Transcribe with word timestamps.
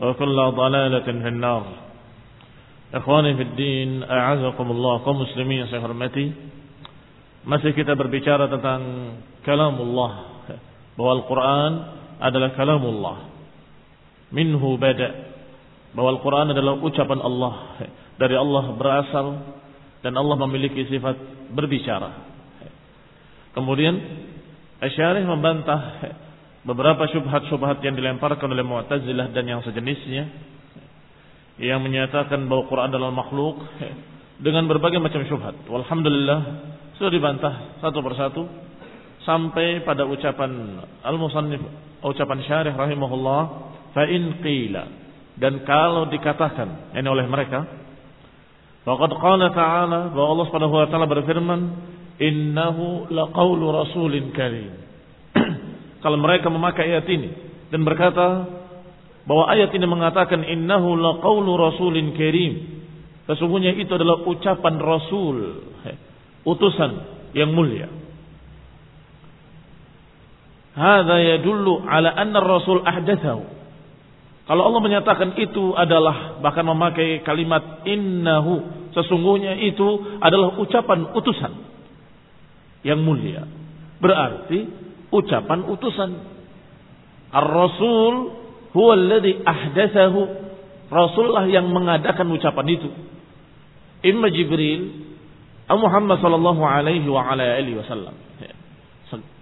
وكل 0.00 0.38
ضلالة 0.56 1.06
في 1.06 1.28
النار 1.28 1.64
Ikhwani 2.90 3.38
fi 3.38 3.44
din, 3.54 4.02
a'azakumullah 4.02 5.06
kaum 5.06 5.22
muslimin 5.22 5.62
yang 5.62 5.70
saya 5.70 5.78
hormati. 5.78 6.26
Masih 7.46 7.70
kita 7.70 7.94
berbicara 7.94 8.50
tentang 8.50 9.14
kalamullah. 9.46 10.42
Bahwa 10.98 11.22
Al-Quran 11.22 11.72
adalah 12.18 12.50
kalamullah. 12.58 13.30
Minhu 14.34 14.74
bada. 14.74 15.06
Bahwa 15.94 16.18
Al-Quran 16.18 16.50
adalah 16.50 16.82
ucapan 16.82 17.22
Allah. 17.22 17.54
Dari 18.20 18.34
Allah 18.34 18.74
berasal. 18.74 19.26
Dan 20.02 20.18
Allah 20.18 20.34
memiliki 20.50 20.82
sifat 20.90 21.14
berbicara. 21.54 22.10
Kemudian, 23.54 23.94
Asyarih 24.82 25.28
membantah 25.28 25.80
beberapa 26.65 27.05
syubhat-syubhat 27.13 27.79
yang 27.85 27.93
dilemparkan 27.93 28.49
oleh 28.49 28.65
Mu'tazilah 28.65 29.31
dan 29.31 29.45
yang 29.45 29.61
sejenisnya 29.61 30.25
yang 31.61 31.79
menyatakan 31.79 32.49
bahwa 32.51 32.67
Quran 32.67 32.91
adalah 32.91 33.13
makhluk 33.15 33.63
dengan 34.43 34.67
berbagai 34.67 34.99
macam 34.99 35.23
syubhat. 35.23 35.55
Walhamdulillah 35.71 36.39
sudah 36.99 37.11
dibantah 37.13 37.79
satu 37.79 37.99
persatu 38.03 38.43
sampai 39.23 39.85
pada 39.85 40.03
ucapan 40.05 40.81
al-musannif 41.01 41.61
ucapan 42.05 42.39
syarih 42.45 42.73
rahimahullah 42.77 43.41
fa 43.91 44.03
in 44.05 44.39
qila 44.39 44.85
dan 45.35 45.65
kalau 45.65 46.07
dikatakan 46.07 46.93
ini 46.93 47.09
oleh 47.09 47.25
mereka 47.25 47.65
faqad 48.85 49.11
qala 49.17 49.49
ta'ala 49.51 49.99
bahwa 50.13 50.27
Allah 50.37 50.45
Subhanahu 50.47 50.75
wa 50.77 50.87
taala 50.87 51.09
berfirman 51.09 51.61
innahu 52.21 53.09
laqaulu 53.09 53.65
rasulin 53.73 54.29
karim 54.31 54.84
kalau 56.05 56.21
mereka 56.21 56.53
memakai 56.53 56.85
ayat 56.93 57.09
ini 57.09 57.33
dan 57.73 57.81
berkata 57.81 58.45
bahwa 59.25 59.49
ayat 59.49 59.73
ini 59.73 59.89
mengatakan 59.89 60.45
innahu 60.45 60.93
laqaulu 60.93 61.57
rasulin 61.57 62.13
karim. 62.13 62.77
Sesungguhnya 63.25 63.73
itu 63.73 63.89
adalah 63.89 64.21
ucapan 64.21 64.77
rasul, 64.77 65.65
utusan 66.45 66.91
yang 67.33 67.49
mulia. 67.57 67.89
Hadza 70.77 71.17
yadullu 71.25 71.89
ala 71.89 72.13
anna 72.13 72.37
rasul 72.37 72.85
ahdathahu. 72.85 73.57
Kalau 74.45 74.61
Allah 74.61 74.81
menyatakan 74.85 75.33
itu 75.41 75.73
adalah 75.73 76.37
bahkan 76.37 76.69
memakai 76.69 77.25
kalimat 77.25 77.81
innahu, 77.89 78.61
sesungguhnya 78.93 79.57
itu 79.57 80.21
adalah 80.21 80.53
ucapan 80.61 81.17
utusan 81.17 81.65
yang 82.85 83.01
mulia. 83.01 83.49
Berarti 83.97 84.84
ucapan 85.11 85.59
utusan. 85.69 86.11
Ar-Rasul 87.33 88.13
huwa 88.71 88.93
alladhi 88.93 89.41
ahdathahu. 89.43 90.21
Rasulullah 90.85 91.49
yang 91.49 91.67
mengadakan 91.69 92.29
ucapan 92.29 92.67
itu. 92.77 92.89
Imma 94.05 94.29
Jibril 94.29 95.05
atau 95.65 95.81
Muhammad 95.81 96.21
sallallahu 96.21 96.61
alaihi 96.61 97.09
wa 97.09 97.25
ala 97.25 97.41
alihi 97.57 97.81
wasallam. 97.81 98.13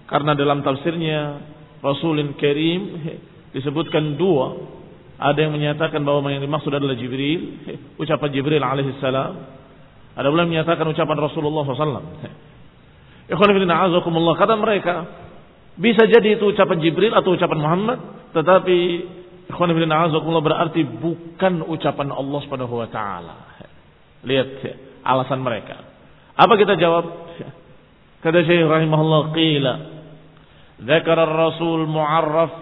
Karena 0.07 0.37
dalam 0.37 0.63
tafsirnya 0.63 1.41
Rasulun 1.83 2.37
Karim 2.39 2.81
disebutkan 3.51 4.15
dua. 4.15 4.55
Ada 5.19 5.47
yang 5.47 5.53
menyatakan 5.55 6.03
bahwa 6.03 6.27
yang 6.31 6.43
dimaksud 6.43 6.73
adalah 6.73 6.97
Jibril, 6.99 7.63
ucapan 8.01 8.29
Jibril 8.33 8.63
alaihi 8.63 8.97
salam. 8.99 9.39
Ada 10.13 10.27
pula 10.29 10.43
yang 10.45 10.51
menyatakan 10.51 10.83
ucapan 10.89 11.17
Rasulullah 11.17 11.63
alaihi 11.63 11.79
wasallam. 11.79 12.05
kata 14.35 14.53
mereka, 14.59 14.95
bisa 15.78 16.06
jadi 16.10 16.34
itu 16.34 16.50
ucapan 16.50 16.78
Jibril 16.82 17.14
atau 17.14 17.38
ucapan 17.38 17.58
Muhammad, 17.58 17.98
tetapi 18.34 18.78
Ikhwan 19.48 19.72
ibn 19.72 19.88
berarti 20.44 20.84
bukan 20.84 21.64
ucapan 21.64 22.12
Allah 22.12 22.38
Subhanahu 22.44 22.74
wa 22.84 22.88
taala. 22.92 23.34
Lihat 24.26 24.60
alasan 25.06 25.40
mereka. 25.40 25.80
Apa 26.36 26.52
kita 26.60 26.76
jawab? 26.76 27.06
Kata 28.18 28.38
Syekh 28.44 28.66
rahimahullah 28.66 29.22
qila 29.32 29.74
ذكر 30.78 31.18
الرسول 31.22 31.90
معرف 31.90 32.54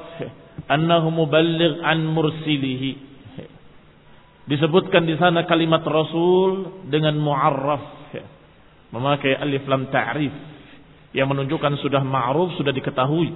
أنه 0.73 1.05
مبلغ 1.05 1.73
عن 1.85 1.99
مرسله 2.17 2.83
disebutkan 4.47 5.05
di 5.05 5.19
sana 5.19 5.43
kalimat 5.45 5.83
rasul 5.83 6.81
dengan 6.87 7.19
muarraf 7.19 8.09
memakai 8.95 9.35
alif 9.37 9.67
lam 9.67 9.91
ta'rif 9.91 10.31
yang 11.12 11.28
menunjukkan 11.28 11.80
sudah 11.84 12.04
ma'ruf 12.04 12.56
sudah 12.56 12.72
diketahui 12.72 13.32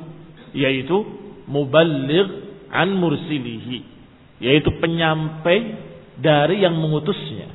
yaitu 0.55 0.95
muballigh 1.45 2.55
an 2.71 2.95
mursilihi 2.95 3.83
yaitu 4.39 4.69
penyampai 4.79 5.59
dari 6.19 6.63
yang 6.63 6.75
mengutusnya. 6.75 7.51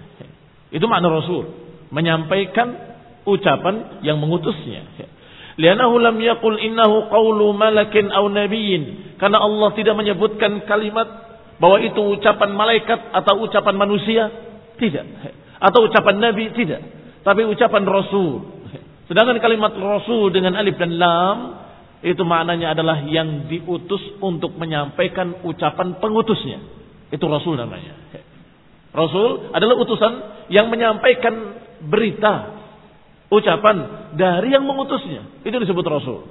Itu 0.71 0.87
makna 0.87 1.11
rasul 1.11 1.49
menyampaikan 1.91 2.91
ucapan 3.27 4.05
yang 4.06 4.21
mengutusnya. 4.21 4.87
Lianahu 5.61 6.00
lam 6.00 6.17
yaqul 6.21 6.56
innahu 6.56 7.11
qawlu 7.11 7.53
malakin 7.53 8.09
aw 8.09 8.25
nabiyyin 8.31 9.17
karena 9.21 9.43
Allah 9.43 9.77
tidak 9.77 9.99
menyebutkan 9.99 10.65
kalimat 10.65 11.09
bahwa 11.61 11.77
itu 11.85 12.00
ucapan 12.17 12.56
malaikat 12.56 13.12
atau 13.12 13.45
ucapan 13.45 13.77
manusia 13.77 14.23
tidak. 14.81 15.05
Atau 15.61 15.85
ucapan 15.85 16.17
nabi 16.17 16.49
tidak. 16.56 16.81
Tapi 17.21 17.45
ucapan 17.45 17.85
rasul 17.85 18.60
sedangkan 19.11 19.43
kalimat 19.43 19.75
rasul 19.75 20.31
dengan 20.31 20.55
alif 20.55 20.79
dan 20.79 20.95
lam 20.95 21.39
itu 22.01 22.23
maknanya 22.23 22.73
adalah 22.73 23.03
yang 23.05 23.51
diutus 23.51 24.01
untuk 24.23 24.57
menyampaikan 24.57 25.45
ucapan 25.45 26.01
pengutusnya. 26.01 26.62
Itu 27.12 27.29
Rasul 27.29 27.61
namanya. 27.61 27.93
Rasul 28.97 29.53
adalah 29.53 29.77
utusan 29.77 30.12
yang 30.49 30.73
menyampaikan 30.73 31.61
berita 31.85 32.61
Ucapan 33.31 34.11
dari 34.19 34.51
yang 34.51 34.67
mengutusnya. 34.67 35.47
Itu 35.47 35.55
disebut 35.62 35.87
rasul. 35.87 36.27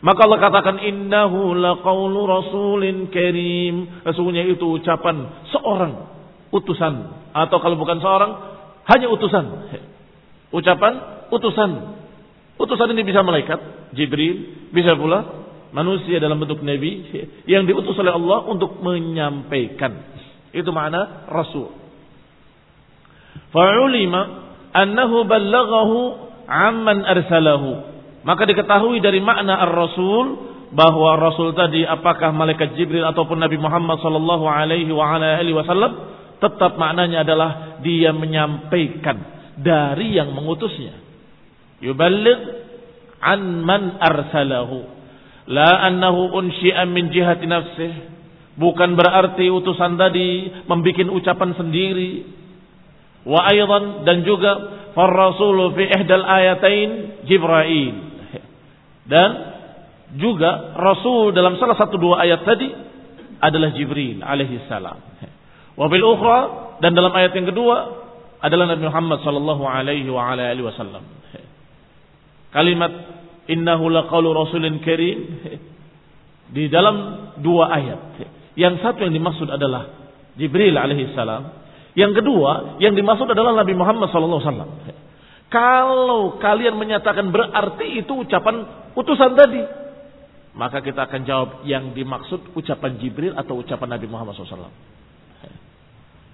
Maka 0.00 0.24
Allah 0.24 0.40
katakan 0.40 0.80
innahu 0.80 1.52
laqaulu 1.52 2.24
rasulin 2.24 3.12
karim. 3.12 4.00
Sesungguhnya 4.08 4.48
itu 4.48 4.80
ucapan 4.80 5.44
seorang 5.52 6.08
utusan 6.48 6.94
atau 7.36 7.56
kalau 7.60 7.76
bukan 7.76 8.00
seorang 8.00 8.32
hanya 8.88 9.12
utusan. 9.12 9.44
Ucapan 10.56 10.92
utusan. 11.36 11.97
Utusan 12.58 12.90
ini 12.90 13.06
bisa 13.06 13.22
malaikat, 13.22 13.90
Jibril, 13.94 14.68
bisa 14.74 14.98
pula 14.98 15.46
manusia 15.70 16.18
dalam 16.18 16.40
bentuk 16.42 16.64
nabi 16.64 17.06
yang 17.46 17.64
diutus 17.68 17.94
oleh 17.96 18.12
Allah 18.12 18.44
untuk 18.50 18.82
menyampaikan. 18.82 19.94
Itu 20.50 20.74
makna 20.74 21.28
rasul. 21.30 21.70
Fa'ulima 23.54 24.20
annahu 24.74 25.24
ballaghahu 25.24 25.98
amman 26.48 27.04
arsalahu. 27.04 27.70
Maka 28.26 28.42
diketahui 28.44 28.98
dari 29.00 29.22
makna 29.22 29.56
ar-rasul 29.62 30.50
bahwa 30.74 31.16
rasul 31.16 31.56
tadi 31.56 31.86
apakah 31.86 32.28
malaikat 32.34 32.76
Jibril 32.76 33.06
ataupun 33.08 33.40
Nabi 33.40 33.56
Muhammad 33.56 34.04
sallallahu 34.04 34.44
alaihi 34.44 34.92
wa 34.92 35.16
alihi 35.16 35.56
wasallam 35.56 35.92
tetap 36.36 36.76
maknanya 36.76 37.24
adalah 37.24 37.80
dia 37.80 38.12
menyampaikan 38.12 39.16
dari 39.56 40.18
yang 40.20 40.36
mengutusnya. 40.36 41.07
Yuballigh 41.84 42.40
an 43.22 43.40
man 43.64 43.98
arsalahu. 43.98 44.96
La 45.48 45.88
annahu 45.88 46.36
unsyi'a 46.36 46.84
min 46.84 47.10
jihati 47.12 47.48
nafsih. 47.48 47.94
Bukan 48.58 48.98
berarti 48.98 49.46
utusan 49.48 49.94
tadi 49.94 50.50
membuat 50.66 51.08
ucapan 51.14 51.54
sendiri 51.54 52.38
Wa 53.28 53.44
aydan 53.50 54.08
dan 54.08 54.24
juga 54.24 54.52
farrasulu 54.96 55.76
fi 55.76 55.84
ihdal 55.84 56.24
ayatain 56.24 56.88
Jibril. 57.28 57.96
Dan 59.08 59.30
juga 60.16 60.76
Rasul 60.76 61.36
dalam 61.36 61.60
salah 61.60 61.76
satu 61.76 62.00
dua 62.00 62.24
ayat 62.24 62.44
tadi 62.48 62.72
adalah 63.44 63.72
Jibril 63.76 64.24
alaihi 64.24 64.64
salam. 64.64 64.96
Wa 65.76 65.86
bil 65.92 66.04
ukhra 66.08 66.38
dan 66.80 66.96
dalam 66.96 67.12
ayat 67.12 67.36
yang 67.36 67.52
kedua 67.52 67.76
adalah 68.40 68.72
Nabi 68.72 68.88
Muhammad 68.88 69.20
sallallahu 69.20 69.64
alaihi 69.68 70.08
wa 70.08 70.32
alihi 70.32 70.64
wasallam. 70.64 71.04
Kalimat 72.48 72.92
innahu 73.48 73.92
laqaulu 73.92 74.32
rasulin 74.32 74.80
karim 74.80 75.18
di 76.56 76.68
dalam 76.72 77.28
dua 77.40 77.72
ayat. 77.72 78.00
Yang 78.58 78.82
satu 78.82 79.06
yang 79.06 79.14
dimaksud 79.14 79.48
adalah 79.52 80.10
Jibril 80.34 80.74
alaihi 80.74 81.12
salam 81.14 81.58
yang 81.98 82.14
kedua, 82.14 82.78
yang 82.78 82.94
dimaksud 82.94 83.26
adalah 83.26 83.58
Nabi 83.58 83.74
Muhammad 83.74 84.06
SAW. 84.14 84.38
Kalau 85.50 86.38
kalian 86.38 86.78
menyatakan 86.78 87.34
berarti 87.34 87.98
itu 87.98 88.22
ucapan 88.22 88.62
utusan 88.94 89.34
tadi, 89.34 89.66
maka 90.54 90.78
kita 90.78 91.10
akan 91.10 91.26
jawab 91.26 91.48
yang 91.66 91.90
dimaksud 91.98 92.54
ucapan 92.54 93.02
Jibril 93.02 93.34
atau 93.34 93.58
ucapan 93.58 93.98
Nabi 93.98 94.06
Muhammad 94.06 94.38
SAW. 94.38 94.70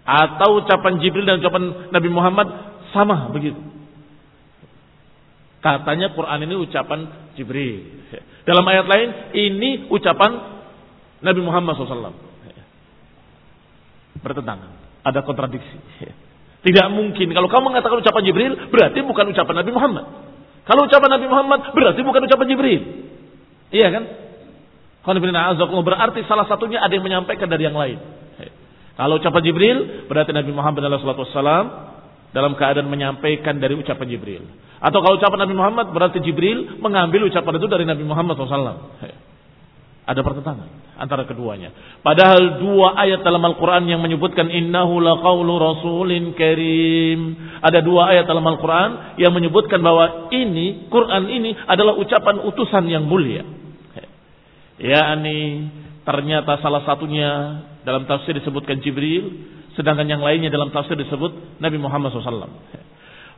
Atau 0.05 0.61
ucapan 0.61 1.01
Jibril 1.01 1.25
dan 1.25 1.41
ucapan 1.41 1.89
Nabi 1.89 2.09
Muhammad 2.13 2.49
sama 2.93 3.33
begitu. 3.33 3.57
Katanya 5.65 6.13
Quran 6.13 6.45
ini 6.45 6.61
ucapan 6.61 7.33
Jibril. 7.41 8.05
Dalam 8.45 8.69
ayat 8.69 8.85
lain 8.85 9.09
ini 9.33 9.89
ucapan 9.89 10.61
Nabi 11.25 11.41
Muhammad 11.41 11.73
SAW. 11.81 12.13
Bertentangan. 14.21 14.71
Ada 15.09 15.25
kontradiksi. 15.25 15.81
Tidak 16.65 16.87
mungkin. 16.93 17.33
Kalau 17.33 17.49
kamu 17.49 17.73
mengatakan 17.73 17.97
ucapan 17.97 18.23
Jibril, 18.29 18.53
berarti 18.69 19.01
bukan 19.09 19.33
ucapan 19.33 19.65
Nabi 19.65 19.73
Muhammad. 19.73 20.05
Kalau 20.69 20.85
ucapan 20.85 21.11
Nabi 21.17 21.27
Muhammad, 21.33 21.61
berarti 21.73 22.01
bukan 22.05 22.21
ucapan 22.29 22.47
Jibril. 22.49 22.83
Iya 23.73 23.89
kan? 23.89 24.05
Berarti 25.05 26.21
salah 26.29 26.45
satunya 26.45 26.85
ada 26.85 26.93
yang 26.93 27.05
menyampaikan 27.05 27.49
dari 27.49 27.65
yang 27.65 27.77
lain. 27.77 28.01
Kalau 29.01 29.17
ucapan 29.17 29.43
Jibril, 29.49 30.09
berarti 30.13 30.37
Nabi 30.37 30.53
Muhammad 30.53 30.85
SAW 31.01 31.94
dalam 32.35 32.59
keadaan 32.59 32.91
menyampaikan 32.91 33.63
dari 33.63 33.79
ucapan 33.79 34.11
Jibril. 34.11 34.43
Atau 34.83 35.01
kalau 35.01 35.17
ucapan 35.17 35.47
Nabi 35.47 35.55
Muhammad, 35.55 35.87
berarti 35.95 36.19
Jibril 36.19 36.83
mengambil 36.83 37.31
ucapan 37.31 37.63
itu 37.63 37.67
dari 37.71 37.87
Nabi 37.87 38.03
Muhammad 38.03 38.35
SAW. 38.37 38.99
Ada 40.05 40.21
pertentangan 40.21 40.69
antara 41.01 41.25
keduanya. 41.25 41.73
Padahal 42.05 42.61
dua 42.61 42.93
ayat 43.01 43.25
dalam 43.25 43.41
Al-Quran 43.41 43.89
yang 43.89 44.05
menyebutkan 44.05 44.53
innahu 44.53 45.01
laqawlu 45.01 45.57
rasulin 45.57 46.37
karim. 46.37 47.33
Ada 47.65 47.81
dua 47.81 48.13
ayat 48.13 48.29
dalam 48.29 48.45
Al-Quran 48.45 49.17
yang 49.17 49.33
menyebutkan 49.33 49.81
bahwa 49.81 50.29
ini, 50.29 50.93
Quran 50.93 51.25
ini 51.33 51.57
adalah 51.65 51.97
ucapan 51.97 52.37
utusan 52.45 52.85
yang 52.85 53.09
mulia. 53.09 53.49
Ya 54.77 55.17
ini 55.17 55.71
ternyata 56.05 56.61
salah 56.61 56.85
satunya 56.85 57.65
dalam 57.89 58.05
tafsir 58.05 58.37
disebutkan 58.37 58.85
Jibril, 58.85 59.33
sedangkan 59.75 60.07
yang 60.07 60.23
lainnya 60.23 60.51
dalam 60.51 60.71
tafsir 60.71 60.95
disebut 60.95 61.59
Nabi 61.59 61.79
Muhammad 61.79 62.15
SAW. 62.15 62.51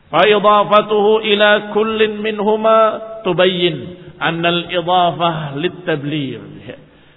Fa'idafatuhu 0.06 1.26
ila 1.26 1.74
kullin 1.74 2.22
minhuma 2.22 2.78
tubayyin 3.26 4.06
annal 4.22 4.70
idafah 4.70 5.58
litablir. 5.58 6.42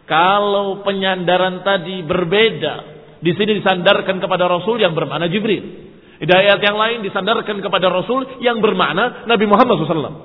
Kalau 0.10 0.82
penyandaran 0.82 1.62
tadi 1.62 2.02
berbeda, 2.02 2.74
di 3.22 3.30
sini 3.38 3.62
disandarkan 3.62 4.18
kepada 4.18 4.50
Rasul 4.50 4.82
yang 4.82 4.98
bermakna 4.98 5.30
Jibril. 5.30 5.92
Di 6.20 6.34
ayat 6.34 6.60
yang 6.60 6.76
lain 6.76 7.00
disandarkan 7.06 7.62
kepada 7.62 7.88
Rasul 7.94 8.42
yang 8.42 8.60
bermakna 8.60 9.30
Nabi 9.30 9.46
Muhammad 9.46 9.86
SAW. 9.86 10.18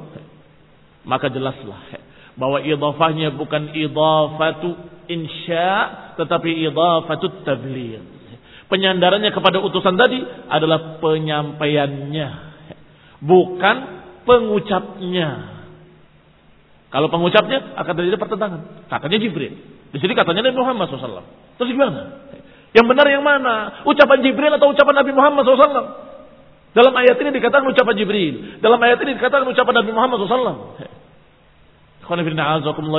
Maka 1.04 1.28
jelaslah 1.28 2.00
bahwa 2.34 2.64
idafahnya 2.64 3.36
bukan 3.36 3.76
idafatu 3.76 4.74
insya, 5.06 5.68
tetapi 6.16 6.64
idafatu 6.64 7.44
tablir. 7.44 8.13
Penyandarannya 8.64 9.30
kepada 9.30 9.60
utusan 9.60 9.94
tadi 10.00 10.24
adalah 10.48 10.98
penyampaiannya, 10.98 12.28
bukan 13.20 13.76
pengucapnya. 14.24 15.30
Kalau 16.88 17.10
pengucapnya 17.10 17.74
akan 17.76 17.92
terjadi 17.92 18.16
pertentangan. 18.16 18.60
Katanya 18.88 19.18
Jibril. 19.20 19.52
Di 19.90 19.98
sini 20.00 20.14
katanya 20.14 20.48
Nabi 20.50 20.58
Muhammad 20.58 20.86
SAW. 20.90 21.26
Terus 21.58 21.70
gimana? 21.70 22.24
Yang 22.74 22.86
benar 22.90 23.06
yang 23.06 23.22
mana? 23.22 23.86
Ucapan 23.86 24.18
Jibril 24.22 24.54
atau 24.54 24.74
ucapan 24.74 24.94
Nabi 25.02 25.12
Muhammad 25.14 25.42
SAW? 25.46 25.86
Dalam 26.74 26.94
ayat 26.98 27.14
ini 27.22 27.30
dikatakan 27.38 27.70
ucapan 27.70 27.94
Jibril. 27.94 28.58
Dalam 28.58 28.82
ayat 28.82 28.98
ini 29.06 29.14
dikatakan 29.14 29.46
ucapan 29.46 29.74
Nabi 29.78 29.90
Muhammad 29.94 30.18
SAW. 30.26 30.82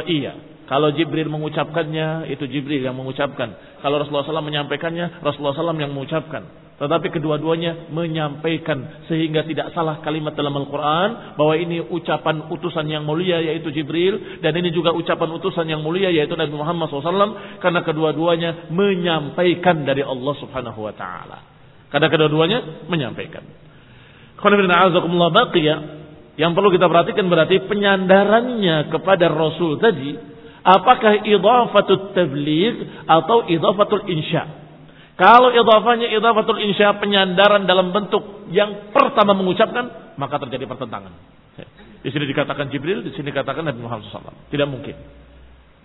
Iya. 0.07 0.33
Kalau 0.65 0.89
Jibril 0.89 1.29
mengucapkannya, 1.29 2.29
itu 2.33 2.49
Jibril 2.49 2.81
yang 2.81 2.97
mengucapkan. 2.97 3.79
Kalau 3.85 4.01
Rasulullah 4.01 4.25
SAW 4.25 4.41
menyampaikannya, 4.41 5.21
Rasulullah 5.21 5.53
SAW 5.53 5.77
yang 5.77 5.93
mengucapkan. 5.93 6.65
Tetapi 6.75 7.07
kedua-duanya 7.07 7.87
menyampaikan 7.87 9.07
sehingga 9.07 9.47
tidak 9.47 9.71
salah 9.71 10.03
kalimat 10.03 10.35
dalam 10.35 10.51
Al-Quran 10.59 11.39
bahwa 11.39 11.55
ini 11.55 11.79
ucapan 11.79 12.51
utusan 12.51 12.83
yang 12.91 13.07
mulia 13.07 13.39
yaitu 13.39 13.71
Jibril 13.71 14.43
dan 14.43 14.51
ini 14.59 14.75
juga 14.75 14.91
ucapan 14.91 15.39
utusan 15.39 15.71
yang 15.71 15.79
mulia 15.79 16.11
yaitu 16.11 16.35
Nabi 16.35 16.51
Muhammad 16.51 16.91
SAW 16.91 17.63
karena 17.63 17.79
kedua-duanya 17.79 18.75
menyampaikan 18.75 19.87
dari 19.87 20.03
Allah 20.03 20.35
Subhanahu 20.35 20.83
Wa 20.83 20.93
Taala. 20.99 21.37
Karena 21.87 22.11
kedua-duanya 22.11 22.91
menyampaikan. 22.91 23.47
Yang 26.35 26.51
perlu 26.51 26.69
kita 26.75 26.91
perhatikan 26.91 27.25
berarti 27.31 27.55
penyandarannya 27.71 28.91
kepada 28.91 29.31
Rasul 29.31 29.79
tadi 29.79 30.34
apakah 30.65 31.21
idhafatul 31.21 32.17
tabligh 32.17 33.05
atau 33.05 33.45
idhafatul 33.45 34.09
insya' 34.09 34.65
Kalau 35.15 35.47
idhafahnya 35.55 36.11
idhafatul 36.11 36.59
insya 36.59 36.99
penyandaran 36.99 37.63
dalam 37.63 37.95
bentuk 37.95 38.51
yang 38.51 38.91
pertama 38.91 39.31
mengucapkan, 39.31 40.15
maka 40.19 40.35
terjadi 40.43 40.67
pertentangan. 40.67 41.15
Di 42.03 42.11
sini 42.11 42.27
dikatakan 42.27 42.67
Jibril, 42.67 43.01
di 43.01 43.15
sini 43.15 43.31
dikatakan 43.31 43.63
Nabi 43.63 43.79
Muhammad 43.79 44.11
SAW. 44.11 44.51
Tidak 44.51 44.67
mungkin. 44.67 44.93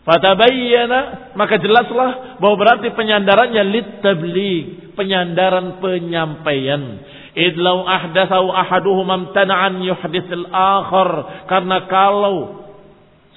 Fatabayyana, 0.03 1.33
maka 1.39 1.63
jelaslah 1.63 2.43
bahwa 2.43 2.57
berarti 2.59 2.91
penyandarannya 2.91 3.63
lit 3.71 3.89
tabligh, 4.03 4.93
penyandaran 4.99 5.79
penyampaian. 5.79 6.83
Idlau 7.31 7.87
ahdatsau 7.87 8.51
ahaduhum 8.51 9.07
amtana'an 9.07 9.79
yuhditsil 9.79 10.51
akhar. 10.51 11.11
Karena 11.47 11.87
kalau 11.87 12.37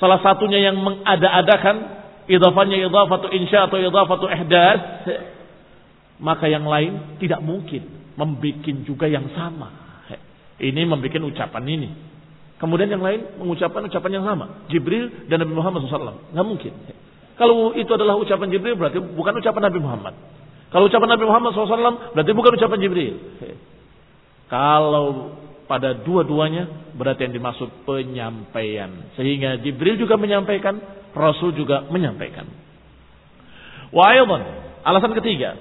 salah 0.04 0.20
satunya 0.20 0.68
yang 0.68 0.76
mengada-adakan 0.84 2.04
idhafahnya 2.28 2.84
idhafatu 2.84 3.32
insya 3.32 3.72
atau 3.72 3.80
idhafatu 3.80 4.28
ihdas 4.28 4.84
maka 6.20 6.52
yang 6.52 6.68
lain 6.68 7.16
tidak 7.24 7.40
mungkin 7.40 7.88
membuat 8.20 8.68
juga 8.84 9.08
yang 9.08 9.32
sama. 9.32 9.72
Ini 10.60 10.84
membuat 10.84 11.24
ucapan 11.24 11.64
ini. 11.72 11.90
Kemudian 12.60 12.92
yang 12.92 13.04
lain 13.04 13.40
mengucapkan 13.40 13.84
ucapan 13.84 14.12
yang 14.20 14.26
sama. 14.28 14.68
Jibril 14.68 15.28
dan 15.28 15.44
Nabi 15.44 15.52
Muhammad 15.56 15.84
SAW. 15.88 16.32
Nggak 16.32 16.48
mungkin. 16.48 16.72
Kalau 17.40 17.74
itu 17.74 17.92
adalah 17.92 18.20
ucapan 18.20 18.48
Jibril 18.52 18.76
berarti 18.76 19.00
bukan 19.00 19.40
ucapan 19.40 19.62
Nabi 19.72 19.80
Muhammad. 19.80 20.14
Kalau 20.72 20.88
ucapan 20.88 21.10
Nabi 21.16 21.26
Muhammad 21.28 21.52
SAW 21.56 22.16
berarti 22.16 22.32
bukan 22.36 22.52
ucapan 22.60 22.78
Jibril. 22.80 23.16
Kalau 24.52 25.36
pada 25.74 25.98
dua-duanya 26.06 26.94
berarti 26.94 27.26
yang 27.26 27.34
dimaksud 27.34 27.82
penyampaian. 27.90 29.10
Sehingga 29.18 29.58
Jibril 29.58 29.98
juga 29.98 30.22
menyampaikan, 30.22 30.78
Rasul 31.18 31.58
juga 31.58 31.90
menyampaikan. 31.90 32.46
Wa 33.90 34.14
aydan, 34.14 34.42
alasan 34.86 35.18
ketiga, 35.18 35.58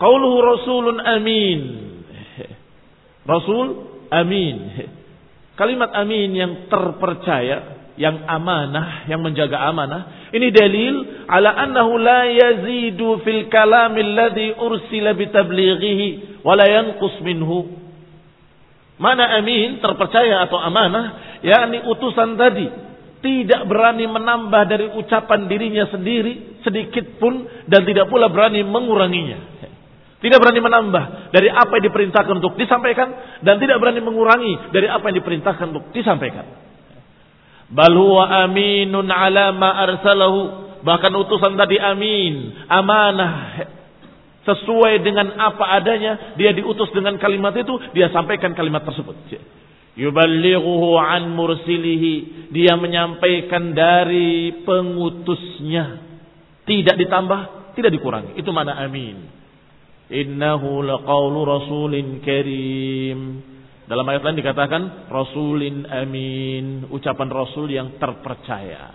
qauluhu 0.00 0.40
rasulun 0.40 0.96
amin. 0.96 1.60
Rasul 3.36 3.66
amin. 4.08 4.56
Kalimat 5.60 5.92
amin 5.92 6.32
yang 6.32 6.52
terpercaya, 6.72 7.92
yang 8.00 8.24
amanah, 8.24 9.04
yang 9.12 9.20
menjaga 9.20 9.60
amanah. 9.60 10.32
Ini 10.32 10.48
dalil 10.56 11.28
ala 11.28 11.52
annahu 11.68 12.00
la 12.00 12.32
yazidu 12.32 13.20
fil 13.20 13.52
kalam 13.52 13.92
alladhi 13.92 14.56
ursila 14.56 15.12
bitablighihi 15.12 16.40
wa 16.40 16.56
la 16.56 16.64
yanqus 16.64 17.20
minhu. 17.20 17.83
Mana 18.94 19.38
amin 19.42 19.82
terpercaya 19.82 20.46
atau 20.46 20.58
amanah, 20.58 21.38
yakni 21.42 21.82
utusan 21.82 22.38
tadi 22.38 22.66
tidak 23.24 23.66
berani 23.66 24.04
menambah 24.06 24.62
dari 24.68 24.86
ucapan 24.94 25.48
dirinya 25.48 25.88
sendiri 25.90 26.60
sedikit 26.60 27.16
pun 27.16 27.48
dan 27.66 27.82
tidak 27.88 28.06
pula 28.06 28.28
berani 28.28 28.62
menguranginya. 28.62 29.56
Tidak 30.20 30.40
berani 30.40 30.60
menambah 30.60 31.04
dari 31.36 31.52
apa 31.52 31.72
yang 31.76 31.84
diperintahkan 31.90 32.34
untuk 32.40 32.56
disampaikan 32.56 33.40
dan 33.44 33.60
tidak 33.60 33.76
berani 33.76 34.00
mengurangi 34.00 34.72
dari 34.72 34.88
apa 34.88 35.10
yang 35.10 35.20
diperintahkan 35.20 35.66
untuk 35.74 35.84
disampaikan. 35.92 36.48
Bal 37.68 37.92
huwa 37.92 38.28
aminun 38.46 39.08
ala 39.08 39.52
ma 39.52 39.84
arsalahu. 39.84 40.64
Bahkan 40.84 41.12
utusan 41.16 41.56
tadi 41.56 41.80
amin, 41.80 42.60
amanah 42.68 43.32
sesuai 44.44 45.00
dengan 45.00 45.32
apa 45.40 45.80
adanya, 45.80 46.36
dia 46.36 46.52
diutus 46.52 46.92
dengan 46.92 47.16
kalimat 47.16 47.56
itu, 47.56 47.74
dia 47.96 48.12
sampaikan 48.12 48.52
kalimat 48.52 48.84
tersebut. 48.84 49.16
Yuballighuhu 49.96 51.00
an 51.00 51.32
mursilihi, 51.32 52.48
dia 52.52 52.76
menyampaikan 52.76 53.72
dari 53.72 54.62
pengutusnya. 54.68 56.04
Tidak 56.64 56.96
ditambah, 56.96 57.40
tidak 57.76 57.90
dikurangi. 57.92 58.36
Itu 58.36 58.52
mana 58.52 58.76
amin. 58.84 59.32
Innahu 60.12 60.84
laqawlu 60.84 61.40
rasulin 61.48 62.20
karim. 62.20 63.20
Dalam 63.84 64.04
ayat 64.08 64.24
lain 64.24 64.40
dikatakan 64.40 65.12
rasulin 65.12 65.84
amin, 65.88 66.88
ucapan 66.88 67.28
rasul 67.28 67.68
yang 67.68 67.96
terpercaya. 68.00 68.92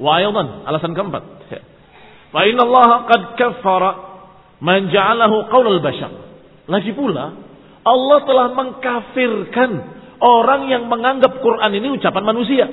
Wa 0.00 0.18
alasan 0.18 0.92
keempat. 0.96 1.24
Fa 2.34 2.42
inna 2.50 2.66
Allah 2.66 3.06
qad 3.06 3.22
kaffara 3.38 3.90
man 4.58 4.90
ja'alahu 4.90 5.46
qaulal 5.54 5.78
bashar. 5.78 6.10
Lagi 6.66 6.90
pula 6.90 7.30
Allah 7.86 8.18
telah 8.26 8.46
mengkafirkan 8.58 9.70
orang 10.18 10.66
yang 10.66 10.90
menganggap 10.90 11.38
Quran 11.38 11.70
ini 11.78 11.94
ucapan 11.94 12.24
manusia. 12.26 12.66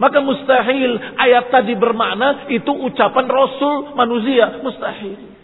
Maka 0.00 0.24
mustahil 0.24 1.20
ayat 1.20 1.52
tadi 1.52 1.76
bermakna 1.76 2.48
itu 2.48 2.72
ucapan 2.72 3.28
Rasul 3.28 3.92
manusia. 3.92 4.64
Mustahil. 4.64 5.36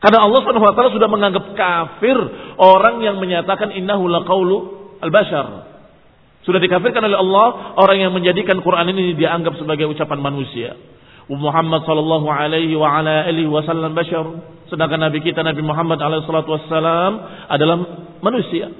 Karena 0.00 0.24
Allah 0.24 0.40
SWT 0.40 0.96
sudah 0.96 1.08
menganggap 1.12 1.44
kafir 1.52 2.16
orang 2.56 3.04
yang 3.04 3.20
menyatakan 3.20 3.72
innahu 3.72 4.08
laqaulu 4.08 4.56
al-bashar. 5.00 5.70
Sudah 6.40 6.56
dikafirkan 6.56 7.04
oleh 7.04 7.20
Allah 7.20 7.76
orang 7.76 8.00
yang 8.00 8.12
menjadikan 8.16 8.64
Quran 8.64 8.96
ini 8.96 9.12
dianggap 9.16 9.60
sebagai 9.60 9.92
ucapan 9.92 10.18
manusia. 10.24 10.72
Muhammad 11.38 11.86
sallallahu 11.86 12.26
alaihi 12.26 12.74
wa 12.74 12.90
ala 12.90 13.28
alihi 13.30 13.46
wasallam 13.46 13.94
bashar. 13.94 14.26
Sedangkan 14.66 14.98
Nabi 14.98 15.22
kita 15.22 15.46
Nabi 15.46 15.62
Muhammad 15.62 16.02
alaihi 16.02 16.26
salatu 16.26 16.54
wassalam 16.58 17.12
adalah 17.46 17.76
manusia. 18.18 18.70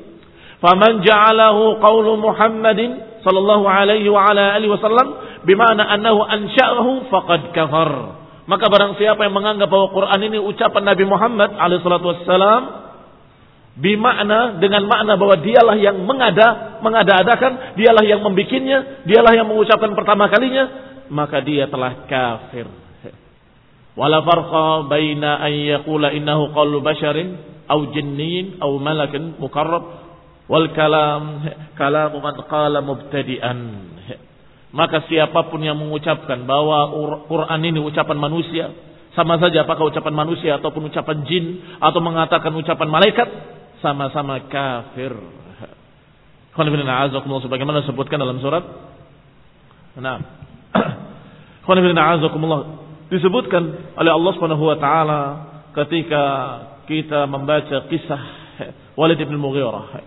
Faman 0.59 1.02
ja'alahu 1.07 1.78
qawlu 1.78 2.19
Muhammadin 2.19 3.23
sallallahu 3.23 3.64
alaihi 3.64 4.11
wa 4.11 4.26
ala 4.26 4.59
alihi 4.59 4.71
wasallam 4.71 5.09
bimana 5.47 5.87
annahu 5.95 6.26
ansha'ahu 6.26 7.07
faqad 7.09 7.54
kafar. 7.54 7.90
Maka 8.50 8.66
barang 8.66 8.99
siapa 8.99 9.23
yang 9.23 9.35
menganggap 9.37 9.71
bahwa 9.71 9.95
Quran 9.95 10.21
ini 10.26 10.38
ucapan 10.42 10.83
Nabi 10.83 11.04
Muhammad 11.07 11.54
alaihi 11.54 11.87
salatu 11.87 12.11
wassalam 12.11 12.62
bimakna 13.78 14.59
dengan 14.59 14.90
makna 14.90 15.14
bahwa 15.14 15.38
dialah 15.38 15.78
yang 15.78 16.02
mengada 16.02 16.83
mengada-adakan, 16.83 17.78
dialah 17.78 18.02
yang 18.02 18.21
membikinnya, 18.21 19.07
dialah 19.07 19.33
yang 19.38 19.47
mengucapkan 19.47 19.95
pertama 19.95 20.26
kalinya, 20.26 20.90
maka 21.11 21.43
dia 21.43 21.67
telah 21.67 22.07
kafir. 22.07 22.67
Wala 23.99 24.23
farqa 24.23 24.87
baina 24.87 25.43
an 25.43 25.52
yaqula 25.52 26.14
innahu 26.14 26.55
qawlu 26.55 26.79
basharin 26.81 27.37
aw 27.67 27.79
jinnin 27.90 28.62
aw 28.62 28.71
malakin 28.79 29.37
mukarrab 29.37 29.85
wal 30.47 30.71
kalam 30.73 31.45
kalamu 31.75 32.23
man 32.23 32.35
qala 32.47 32.79
mubtadi'an. 32.81 33.61
Maka 34.71 35.02
siapa 35.11 35.50
pun 35.50 35.59
yang 35.67 35.75
mengucapkan 35.75 36.47
bahwa 36.47 36.95
Quran 37.26 37.61
ini 37.67 37.83
ucapan 37.83 38.14
manusia, 38.14 38.71
sama 39.19 39.35
saja 39.43 39.67
apakah 39.67 39.90
ucapan 39.90 40.14
manusia 40.14 40.62
ataupun 40.62 40.87
ucapan 40.87 41.26
jin 41.26 41.59
atau 41.83 41.99
mengatakan 41.99 42.55
ucapan 42.55 42.87
malaikat, 42.87 43.29
sama-sama 43.83 44.47
kafir. 44.47 45.11
Sebagaimana 46.55 47.83
disebutkan 47.83 48.23
dalam 48.23 48.38
surat 48.38 48.62
Nah, 49.99 50.23
disebutkan 53.11 53.62
oleh 53.99 54.12
Allah 54.15 54.33
Subhanahu 54.39 54.65
wa 54.71 54.77
taala 54.79 55.21
ketika 55.75 56.25
kita 56.87 57.27
membaca 57.31 57.87
kisah 57.91 58.23
Walid 58.99 59.19
bin 59.23 59.39
Mughirah 59.39 60.03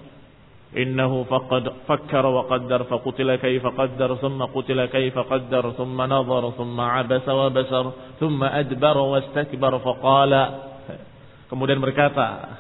innahu 0.73 1.23
faqad 1.29 1.85
fakkara 1.85 2.29
wa 2.29 2.49
qaddar 2.49 2.89
faqutila 2.89 3.37
kayfa 3.37 3.69
qaddar 3.77 4.17
thumma 4.17 4.49
qutila 4.49 4.89
kayfa 4.89 5.23
qaddar 5.29 5.77
thumma 5.77 6.09
nadhara 6.09 6.49
thumma 6.57 6.97
abasa 6.97 7.31
wa 7.31 7.47
basar 7.53 7.85
thumma 8.17 8.49
adbara 8.49 9.03
wastakbara 9.05 9.77
faqala. 9.79 10.43
Kemudian 11.47 11.77
berkata 11.77 12.57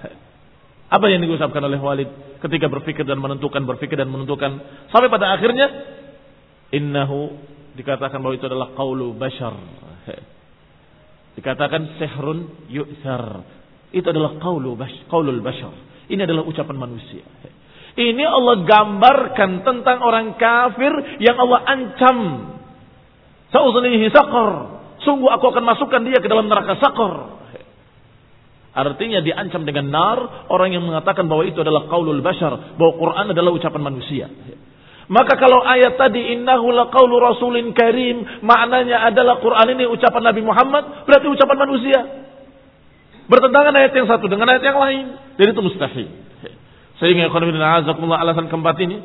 apa 0.93 1.05
yang 1.09 1.25
diucapkan 1.25 1.65
oleh 1.65 1.81
Walid 1.81 2.09
ketika 2.37 2.69
berpikir 2.69 3.01
dan 3.01 3.17
menentukan 3.17 3.65
berpikir 3.65 3.97
dan 3.97 4.13
menentukan? 4.13 4.61
Sampai 4.93 5.09
pada 5.09 5.33
akhirnya 5.33 5.65
innahu 6.69 7.33
dikatakan 7.73 8.21
bahwa 8.21 8.33
itu 8.37 8.45
adalah 8.45 8.73
qaulu 8.77 9.13
bashar. 9.17 9.55
Dikatakan 11.33 11.97
sehrun 11.97 12.69
yu'thar. 12.69 13.41
Itu 13.93 14.09
adalah 14.09 14.37
qaulu 14.41 14.73
bash, 14.77 14.93
qaulul 15.09 15.41
bashar. 15.41 15.73
Ini 16.09 16.25
adalah 16.25 16.45
ucapan 16.45 16.77
manusia. 16.77 17.25
Ini 17.93 18.25
Allah 18.25 18.65
gambarkan 18.65 19.61
tentang 19.61 20.01
orang 20.01 20.33
kafir 20.37 21.21
yang 21.21 21.37
Allah 21.37 21.61
ancam. 21.65 22.17
Sa'uzunihi 23.53 24.09
saqar. 24.09 24.81
Sungguh 25.05 25.29
aku 25.29 25.45
akan 25.53 25.63
masukkan 25.65 26.01
dia 26.01 26.17
ke 26.17 26.25
dalam 26.25 26.49
neraka 26.49 26.77
saqar. 26.81 27.13
Artinya 28.73 29.21
diancam 29.21 29.61
dengan 29.69 29.93
nar 29.93 30.49
orang 30.49 30.73
yang 30.73 30.81
mengatakan 30.81 31.29
bahwa 31.29 31.45
itu 31.45 31.61
adalah 31.61 31.85
qaulul 31.85 32.25
bashar, 32.25 32.73
bahwa 32.73 32.97
Quran 32.97 33.25
adalah 33.29 33.53
ucapan 33.53 33.81
manusia. 33.85 34.25
Maka 35.13 35.37
kalau 35.37 35.61
ayat 35.61 35.93
tadi 35.93 36.33
innahu 36.33 36.73
laqaulu 36.73 37.21
rasulin 37.21 37.69
karim 37.77 38.25
maknanya 38.41 39.13
adalah 39.13 39.37
Quran 39.37 39.77
ini 39.77 39.85
ucapan 39.85 40.33
Nabi 40.33 40.41
Muhammad 40.41 41.05
berarti 41.05 41.29
ucapan 41.29 41.57
manusia. 41.61 41.99
Bertentangan 43.29 43.77
ayat 43.77 43.93
yang 43.93 44.09
satu 44.09 44.25
dengan 44.25 44.49
ayat 44.49 44.65
yang 44.65 44.79
lain. 44.81 45.05
Jadi 45.37 45.49
itu 45.53 45.61
mustahil. 45.61 46.09
Sehingga 46.97 47.29
azakumullah 47.29 48.25
alasan 48.25 48.49
keempat 48.49 48.75
ini 48.81 48.97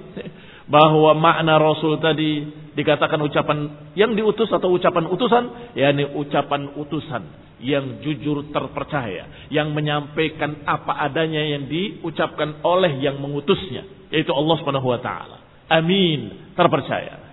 bahwa 0.64 1.12
makna 1.12 1.60
Rasul 1.60 2.00
tadi 2.00 2.56
dikatakan 2.72 3.20
ucapan 3.20 3.92
yang 3.92 4.16
diutus 4.16 4.48
atau 4.48 4.72
ucapan 4.72 5.12
utusan, 5.12 5.76
yakni 5.76 6.08
ucapan 6.08 6.72
utusan 6.72 7.22
yang 7.60 8.00
jujur 8.00 8.48
terpercaya, 8.48 9.50
yang 9.52 9.76
menyampaikan 9.76 10.64
apa 10.64 11.04
adanya 11.04 11.42
yang 11.42 11.68
diucapkan 11.68 12.64
oleh 12.64 12.96
yang 12.96 13.20
mengutusnya, 13.20 14.08
yaitu 14.08 14.32
Allah 14.32 14.56
Subhanahu 14.56 14.88
wa 14.88 15.00
taala 15.04 15.47
amin, 15.68 16.52
terpercaya. 16.56 17.28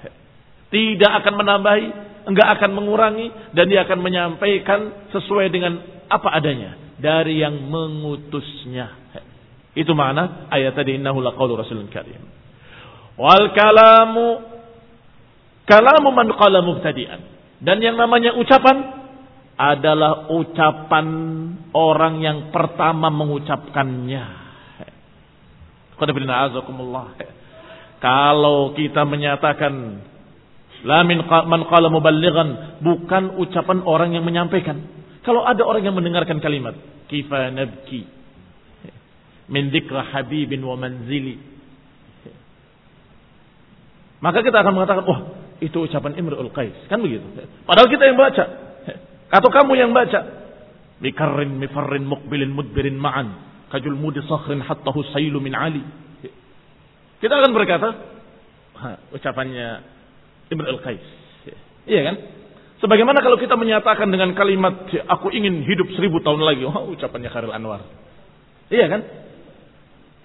Tidak 0.69 1.11
akan 1.23 1.33
menambahi, 1.39 1.87
enggak 2.27 2.49
akan 2.59 2.71
mengurangi 2.75 3.27
dan 3.55 3.65
dia 3.71 3.87
akan 3.87 3.99
menyampaikan 4.01 5.09
sesuai 5.15 5.47
dengan 5.49 5.79
apa 6.11 6.35
adanya 6.35 6.95
dari 6.99 7.41
yang 7.41 7.55
mengutusnya. 7.67 9.07
Itu 9.75 9.91
makna 9.91 10.47
ayat 10.51 10.75
tadi 10.75 10.95
innahu 10.95 11.19
laqaulu 11.19 11.59
rasulun 11.59 11.91
karim. 11.91 12.23
Wal 13.15 13.51
kalamu 13.51 14.27
kalamu 15.67 16.09
man 16.15 16.27
qala 16.35 16.63
mubtadi'an. 16.63 17.21
Dan 17.59 17.79
yang 17.79 17.95
namanya 17.95 18.35
ucapan 18.35 19.05
adalah 19.55 20.27
ucapan 20.31 21.07
orang 21.71 22.19
yang 22.19 22.39
pertama 22.51 23.07
mengucapkannya. 23.07 24.25
Qad 25.95 26.09
kalau 28.05 28.77
kita 28.77 29.01
menyatakan 29.01 29.73
la 30.85 31.01
min 31.01 31.25
man 31.25 31.65
qala 31.65 31.89
muballighan 31.89 32.77
bukan 32.85 33.33
ucapan 33.41 33.81
orang 33.81 34.13
yang 34.13 34.21
menyampaikan. 34.21 34.77
Kalau 35.25 35.41
ada 35.41 35.65
orang 35.65 35.89
yang 35.89 35.97
mendengarkan 35.97 36.37
kalimat 36.37 36.77
kifa 37.09 37.49
nabki 37.49 38.05
min 39.49 39.73
dzikra 39.73 40.13
habibin 40.13 40.61
wa 40.61 40.77
manzili. 40.77 41.41
Maka 44.21 44.45
kita 44.45 44.61
akan 44.61 44.73
mengatakan, 44.77 45.03
wah 45.09 45.19
itu 45.57 45.73
ucapan 45.85 46.13
Imrul 46.21 46.53
Qais. 46.53 46.77
Kan 46.85 47.01
begitu. 47.01 47.25
Padahal 47.65 47.89
kita 47.89 48.05
yang 48.05 48.21
baca. 48.21 48.45
Atau 49.33 49.49
kamu 49.49 49.81
yang 49.81 49.91
baca. 49.97 50.45
Mikarrin 51.01 51.57
mifarrin 51.57 52.05
mukbilin 52.05 52.53
mudbirin 52.53 53.01
ma'an. 53.01 53.33
Kajul 53.73 53.97
mudi 53.97 54.21
sakhrin 54.29 54.61
hatta 54.61 54.93
husailu 54.93 55.41
min 55.41 55.57
Ali. 55.57 56.04
Kita 57.19 57.33
akan 57.33 57.51
berkata, 57.55 57.87
ucapannya 59.15 59.67
Imrul 60.51 60.81
Qais. 60.83 61.05
Iya 61.85 62.01
kan? 62.01 62.15
Sebagaimana 62.83 63.23
kalau 63.23 63.39
kita 63.39 63.55
menyatakan 63.55 64.11
dengan 64.11 64.35
kalimat 64.35 64.91
aku 65.07 65.31
ingin 65.31 65.63
hidup 65.63 65.87
seribu 65.95 66.19
tahun 66.19 66.43
lagi, 66.43 66.67
oh, 66.67 66.91
ucapannya 66.91 67.29
Khairul 67.31 67.55
Anwar. 67.55 67.81
Iya 68.67 68.85
kan? 68.91 69.01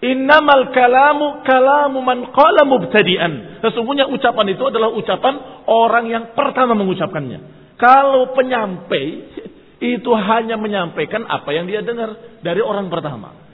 Innamal 0.00 0.72
kalamu 0.72 1.44
kalamu 1.44 2.00
man 2.00 2.32
qala 2.32 2.64
mubtadi'an. 2.64 3.60
Sesungguhnya 3.60 4.08
ucapan 4.08 4.56
itu 4.56 4.64
adalah 4.64 4.88
ucapan 4.96 5.64
orang 5.68 6.04
yang 6.08 6.24
pertama 6.32 6.72
mengucapkannya. 6.72 7.38
Kalau 7.76 8.32
penyampai 8.32 9.04
itu 9.96 10.10
hanya 10.16 10.56
menyampaikan 10.56 11.28
apa 11.28 11.52
yang 11.52 11.68
dia 11.68 11.84
dengar 11.84 12.40
dari 12.40 12.64
orang 12.64 12.88
pertama. 12.88 13.49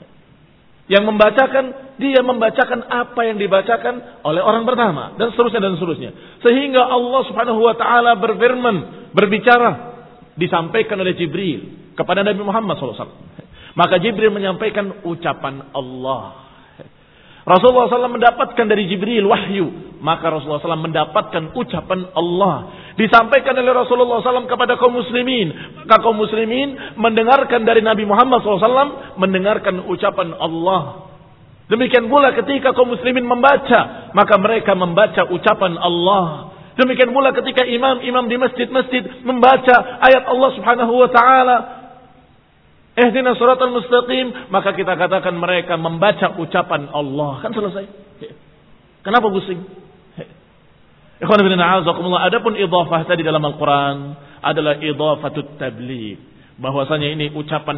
Yang 0.87 1.03
membacakan, 1.03 1.65
dia 1.99 2.23
membacakan 2.23 2.87
apa 2.87 3.21
yang 3.27 3.35
dibacakan 3.35 4.23
oleh 4.23 4.39
orang 4.39 4.63
pertama. 4.63 5.19
Dan 5.19 5.35
seterusnya 5.35 5.59
dan 5.59 5.75
seterusnya. 5.75 6.11
Sehingga 6.39 6.79
Allah 6.79 7.21
subhanahu 7.27 7.59
wa 7.59 7.75
ta'ala 7.75 8.15
berfirman, 8.15 8.75
berbicara. 9.11 9.99
Disampaikan 10.39 10.95
oleh 11.01 11.17
Jibril 11.17 11.91
kepada 11.97 12.23
Nabi 12.23 12.39
Muhammad 12.39 12.77
SAW. 12.77 13.09
Maka 13.73 13.99
Jibril 13.99 14.31
menyampaikan 14.31 15.03
ucapan 15.03 15.73
Allah. 15.75 16.47
Rasulullah 17.47 17.87
SAW 17.87 18.11
mendapatkan 18.19 18.65
dari 18.67 18.91
Jibril 18.91 19.23
wahyu. 19.23 19.97
Maka 20.03 20.27
Rasulullah 20.27 20.59
SAW 20.59 20.87
mendapatkan 20.87 21.55
ucapan 21.55 22.11
Allah. 22.11 22.55
Disampaikan 22.97 23.53
oleh 23.53 23.69
Rasulullah 23.77 24.25
SAW 24.25 24.49
kepada 24.49 24.73
kaum 24.73 24.97
muslimin. 24.97 25.53
Maka 25.85 26.01
kaum 26.01 26.17
muslimin 26.17 26.97
mendengarkan 26.97 27.61
dari 27.61 27.85
Nabi 27.85 28.09
Muhammad 28.09 28.41
SAW. 28.41 29.21
Mendengarkan 29.21 29.85
ucapan 29.85 30.33
Allah. 30.33 31.05
Demikian 31.69 32.09
pula 32.09 32.33
ketika 32.33 32.73
kaum 32.73 32.89
muslimin 32.89 33.21
membaca. 33.21 34.09
Maka 34.17 34.41
mereka 34.41 34.73
membaca 34.73 35.29
ucapan 35.29 35.77
Allah. 35.77 36.57
Demikian 36.73 37.13
pula 37.13 37.37
ketika 37.37 37.69
imam-imam 37.69 38.25
di 38.25 38.37
masjid-masjid 38.41 39.21
membaca 39.21 40.01
ayat 40.01 40.25
Allah 40.25 40.49
subhanahu 40.57 40.93
wa 40.97 41.09
ta'ala. 41.13 41.57
Ihdina 42.97 43.37
suratul 43.37 43.77
mustaqim. 43.77 44.49
Maka 44.49 44.73
kita 44.73 44.97
katakan 44.97 45.37
mereka 45.37 45.77
membaca 45.77 46.33
ucapan 46.41 46.89
Allah. 46.89 47.45
Kan 47.45 47.53
selesai. 47.53 47.85
Kenapa 49.05 49.29
pusing? 49.29 49.86
Ikhwan 51.17 51.39
bin 51.41 51.57
a'azakumullah. 51.57 52.29
Adapun 52.29 52.53
idhafah 52.53 53.09
tadi 53.09 53.25
dalam 53.25 53.41
Al-Quran 53.41 53.97
adalah 54.41 54.77
idhafatut 54.77 55.57
tabligh. 55.57 56.17
Bahwasanya 56.61 57.07
ini 57.13 57.25
ucapan 57.33 57.77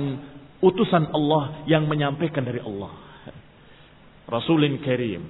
utusan 0.59 1.11
Allah 1.15 1.63
yang 1.67 1.87
menyampaikan 1.87 2.43
dari 2.43 2.59
Allah. 2.59 2.91
Rasulin 4.27 4.79
Karim. 4.83 5.23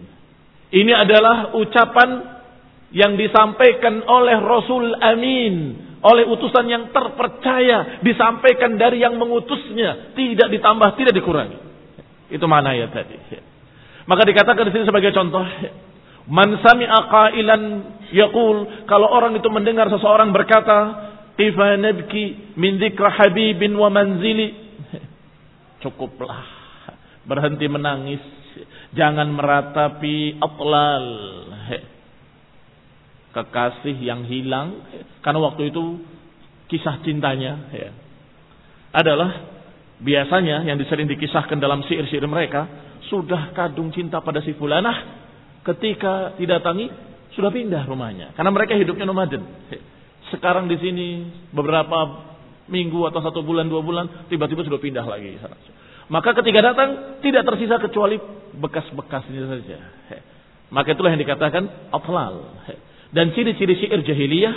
Ini 0.69 0.93
adalah 0.93 1.55
ucapan 1.57 2.39
yang 2.93 3.13
disampaikan 3.17 4.01
oleh 4.05 4.37
Rasul 4.41 4.97
Amin 4.97 5.55
oleh 5.99 6.23
utusan 6.31 6.65
yang 6.65 6.83
terpercaya 6.95 8.01
disampaikan 8.01 8.79
dari 8.79 9.03
yang 9.03 9.19
mengutusnya 9.19 10.15
tidak 10.15 10.47
ditambah 10.47 10.95
tidak 10.95 11.13
dikurangi 11.13 11.59
itu 12.31 12.45
mana 12.47 12.71
ya 12.71 12.87
tadi 12.87 13.19
maka 14.07 14.25
dikatakan 14.25 14.63
di 14.63 14.71
sini 14.73 14.85
sebagai 14.87 15.11
contoh 15.11 15.43
man 16.31 16.55
sami'a 16.63 16.99
qailan 17.11 17.61
yaqul 18.13 18.87
kalau 18.89 19.07
orang 19.09 19.37
itu 19.37 19.47
mendengar 19.49 19.89
seseorang 19.89 20.33
berkata 20.33 20.77
qifa 21.39 21.79
nabki 21.79 22.55
min 22.59 22.77
dzikra 22.77 23.15
habibin 23.15 23.75
wa 23.79 23.87
manzili. 23.87 24.51
Cukuplah. 25.83 26.43
Berhenti 27.23 27.65
menangis. 27.71 28.23
Jangan 28.91 29.31
meratapi 29.31 30.41
atlal. 30.41 31.05
Kekasih 33.35 33.97
yang 34.03 34.27
hilang. 34.27 34.83
Karena 35.23 35.39
waktu 35.39 35.71
itu 35.71 36.01
kisah 36.69 37.01
cintanya 37.01 37.65
ya, 37.73 37.89
adalah 38.93 39.59
biasanya 39.99 40.63
yang 40.69 40.77
disering 40.77 41.09
dikisahkan 41.09 41.57
dalam 41.57 41.81
syair-syair 41.85 42.29
mereka 42.29 42.69
sudah 43.09 43.51
kadung 43.57 43.89
cinta 43.89 44.21
pada 44.21 44.39
si 44.39 44.53
fulanah 44.55 45.19
ketika 45.65 46.37
didatangi 46.37 46.87
sudah 47.39 47.55
pindah 47.55 47.87
rumahnya 47.87 48.35
karena 48.35 48.51
mereka 48.51 48.75
hidupnya 48.75 49.07
nomaden. 49.07 49.47
Sekarang 50.29 50.67
di 50.67 50.75
sini 50.77 51.07
beberapa 51.55 52.27
minggu 52.67 53.07
atau 53.07 53.23
satu 53.23 53.41
bulan 53.41 53.65
dua 53.71 53.81
bulan 53.81 54.29
tiba-tiba 54.29 54.61
sudah 54.61 54.77
pindah 54.77 55.07
lagi 55.07 55.39
Maka 56.11 56.35
ketika 56.43 56.59
datang 56.73 57.21
tidak 57.23 57.47
tersisa 57.47 57.79
kecuali 57.79 58.19
bekas-bekasnya 58.59 59.43
saja. 59.47 59.77
Maka 60.69 60.93
itulah 60.93 61.15
yang 61.15 61.21
dikatakan 61.21 61.89
atlal. 61.89 62.61
Dan 63.09 63.33
ciri-ciri 63.33 63.73
syair 63.81 64.05
jahiliyah 64.05 64.55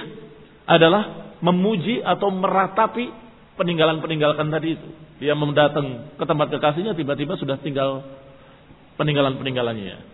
adalah 0.69 1.37
memuji 1.41 2.05
atau 2.05 2.29
meratapi 2.29 3.09
peninggalan-peninggalan 3.57 4.49
tadi 4.49 4.69
itu. 4.77 4.89
Dia 5.25 5.33
mendatang 5.33 6.17
ke 6.21 6.25
tempat 6.25 6.53
kekasihnya 6.53 6.93
tiba-tiba 6.93 7.37
sudah 7.41 7.57
tinggal 7.65 8.05
peninggalan-peninggalannya. 9.01 10.12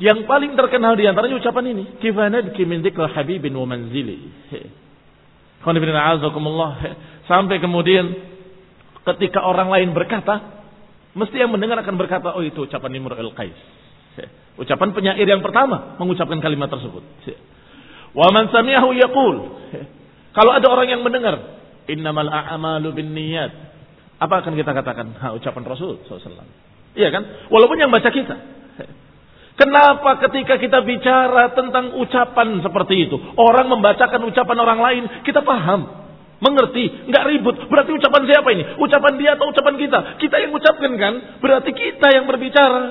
Yang 0.00 0.24
paling 0.24 0.56
terkenal 0.56 0.96
di 0.96 1.04
antaranya 1.04 1.36
ucapan 1.36 1.76
ini, 1.76 1.84
kifanad 2.00 2.56
min 2.56 2.80
dzikr 2.80 3.12
habibin 3.12 3.52
wa 3.52 3.68
manzili. 3.68 4.32
Sampai 7.28 7.60
kemudian 7.60 8.08
ketika 9.04 9.44
orang 9.44 9.68
lain 9.68 9.92
berkata, 9.92 10.64
mesti 11.12 11.36
yang 11.36 11.52
mendengar 11.52 11.84
akan 11.84 12.00
berkata, 12.00 12.32
oh 12.32 12.40
itu 12.40 12.64
ucapan 12.64 12.96
Imrul 12.96 13.36
Qais. 13.36 13.60
Ucapan 14.56 14.92
penyair 14.92 15.24
yang 15.28 15.44
pertama 15.44 15.96
mengucapkan 16.00 16.40
kalimat 16.40 16.72
tersebut. 16.72 17.04
Wa 18.16 18.32
man 18.32 18.48
sami'ahu 18.48 18.96
yaqul. 18.96 19.36
Kalau 20.36 20.52
ada 20.56 20.66
orang 20.68 20.88
yang 20.96 21.04
mendengar, 21.04 21.60
innamal 21.92 22.28
a'malu 22.28 22.96
binniyat. 22.96 23.52
Apa 24.20 24.44
akan 24.44 24.52
kita 24.56 24.72
katakan? 24.76 25.16
Ha, 25.16 25.32
ucapan 25.32 25.64
Rasul 25.64 26.04
SAW. 26.04 26.44
Iya 26.92 27.08
kan? 27.08 27.48
Walaupun 27.48 27.80
yang 27.80 27.88
baca 27.88 28.08
kita. 28.12 28.59
Kenapa 29.60 30.16
ketika 30.24 30.56
kita 30.56 30.80
bicara 30.80 31.52
tentang 31.52 31.92
ucapan 32.00 32.64
seperti 32.64 33.04
itu, 33.04 33.16
orang 33.36 33.68
membacakan 33.68 34.24
ucapan 34.24 34.56
orang 34.56 34.80
lain, 34.80 35.02
kita 35.20 35.44
paham, 35.44 35.84
mengerti, 36.40 36.88
nggak 37.12 37.24
ribut. 37.28 37.68
Berarti 37.68 37.92
ucapan 37.92 38.24
siapa 38.24 38.48
ini? 38.56 38.64
Ucapan 38.80 39.20
dia 39.20 39.36
atau 39.36 39.52
ucapan 39.52 39.76
kita? 39.76 39.98
Kita 40.16 40.36
yang 40.40 40.56
ucapkan 40.56 40.92
kan? 40.96 41.14
Berarti 41.44 41.76
kita 41.76 42.08
yang 42.08 42.24
berbicara. 42.24 42.82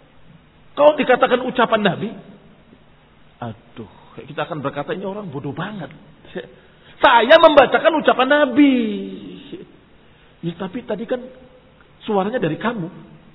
Kalau 0.80 0.96
dikatakan 0.96 1.44
ucapan 1.44 1.80
Nabi, 1.84 2.08
aduh, 3.36 3.92
kita 4.24 4.48
akan 4.48 4.64
berkata 4.64 4.96
ini 4.96 5.04
orang 5.04 5.28
bodoh 5.28 5.52
banget. 5.52 5.92
Saya 7.04 7.36
membacakan 7.44 7.92
ucapan 8.00 8.28
Nabi. 8.28 8.72
Ya, 10.40 10.56
tapi 10.56 10.80
tadi 10.88 11.04
kan 11.04 11.20
suaranya 12.08 12.40
dari 12.40 12.56
kamu. 12.56 12.88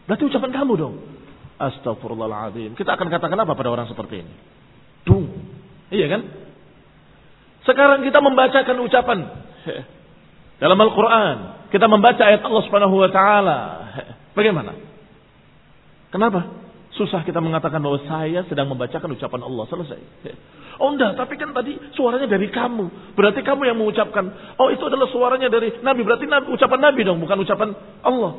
Berarti 0.10 0.25
ucapan 0.25 0.49
kamu 0.49 0.73
dong. 0.73 1.14
Astagfirullahaladzim. 1.55 2.75
Kita 2.75 2.99
akan 2.99 3.07
katakan 3.07 3.39
apa 3.39 3.55
pada 3.55 3.71
orang 3.71 3.87
seperti 3.87 4.23
ini? 4.23 4.33
Dung. 5.07 5.25
Iya 5.91 6.07
kan? 6.11 6.21
Sekarang 7.63 8.03
kita 8.03 8.19
membacakan 8.19 8.75
ucapan 8.83 9.19
dalam 10.61 10.77
Al-Quran. 10.77 11.35
Kita 11.71 11.85
membaca 11.89 12.21
ayat 12.21 12.43
Allah 12.43 12.63
Subhanahu 12.67 12.95
Wa 12.99 13.09
Taala. 13.11 13.59
Bagaimana? 14.37 14.75
Kenapa? 16.11 16.63
Susah 16.95 17.27
kita 17.27 17.43
mengatakan 17.43 17.83
bahwa 17.83 17.99
saya 18.07 18.47
sedang 18.47 18.71
membacakan 18.71 19.11
ucapan 19.15 19.41
Allah. 19.43 19.63
Selesai. 19.67 19.99
Oh 20.79 20.91
enggak, 20.91 21.15
tapi 21.15 21.39
kan 21.39 21.55
tadi 21.55 21.75
suaranya 21.95 22.27
dari 22.27 22.51
kamu. 22.51 23.15
Berarti 23.15 23.43
kamu 23.43 23.67
yang 23.67 23.79
mengucapkan. 23.79 24.55
Oh 24.59 24.71
itu 24.71 24.83
adalah 24.87 25.07
suaranya 25.11 25.47
dari 25.47 25.71
Nabi. 25.79 26.01
Berarti 26.03 26.27
nabi, 26.27 26.51
ucapan 26.51 26.79
Nabi 26.83 27.01
dong, 27.03 27.19
bukan 27.23 27.37
ucapan 27.43 27.69
Allah. 28.03 28.31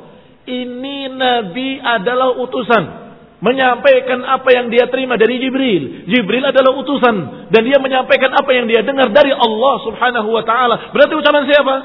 Ini 0.47 0.97
Nabi 1.17 1.81
adalah 1.81 2.37
utusan. 2.37 3.06
Menyampaikan 3.37 4.25
apa 4.25 4.49
yang 4.49 4.73
dia 4.73 4.89
terima 4.89 5.13
dari 5.13 5.37
Jibril. 5.37 6.09
Jibril 6.09 6.41
adalah 6.41 6.73
utusan. 6.73 7.15
Dan 7.53 7.61
dia 7.69 7.77
menyampaikan 7.77 8.33
apa 8.33 8.49
yang 8.49 8.65
dia 8.65 8.81
dengar 8.81 9.13
dari 9.13 9.29
Allah 9.29 9.75
subhanahu 9.85 10.29
wa 10.33 10.41
ta'ala. 10.41 10.89
Berarti 10.89 11.13
ucapan 11.13 11.43
siapa? 11.45 11.75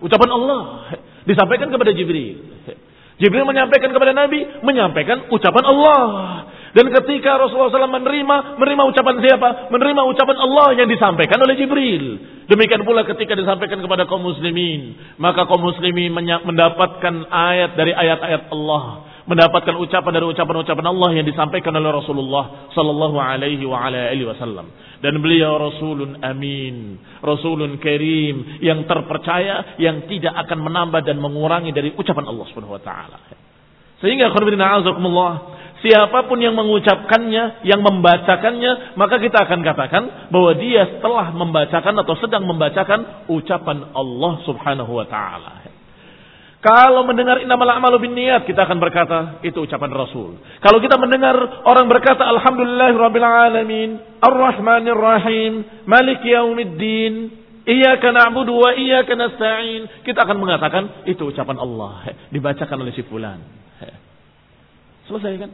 Ucapan 0.00 0.30
Allah. 0.32 0.60
Disampaikan 1.28 1.68
kepada 1.68 1.92
Jibril. 1.92 2.40
Jibril 3.16 3.48
menyampaikan 3.48 3.96
kepada 3.96 4.12
Nabi, 4.12 4.44
menyampaikan 4.60 5.32
ucapan 5.32 5.64
Allah. 5.64 6.04
Dan 6.76 6.92
ketika 6.92 7.40
Rasulullah 7.40 7.72
SAW 7.72 7.88
menerima, 7.88 8.60
menerima 8.60 8.82
ucapan 8.92 9.14
siapa? 9.24 9.48
Menerima 9.72 10.02
ucapan 10.12 10.36
Allah 10.36 10.76
yang 10.76 10.84
disampaikan 10.84 11.40
oleh 11.40 11.56
Jibril. 11.56 12.04
Demikian 12.52 12.84
pula 12.84 13.08
ketika 13.08 13.32
disampaikan 13.32 13.80
kepada 13.80 14.04
kaum 14.04 14.20
muslimin, 14.20 14.92
maka 15.16 15.48
kaum 15.48 15.64
muslimin 15.64 16.12
mendapatkan 16.44 17.14
ayat 17.32 17.80
dari 17.80 17.96
ayat-ayat 17.96 18.52
Allah, 18.52 19.08
mendapatkan 19.26 19.74
ucapan 19.74 20.12
dari 20.16 20.26
ucapan-ucapan 20.30 20.86
Allah 20.86 21.10
yang 21.18 21.26
disampaikan 21.26 21.74
oleh 21.74 21.90
Rasulullah 21.90 22.70
sallallahu 22.72 23.18
alaihi 23.18 23.66
wa 23.66 23.86
ala 23.86 24.10
alihi 24.10 24.26
wasallam. 24.26 24.70
Dan 24.96 25.20
beliau 25.20 25.60
rasulun 25.60 26.24
amin, 26.24 26.96
rasulun 27.20 27.76
karim 27.76 28.62
yang 28.64 28.88
terpercaya 28.88 29.76
yang 29.76 30.08
tidak 30.08 30.32
akan 30.46 30.64
menambah 30.64 31.04
dan 31.04 31.20
mengurangi 31.20 31.74
dari 31.74 31.92
ucapan 31.92 32.24
Allah 32.30 32.46
Subhanahu 32.48 32.78
wa 32.78 32.82
taala. 32.82 33.18
Sehingga 34.00 34.32
khonibina 34.32 34.80
azakumullah 34.80 35.56
Siapa 35.84 36.24
pun 36.24 36.40
yang 36.40 36.56
mengucapkannya, 36.56 37.68
yang 37.68 37.84
membacakannya, 37.84 38.96
maka 38.96 39.20
kita 39.20 39.44
akan 39.44 39.60
katakan 39.60 40.02
bahwa 40.32 40.56
dia 40.56 40.88
setelah 40.88 41.28
membacakan 41.36 41.94
atau 42.00 42.16
sedang 42.16 42.48
membacakan 42.48 43.28
ucapan 43.28 43.92
Allah 43.92 44.32
Subhanahu 44.48 44.92
wa 44.96 45.04
taala. 45.04 45.65
Kalau 46.66 47.06
mendengar 47.06 47.38
innamal 47.38 47.70
a'malu 47.70 48.02
binniyat, 48.10 48.42
kita 48.42 48.66
akan 48.66 48.82
berkata 48.82 49.38
itu 49.46 49.62
ucapan 49.62 49.86
Rasul. 49.94 50.34
Kalau 50.58 50.82
kita 50.82 50.98
mendengar 50.98 51.62
orang 51.62 51.86
berkata 51.86 52.26
alhamdulillahirabbil 52.26 53.22
alamin, 53.22 54.02
arrahmanir 54.18 54.98
rahim, 54.98 55.62
malik 55.86 56.26
yaumiddin, 56.26 57.46
Iyyaka 57.66 58.14
na'budu 58.14 58.54
wa 58.62 58.70
iyyaka 58.78 59.18
nasta'in. 59.18 60.06
Kita 60.06 60.22
akan 60.22 60.38
mengatakan 60.38 61.02
itu 61.02 61.26
ucapan 61.26 61.58
Allah 61.58 62.14
dibacakan 62.30 62.78
oleh 62.78 62.94
si 62.94 63.02
fulan. 63.02 63.42
Selesai 65.10 65.34
kan? 65.38 65.50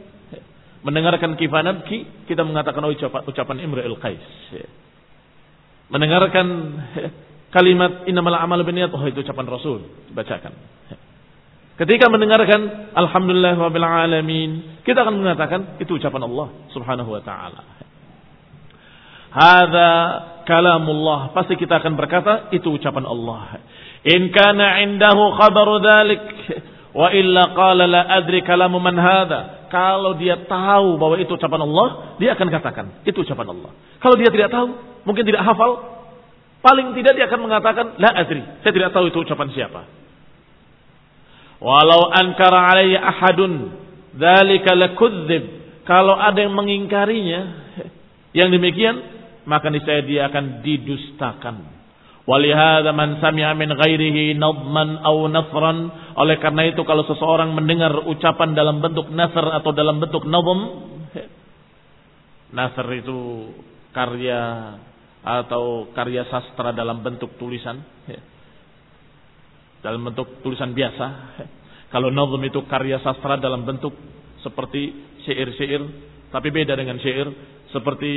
Mendengarkan 0.85 1.33
kifanat 1.33 1.89
ki, 1.89 2.29
kita 2.29 2.45
mengatakan 2.45 2.85
oh, 2.85 2.93
ucapan, 2.93 3.21
ucapan 3.25 3.57
Imra'il 3.65 3.97
Qais. 3.97 4.25
Mendengarkan 5.89 6.47
kalimat 7.53 8.09
innamal 8.09 8.33
amal 8.33 8.59
biniyat, 8.65 8.89
oh 8.89 9.05
itu 9.05 9.21
ucapan 9.21 9.45
Rasul, 9.45 9.85
bacakan. 10.11 10.53
Ketika 11.73 12.05
mendengarkan 12.09 12.93
alhamdulillah 12.93 13.57
rabbil 13.57 13.85
alamin, 13.85 14.81
kita 14.85 15.05
akan 15.05 15.21
mengatakan 15.21 15.59
itu 15.81 15.97
ucapan 15.97 16.25
Allah 16.25 16.47
Subhanahu 16.73 17.09
wa 17.13 17.21
taala. 17.21 17.61
Hadza 19.33 19.91
kalamullah, 20.45 21.33
pasti 21.33 21.57
kita 21.57 21.81
akan 21.81 21.93
berkata 21.97 22.53
itu 22.53 22.69
ucapan 22.73 23.05
Allah. 23.09 23.61
In 24.05 24.29
kana 24.29 24.81
indahu 24.85 25.33
khabaru 25.33 25.81
dzalik 25.81 26.21
Wa 26.93 27.09
illa 27.09 27.57
qala 27.57 27.89
la 27.89 28.01
adri 28.21 28.45
kalamu 28.45 28.77
man 28.77 28.93
hadha. 28.93 29.65
Kalau 29.73 30.13
dia 30.13 30.45
tahu 30.45 31.01
bahwa 31.01 31.17
itu 31.17 31.33
ucapan 31.33 31.65
Allah, 31.65 31.87
dia 32.21 32.37
akan 32.37 32.47
katakan, 32.53 32.85
itu 33.09 33.25
ucapan 33.25 33.49
Allah. 33.49 33.73
Kalau 33.97 34.13
dia 34.13 34.29
tidak 34.29 34.53
tahu, 34.53 34.77
mungkin 35.01 35.25
tidak 35.25 35.41
hafal, 35.41 36.02
paling 36.63 36.95
tidak 36.95 37.19
dia 37.19 37.27
akan 37.27 37.41
mengatakan, 37.43 37.85
la 37.99 38.15
adri. 38.15 38.41
Saya 38.63 38.71
tidak 38.71 38.95
tahu 38.95 39.11
itu 39.11 39.19
ucapan 39.19 39.51
siapa. 39.51 39.81
Walau 41.59 42.11
ankara 42.11 42.71
alayya 42.71 43.03
ahadun, 43.03 43.71
dzalika 44.15 44.71
lakudzib. 44.73 45.43
Kalau 45.83 46.15
ada 46.15 46.39
yang 46.39 46.55
mengingkarinya, 46.55 47.41
yang 48.31 48.49
demikian, 48.49 48.95
maka 49.43 49.67
niscaya 49.67 50.03
dia 50.03 50.31
akan 50.31 50.63
didustakan. 50.63 51.83
Walihada 52.23 52.95
man 52.95 53.19
sami'a 53.19 53.51
min 53.51 53.75
ghairihi 53.75 54.39
nadman 54.39 55.03
aw 55.03 55.27
nasran. 55.27 55.91
Oleh 56.15 56.39
karena 56.39 56.71
itu 56.71 56.79
kalau 56.87 57.03
seseorang 57.03 57.51
mendengar 57.51 57.91
ucapan 58.07 58.55
dalam 58.55 58.79
bentuk 58.79 59.11
nasr 59.11 59.43
atau 59.43 59.75
dalam 59.75 59.99
bentuk 59.99 60.23
nadhm. 60.23 60.59
Nasr 62.55 62.87
itu 62.95 63.51
karya 63.91 64.41
atau 65.23 65.87
karya 65.95 66.27
sastra 66.27 66.75
dalam 66.75 66.99
bentuk 66.99 67.39
tulisan. 67.39 67.79
Dalam 69.79 70.03
bentuk 70.03 70.43
tulisan 70.43 70.75
biasa. 70.75 71.05
Kalau 71.93 72.11
nadhm 72.11 72.43
itu 72.43 72.63
karya 72.67 72.99
sastra 72.99 73.39
dalam 73.39 73.63
bentuk 73.63 73.95
seperti 74.43 74.91
syair-syair. 75.23 75.81
Tapi 76.31 76.47
beda 76.51 76.75
dengan 76.75 76.99
syair. 76.99 77.31
Seperti 77.71 78.11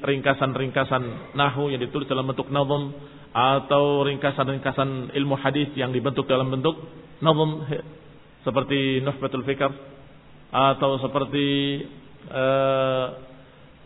ringkasan-ringkasan 0.00 1.36
nahu 1.36 1.68
yang 1.74 1.82
ditulis 1.82 2.08
dalam 2.08 2.24
bentuk 2.24 2.48
nadhm 2.48 2.94
atau 3.34 4.06
ringkasan-ringkasan 4.06 5.10
ilmu 5.12 5.34
hadis 5.42 5.68
yang 5.74 5.90
dibentuk 5.90 6.24
dalam 6.30 6.54
bentuk 6.54 6.78
nazm 7.18 7.66
seperti 8.46 9.02
Nuhbatul 9.02 9.42
Fikr 9.42 9.72
atau 10.54 11.02
seperti 11.02 11.46
uh, 12.30 13.06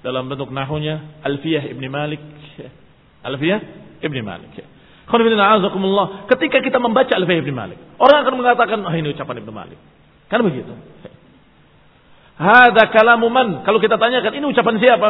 dalam 0.04 0.28
bentuk 0.28 0.52
nahunya 0.52 1.24
Alfiyah 1.24 1.64
Ibn 1.72 1.84
Malik 1.88 2.22
Alfiyah 3.24 3.60
Ibn 4.02 4.16
Malik 4.22 4.62
Ketika 6.28 6.58
kita 6.62 6.78
membaca 6.78 7.12
Alfiyah 7.16 7.40
Ibn 7.42 7.54
Malik 7.54 7.78
Orang 7.98 8.22
akan 8.22 8.34
mengatakan 8.38 8.78
oh, 8.86 8.94
ini 8.94 9.10
ucapan 9.10 9.42
Ibn 9.42 9.50
Malik. 9.50 9.78
Kan 10.30 10.46
begitu? 10.46 10.70
Hada 12.38 12.94
kalamu 12.94 13.26
man? 13.26 13.66
Kalau 13.66 13.82
kita 13.82 13.98
tanyakan 13.98 14.32
ini 14.38 14.46
ucapan 14.46 14.78
siapa? 14.78 15.08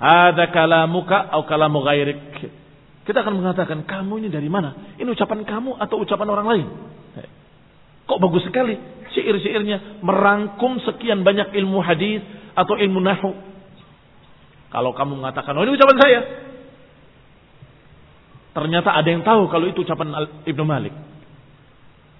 Hada 0.00 0.48
kalamuka 0.48 1.28
atau 1.28 1.44
kalamu 1.44 1.84
ghairik? 1.84 2.16
Kita 3.04 3.24
akan 3.24 3.40
mengatakan, 3.40 3.84
kamu 3.84 4.24
ini 4.24 4.28
dari 4.32 4.48
mana? 4.48 4.96
Ini 4.96 5.08
ucapan 5.12 5.44
kamu 5.44 5.76
atau 5.76 5.96
ucapan 6.00 6.28
orang 6.32 6.46
lain? 6.48 6.66
Kok 8.08 8.20
bagus 8.24 8.48
sekali 8.48 8.80
syair-syairnya 9.12 10.00
merangkum 10.00 10.80
sekian 10.80 11.20
banyak 11.20 11.52
ilmu 11.52 11.84
hadis 11.84 12.24
atau 12.56 12.80
ilmu 12.80 13.04
nahu. 13.04 13.30
Kalau 14.68 14.92
kamu 14.92 15.16
mengatakan, 15.16 15.56
oh 15.56 15.64
ini 15.64 15.74
ucapan 15.74 15.96
saya. 15.96 16.20
Ternyata 18.52 18.90
ada 18.90 19.08
yang 19.08 19.22
tahu 19.22 19.48
kalau 19.48 19.66
itu 19.70 19.86
ucapan 19.86 20.12
Ibnu 20.44 20.64
Malik. 20.66 20.92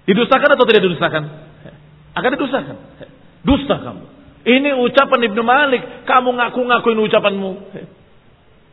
Didustakan 0.09 0.55
atau 0.57 0.65
tidak 0.65 0.81
didustakan? 0.87 1.23
Akan 2.17 2.29
didustakan. 2.33 2.75
Dusta 3.45 3.75
kamu. 3.77 4.03
Ini 4.47 4.69
ucapan 4.81 5.19
Ibnu 5.29 5.41
Malik. 5.45 6.07
Kamu 6.09 6.29
ngaku-ngakuin 6.33 6.99
ucapanmu. 7.05 7.51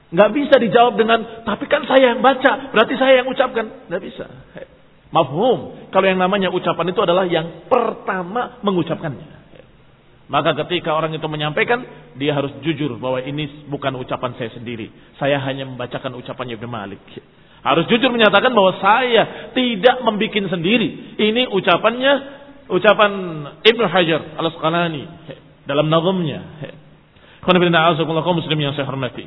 Nggak 0.06 0.30
bisa 0.32 0.54
dijawab 0.62 0.94
dengan, 0.94 1.42
tapi 1.42 1.66
kan 1.66 1.82
saya 1.84 2.14
yang 2.14 2.22
baca, 2.22 2.70
berarti 2.70 2.94
saya 2.94 3.20
yang 3.20 3.28
ucapkan. 3.28 3.90
Nggak 3.90 4.02
bisa. 4.06 4.24
Mafhum. 5.10 5.90
Kalau 5.90 6.06
yang 6.06 6.22
namanya 6.22 6.54
ucapan 6.54 6.94
itu 6.94 7.00
adalah 7.02 7.26
yang 7.26 7.66
pertama 7.66 8.62
mengucapkannya. 8.62 9.45
Maka 10.26 10.58
ketika 10.66 10.90
orang 10.90 11.14
itu 11.14 11.22
menyampaikan, 11.30 11.86
dia 12.18 12.34
harus 12.34 12.50
jujur 12.58 12.98
bahwa 12.98 13.22
ini 13.22 13.66
bukan 13.70 13.94
ucapan 13.94 14.34
saya 14.34 14.50
sendiri. 14.58 14.90
Saya 15.22 15.38
hanya 15.38 15.70
membacakan 15.70 16.18
ucapannya 16.18 16.58
Ibn 16.58 16.66
Malik. 16.66 17.02
Harus 17.62 17.86
jujur 17.86 18.10
menyatakan 18.10 18.50
bahwa 18.50 18.74
saya 18.82 19.50
tidak 19.54 20.02
membuat 20.02 20.50
sendiri. 20.50 21.18
Ini 21.18 21.46
ucapannya, 21.50 22.12
ucapan 22.70 23.12
Ibn 23.62 23.82
Hajar 23.86 24.20
al-Asqalani 24.38 25.04
dalam 25.66 25.86
nazamnya. 25.86 26.42
muslim 28.34 28.58
yang 28.58 28.74
saya 28.74 28.90
hormati. 28.90 29.22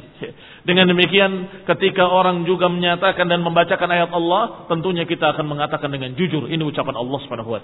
Dengan 0.67 0.91
demikian 0.91 1.63
ketika 1.63 2.03
orang 2.03 2.43
juga 2.43 2.67
menyatakan 2.67 3.23
dan 3.31 3.39
membacakan 3.39 3.87
ayat 3.87 4.11
Allah, 4.11 4.67
tentunya 4.67 5.07
kita 5.07 5.31
akan 5.31 5.47
mengatakan 5.47 5.87
dengan 5.87 6.11
jujur 6.19 6.51
ini 6.51 6.59
ucapan 6.59 6.99
Allah 6.99 7.19
Subhanahu. 7.23 7.55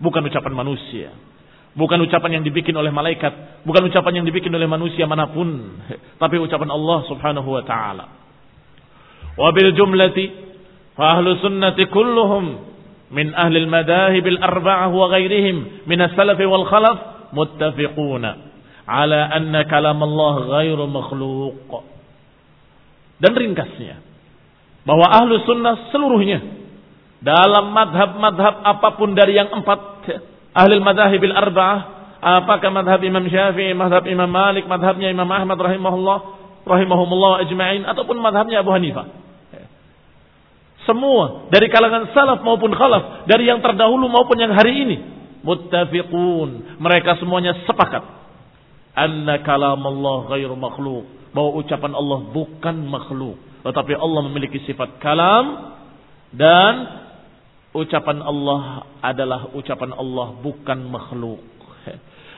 Bukan 0.00 0.22
ucapan 0.24 0.52
manusia. 0.56 1.12
Bukan 1.72 2.04
ucapan 2.04 2.40
yang 2.40 2.44
dibikin 2.44 2.76
oleh 2.76 2.92
malaikat, 2.92 3.64
bukan 3.64 3.88
ucapan 3.88 4.20
yang 4.20 4.26
dibikin 4.28 4.52
oleh 4.52 4.68
manusia 4.68 5.08
mana 5.08 5.32
pun, 5.32 5.80
tapi 6.20 6.36
ucapan 6.36 6.68
Allah 6.68 6.98
Subhanahu 7.08 7.48
wa 7.48 7.64
taala. 7.64 8.04
Wa 9.40 9.48
bil 9.56 9.72
jumlati 9.72 10.24
fa 10.92 11.16
ahlu 11.16 11.40
sunnati 11.40 11.88
kulluhum 11.88 12.44
min 13.08 13.32
ahli 13.32 13.64
al-madahib 13.64 14.24
al-arba'ah 14.36 14.92
wa 14.92 15.08
ghairihim 15.16 15.88
min 15.88 15.98
as-salaf 16.04 16.36
wal 16.44 16.68
khalaf 16.68 16.96
muttafiquna 17.32 18.52
ala 18.84 19.32
anna 19.32 19.64
kalam 19.64 19.96
Allah 20.04 20.34
ghairu 20.60 20.84
makhluk. 20.92 21.88
Dan 23.16 23.32
ringkasnya, 23.32 24.02
bahwa 24.84 25.08
ahlu 25.08 25.40
sunnah 25.46 25.88
seluruhnya, 25.88 26.42
dalam 27.22 27.70
madhab-madhab 27.70 28.60
apa 28.60 28.88
pun 28.98 29.14
dari 29.14 29.38
yang 29.38 29.48
empat, 29.48 29.80
ahli 30.52 30.76
madhabil 30.80 31.32
arba'ah, 31.34 31.80
apakah 32.20 32.70
madhab 32.70 33.00
Imam 33.04 33.24
Syafi'i, 33.26 33.72
madhab 33.72 34.04
Imam 34.08 34.28
Malik, 34.28 34.68
madhabnya 34.68 35.08
Imam 35.10 35.28
Ahmad 35.28 35.58
rahimahullah, 35.58 36.18
rahimahumullah 36.64 37.44
ajma'in, 37.48 37.82
ataupun 37.88 38.16
madhabnya 38.20 38.60
Abu 38.62 38.70
Hanifah. 38.72 39.20
Semua 40.82 41.46
dari 41.50 41.70
kalangan 41.70 42.10
salaf 42.10 42.42
maupun 42.42 42.74
khalaf, 42.74 43.26
dari 43.30 43.46
yang 43.46 43.62
terdahulu 43.62 44.10
maupun 44.10 44.34
yang 44.34 44.50
hari 44.50 44.82
ini, 44.82 44.96
muttafiqun. 45.46 46.78
Mereka 46.82 47.22
semuanya 47.22 47.54
sepakat 47.66 48.22
anna 48.92 49.40
kalam 49.40 49.80
Allah 49.80 50.16
ghairu 50.36 50.56
makhluk 50.56 51.08
bahwa 51.32 51.50
ucapan 51.64 51.92
Allah 51.96 52.18
bukan 52.28 52.76
makhluk 52.88 53.40
tetapi 53.64 53.96
Allah 53.96 54.20
memiliki 54.28 54.60
sifat 54.68 55.00
kalam 55.00 55.74
dan 56.36 56.72
ucapan 57.72 58.20
Allah 58.20 58.86
adalah 59.00 59.52
ucapan 59.56 59.96
Allah 59.96 60.36
bukan 60.40 60.78
makhluk 60.92 61.40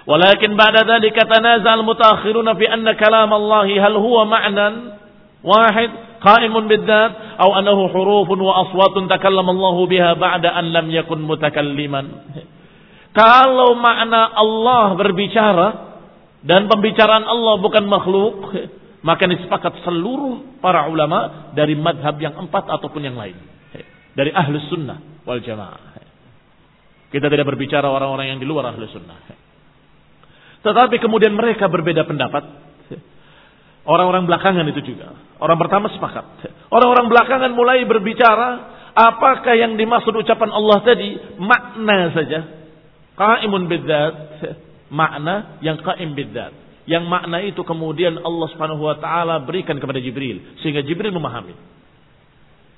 walakin 0.08 0.54
ba'da 0.54 0.86
dzalika 0.86 1.26
tanazal 1.26 1.82
mutaakhiruna 1.82 2.54
fi 2.54 2.64
anna 2.70 2.94
kalam 2.94 3.30
Allah 3.30 3.66
hal 3.66 3.96
huwa 3.98 4.22
ma'nan 4.30 4.74
Wahid 5.44 5.92
qaimun 6.24 6.72
bidzat 6.72 7.36
atau 7.36 7.52
annahu 7.52 7.92
hurufun 7.92 8.40
wa 8.40 8.64
aswatun 8.64 9.12
takallama 9.12 9.52
Allah 9.52 9.76
biha 9.84 10.10
ba'da 10.16 10.56
an 10.56 10.72
lam 10.72 10.88
yakun 10.88 11.20
mutakalliman. 11.20 12.32
Kalau 13.12 13.76
makna 13.76 14.32
Allah 14.32 14.96
berbicara 14.96 15.66
dan 16.40 16.64
pembicaraan 16.66 17.28
Allah 17.28 17.60
bukan 17.60 17.84
makhluk, 17.84 18.56
maka 19.04 19.28
disepakat 19.28 19.84
seluruh 19.84 20.58
para 20.64 20.88
ulama 20.88 21.52
dari 21.52 21.76
madhab 21.76 22.16
yang 22.16 22.34
empat 22.40 22.72
ataupun 22.72 23.04
yang 23.04 23.20
lain. 23.20 23.36
Dari 24.16 24.32
ahlus 24.32 24.64
sunnah 24.72 25.13
wal 25.24 25.40
jamaah. 25.40 25.94
Kita 27.14 27.30
tidak 27.30 27.46
berbicara 27.46 27.86
orang-orang 27.86 28.34
yang 28.34 28.38
di 28.42 28.46
luar 28.46 28.74
ahlus 28.74 28.90
sunnah. 28.90 29.22
Tetapi 30.64 30.96
kemudian 30.98 31.36
mereka 31.36 31.68
berbeda 31.68 32.08
pendapat. 32.08 32.42
Orang-orang 33.84 34.24
belakangan 34.24 34.64
itu 34.72 34.80
juga. 34.80 35.12
Orang 35.36 35.60
pertama 35.60 35.92
sepakat. 35.92 36.24
Orang-orang 36.72 37.06
belakangan 37.12 37.52
mulai 37.52 37.84
berbicara 37.84 38.48
apakah 38.96 39.54
yang 39.54 39.76
dimaksud 39.76 40.16
ucapan 40.16 40.50
Allah 40.50 40.80
tadi 40.80 41.20
makna 41.36 42.10
saja. 42.16 42.40
Qaimun 43.14 43.68
bidzat. 43.68 44.14
Makna 44.88 45.60
yang 45.60 45.78
qaim 45.84 46.16
bidzat. 46.16 46.52
Yang 46.88 47.04
makna 47.08 47.44
itu 47.44 47.60
kemudian 47.60 48.16
Allah 48.24 48.46
Subhanahu 48.56 48.88
wa 48.88 48.96
taala 48.96 49.40
berikan 49.44 49.76
kepada 49.76 50.00
Jibril 50.00 50.60
sehingga 50.64 50.80
Jibril 50.80 51.12
memahami. 51.12 51.52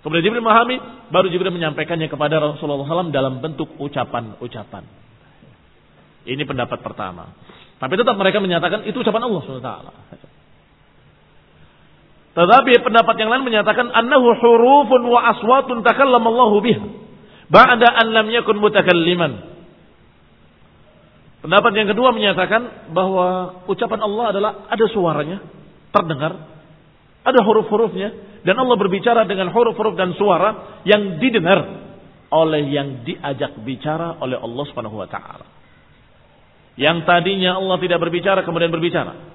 Kemudian 0.07 0.23
Jibril 0.23 0.39
memahami, 0.39 0.79
baru 1.11 1.27
Jibril 1.35 1.51
menyampaikannya 1.51 2.07
kepada 2.07 2.39
Rasulullah 2.39 2.87
SAW 2.87 3.11
dalam 3.11 3.43
bentuk 3.43 3.75
ucapan-ucapan. 3.75 4.87
Ini 6.31 6.47
pendapat 6.47 6.79
pertama. 6.79 7.35
Tapi 7.83 7.99
tetap 7.99 8.15
mereka 8.15 8.39
menyatakan 8.39 8.87
itu 8.87 9.03
ucapan 9.03 9.27
Allah 9.27 9.41
SWT. 9.43 9.71
Tetapi 12.39 12.73
pendapat 12.87 13.15
yang 13.19 13.35
lain 13.35 13.51
menyatakan 13.51 13.91
annahu 13.91 14.31
hurufun 14.39 15.11
wa 15.11 15.27
aswatun 15.35 15.83
takallamallahu 15.83 16.63
biha 16.63 16.87
ba'da 17.51 17.91
an 17.91 18.07
lam 18.15 18.31
yakun 18.31 18.63
mutakalliman. 18.63 19.59
Pendapat 21.43 21.83
yang 21.83 21.91
kedua 21.91 22.15
menyatakan 22.15 22.95
bahwa 22.95 23.59
ucapan 23.67 24.07
Allah 24.07 24.25
adalah 24.31 24.53
ada 24.71 24.87
suaranya, 24.87 25.43
terdengar, 25.91 26.56
ada 27.27 27.43
huruf-hurufnya, 27.43 28.41
dan 28.47 28.55
Allah 28.55 28.79
berbicara 28.79 29.27
dengan 29.27 29.51
huruf-huruf 29.51 29.99
dan 29.99 30.15
suara 30.15 30.81
yang 30.87 31.19
didengar 31.19 31.91
oleh 32.31 32.63
yang 32.71 33.03
diajak 33.03 33.59
bicara 33.67 34.19
oleh 34.23 34.39
Allah 34.39 34.65
Subhanahu 34.71 35.03
wa 35.03 35.11
taala. 35.11 35.47
Yang 36.79 37.03
tadinya 37.09 37.59
Allah 37.59 37.77
tidak 37.83 37.99
berbicara 37.99 38.47
kemudian 38.47 38.71
berbicara. 38.71 39.35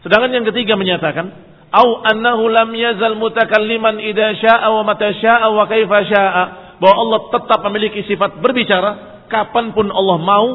Sedangkan 0.00 0.32
yang 0.32 0.46
ketiga 0.48 0.74
menyatakan, 0.74 1.30
au 1.70 2.00
annahu 2.02 2.48
lam 2.48 2.70
yazal 2.74 3.14
mutakalliman 3.20 4.00
idza 4.00 4.40
syaa 4.40 4.68
wa 4.72 4.82
mata 4.82 5.12
syaa 5.12 5.46
wa 5.52 5.68
kaifa 5.68 5.98
syaa, 6.08 6.44
bahwa 6.80 6.96
Allah 6.96 7.20
tetap 7.30 7.60
memiliki 7.70 8.02
sifat 8.08 8.40
berbicara 8.42 9.24
kapan 9.30 9.72
pun 9.72 9.88
Allah 9.88 10.18
mau 10.20 10.46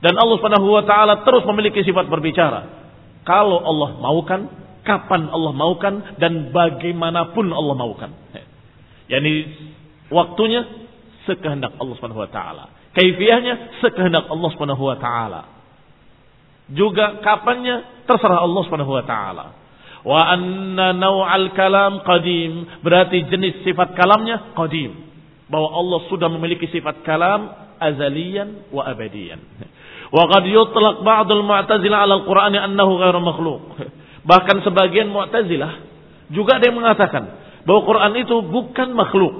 dan 0.00 0.14
Allah 0.16 0.36
Subhanahu 0.40 0.68
wa 0.70 0.84
taala 0.84 1.22
terus 1.22 1.44
memiliki 1.44 1.84
sifat 1.84 2.08
berbicara. 2.08 2.74
Kalau 3.26 3.58
Allah 3.58 3.98
maukan, 3.98 4.40
kapan 4.86 5.26
Allah 5.28 5.52
maukan 5.52 5.94
dan 6.22 6.54
bagaimanapun 6.54 7.50
Allah 7.50 7.74
maukan. 7.74 8.10
Yani 9.10 9.34
waktunya 10.08 10.62
sekehendak 11.26 11.74
Allah 11.76 11.94
Subhanahu 11.98 12.22
wa 12.22 12.30
taala. 12.30 12.64
Kaifiahnya 12.94 13.82
sekehendak 13.82 14.30
Allah 14.30 14.48
Subhanahu 14.54 14.84
wa 14.86 14.96
taala. 14.96 15.42
Juga 16.70 17.20
kapannya 17.22 18.06
terserah 18.06 18.40
Allah 18.40 18.62
Subhanahu 18.66 18.94
wa 18.94 19.04
taala. 19.04 19.46
Wa 20.06 20.22
anna 20.30 20.94
naw'al 20.94 21.50
kalam 21.58 22.06
qadim, 22.06 22.82
berarti 22.86 23.26
jenis 23.26 23.66
sifat 23.66 23.98
kalamnya 23.98 24.54
qadim. 24.54 24.94
Bahwa 25.50 25.74
Allah 25.74 25.98
sudah 26.10 26.30
memiliki 26.30 26.70
sifat 26.70 27.02
kalam 27.02 27.50
azalian 27.82 28.70
wa 28.70 28.86
abadian. 28.86 29.42
Wa 30.10 30.30
qad 30.30 30.46
yutlaq 30.46 31.02
ba'dul 31.02 31.42
mu'tazilah 31.42 32.06
'ala 32.06 32.22
al-Qur'an 32.22 32.54
annahu 32.54 32.92
ghairu 33.02 33.20
makhluq. 33.22 33.64
Bahkan 34.26 34.66
sebagian 34.66 35.08
Mu'tazilah 35.08 35.72
juga 36.34 36.58
ada 36.58 36.66
yang 36.66 36.78
mengatakan 36.82 37.24
bahwa 37.62 37.80
Quran 37.86 38.12
itu 38.18 38.36
bukan 38.50 38.88
makhluk. 38.92 39.34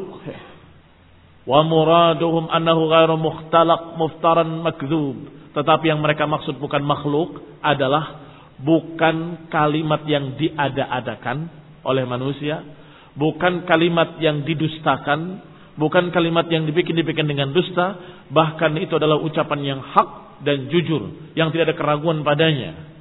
Wa 1.46 1.62
muraduhum 1.62 2.50
annahu 2.50 2.90
ghairu 2.90 3.14
mukhtalaq 3.18 3.98
muftaran 3.98 4.50
makdzub 4.66 5.36
tetapi 5.56 5.88
yang 5.88 6.04
mereka 6.04 6.28
maksud 6.28 6.60
bukan 6.60 6.84
makhluk 6.84 7.40
adalah 7.64 8.28
bukan 8.60 9.48
kalimat 9.48 10.04
yang 10.04 10.36
diada-adakan 10.36 11.48
oleh 11.80 12.04
manusia, 12.04 12.60
bukan 13.16 13.64
kalimat 13.64 14.20
yang 14.20 14.44
didustakan, 14.44 15.40
bukan 15.80 16.12
kalimat 16.12 16.44
yang 16.52 16.68
dibikin-dibikin 16.68 17.24
dengan 17.24 17.56
dusta, 17.56 17.96
bahkan 18.28 18.76
itu 18.76 19.00
adalah 19.00 19.16
ucapan 19.16 19.60
yang 19.64 19.80
hak 19.80 20.44
dan 20.44 20.68
jujur, 20.68 21.32
yang 21.32 21.48
tidak 21.48 21.72
ada 21.72 21.76
keraguan 21.80 22.20
padanya. 22.20 22.95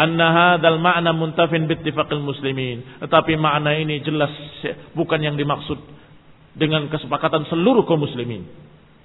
Anna 0.00 0.26
hadzal 0.32 0.80
ma'na 0.80 1.12
muntafin 1.12 1.68
bittifaqil 1.68 2.24
muslimin. 2.24 3.04
Tetapi 3.04 3.36
makna 3.36 3.76
ini 3.76 4.00
jelas 4.00 4.32
bukan 4.96 5.20
yang 5.20 5.36
dimaksud 5.36 5.76
dengan 6.56 6.88
kesepakatan 6.88 7.44
seluruh 7.52 7.84
kaum 7.84 8.00
muslimin. 8.00 8.48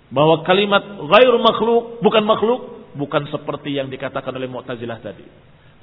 Bahwa 0.08 0.48
kalimat 0.48 0.80
ghairu 0.86 1.36
makhluk 1.44 2.00
bukan 2.00 2.24
makhluk 2.24 2.60
bukan 2.96 3.28
seperti 3.28 3.76
yang 3.76 3.92
dikatakan 3.92 4.32
oleh 4.32 4.48
Mu'tazilah 4.48 5.04
tadi. 5.04 5.28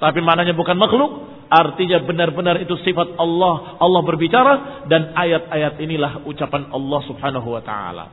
Tapi 0.01 0.19
maknanya 0.19 0.57
bukan 0.57 0.75
makhluk, 0.75 1.11
artinya 1.47 2.01
benar-benar 2.03 2.59
itu 2.59 2.73
sifat 2.81 3.13
Allah. 3.15 3.77
Allah 3.77 4.01
berbicara 4.01 4.53
dan 4.89 5.13
ayat-ayat 5.13 5.77
inilah 5.79 6.25
ucapan 6.25 6.73
Allah 6.73 6.99
Subhanahu 7.05 7.53
wa 7.53 7.61
taala. 7.61 8.05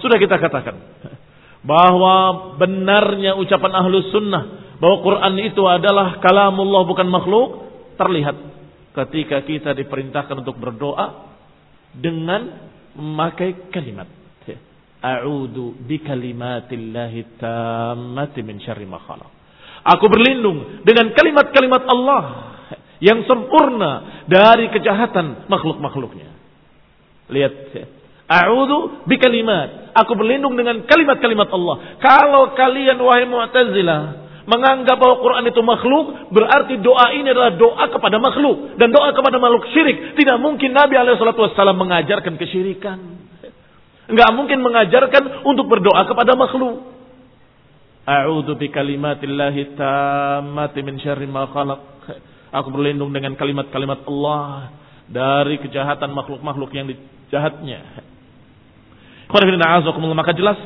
Sudah 0.00 0.16
kita 0.16 0.40
katakan 0.40 0.76
bahwa 1.62 2.14
benarnya 2.56 3.36
ucapan 3.36 3.72
ahlus 3.76 4.08
sunnah 4.08 4.67
bahwa 4.78 4.96
Quran 5.02 5.34
itu 5.42 5.62
adalah 5.66 6.22
kalamullah 6.22 6.82
bukan 6.86 7.08
makhluk 7.10 7.48
terlihat 7.98 8.36
ketika 8.94 9.42
kita 9.42 9.70
diperintahkan 9.74 10.42
untuk 10.42 10.58
berdoa 10.58 11.34
dengan 11.94 12.70
memakai 12.94 13.70
kalimat 13.74 14.06
A'udhu 14.98 15.78
bikalimatillahi 15.86 17.38
tammati 17.38 18.42
min 18.42 18.58
syarri 18.58 18.82
ma 18.82 18.98
khalaq. 18.98 19.30
Aku 19.94 20.10
berlindung 20.10 20.82
dengan 20.82 21.14
kalimat-kalimat 21.14 21.86
Allah 21.86 22.22
yang 22.98 23.22
sempurna 23.30 24.26
dari 24.26 24.66
kejahatan 24.74 25.46
makhluk-makhluknya. 25.46 26.34
Lihat. 27.30 27.54
A'udhu 28.26 29.06
bikalimat. 29.06 29.94
Aku 29.94 30.18
berlindung 30.18 30.58
dengan 30.58 30.82
kalimat-kalimat 30.82 31.46
Allah. 31.46 31.76
Kalau 32.02 32.58
kalian 32.58 32.98
wahai 32.98 33.24
Mu'tazilah 33.30 34.27
menganggap 34.48 34.96
bahwa 34.96 35.20
Quran 35.20 35.44
itu 35.44 35.60
makhluk, 35.60 36.32
berarti 36.32 36.80
doa 36.80 37.12
ini 37.12 37.28
adalah 37.28 37.52
doa 37.52 37.84
kepada 37.92 38.16
makhluk 38.16 38.80
dan 38.80 38.88
doa 38.88 39.12
kepada 39.12 39.36
makhluk 39.36 39.68
syirik. 39.76 40.16
Tidak 40.16 40.36
mungkin 40.40 40.72
Nabi 40.72 40.96
alaihi 40.96 41.20
mengajarkan 41.76 42.34
kesyirikan. 42.40 42.98
Enggak 44.08 44.30
mungkin 44.32 44.64
mengajarkan 44.64 45.44
untuk 45.44 45.68
berdoa 45.68 46.08
kepada 46.08 46.32
makhluk. 46.32 46.80
A'udzu 48.08 48.56
bikalimatillahi 48.56 49.76
tammati 49.76 50.80
min 50.80 50.96
syarri 50.96 51.28
khalaq. 51.28 51.80
Aku 52.48 52.72
berlindung 52.72 53.12
dengan 53.12 53.36
kalimat-kalimat 53.36 54.00
Allah 54.08 54.72
dari 55.04 55.60
kejahatan 55.60 56.08
makhluk-makhluk 56.16 56.72
yang 56.72 56.88
dijahatnya. 56.88 58.08
Maka 59.28 60.32
jelas 60.32 60.56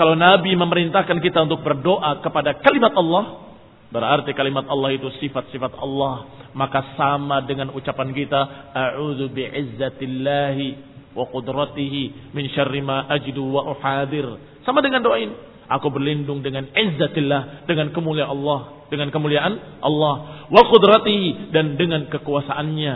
kalau 0.00 0.16
Nabi 0.16 0.56
memerintahkan 0.56 1.20
kita 1.20 1.44
untuk 1.44 1.60
berdoa 1.60 2.24
kepada 2.24 2.56
kalimat 2.64 2.96
Allah, 2.96 3.52
berarti 3.92 4.32
kalimat 4.32 4.64
Allah 4.64 4.96
itu 4.96 5.12
sifat-sifat 5.20 5.76
Allah, 5.76 6.48
maka 6.56 6.96
sama 6.96 7.44
dengan 7.44 7.68
ucapan 7.76 8.08
kita, 8.16 8.72
a'udzu 8.72 9.28
bi'izzatillahi 9.28 10.66
wa 11.12 11.28
qudratihi 11.28 12.32
min 12.32 12.48
syarri 12.48 12.80
ma 12.80 13.12
ajidu 13.12 13.44
wa 13.44 13.76
uhadir. 13.76 14.24
Sama 14.64 14.80
dengan 14.80 15.04
doa 15.04 15.20
ini. 15.20 15.36
Aku 15.68 15.92
berlindung 15.92 16.40
dengan 16.40 16.64
izzatillah, 16.72 17.68
dengan 17.68 17.92
kemuliaan 17.92 18.32
Allah, 18.32 18.88
dengan 18.88 19.12
kemuliaan 19.12 19.84
Allah, 19.84 20.48
wa 20.48 20.62
qudratihi 20.64 21.52
dan 21.52 21.76
dengan 21.76 22.08
kekuasaannya 22.08 22.94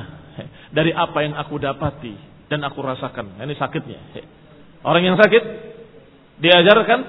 dari 0.72 0.96
apa 0.96 1.20
yang 1.20 1.36
aku 1.36 1.60
dapati 1.60 2.16
dan 2.48 2.64
aku 2.64 2.80
rasakan. 2.80 3.44
Ini 3.44 3.54
sakitnya. 3.60 4.00
Orang 4.88 5.04
yang 5.04 5.20
sakit 5.20 5.73
diajarkan 6.40 7.00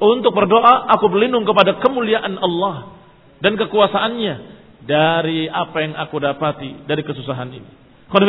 untuk 0.00 0.32
berdoa, 0.32 0.88
aku 0.96 1.12
berlindung 1.12 1.44
kepada 1.44 1.76
kemuliaan 1.78 2.40
Allah 2.40 2.96
dan 3.44 3.56
kekuasaannya 3.56 4.34
dari 4.84 5.44
apa 5.48 5.76
yang 5.84 5.94
aku 5.96 6.16
dapati 6.16 6.88
dari 6.88 7.04
kesusahan 7.04 7.50
ini. 7.52 7.70
Qul 8.10 8.26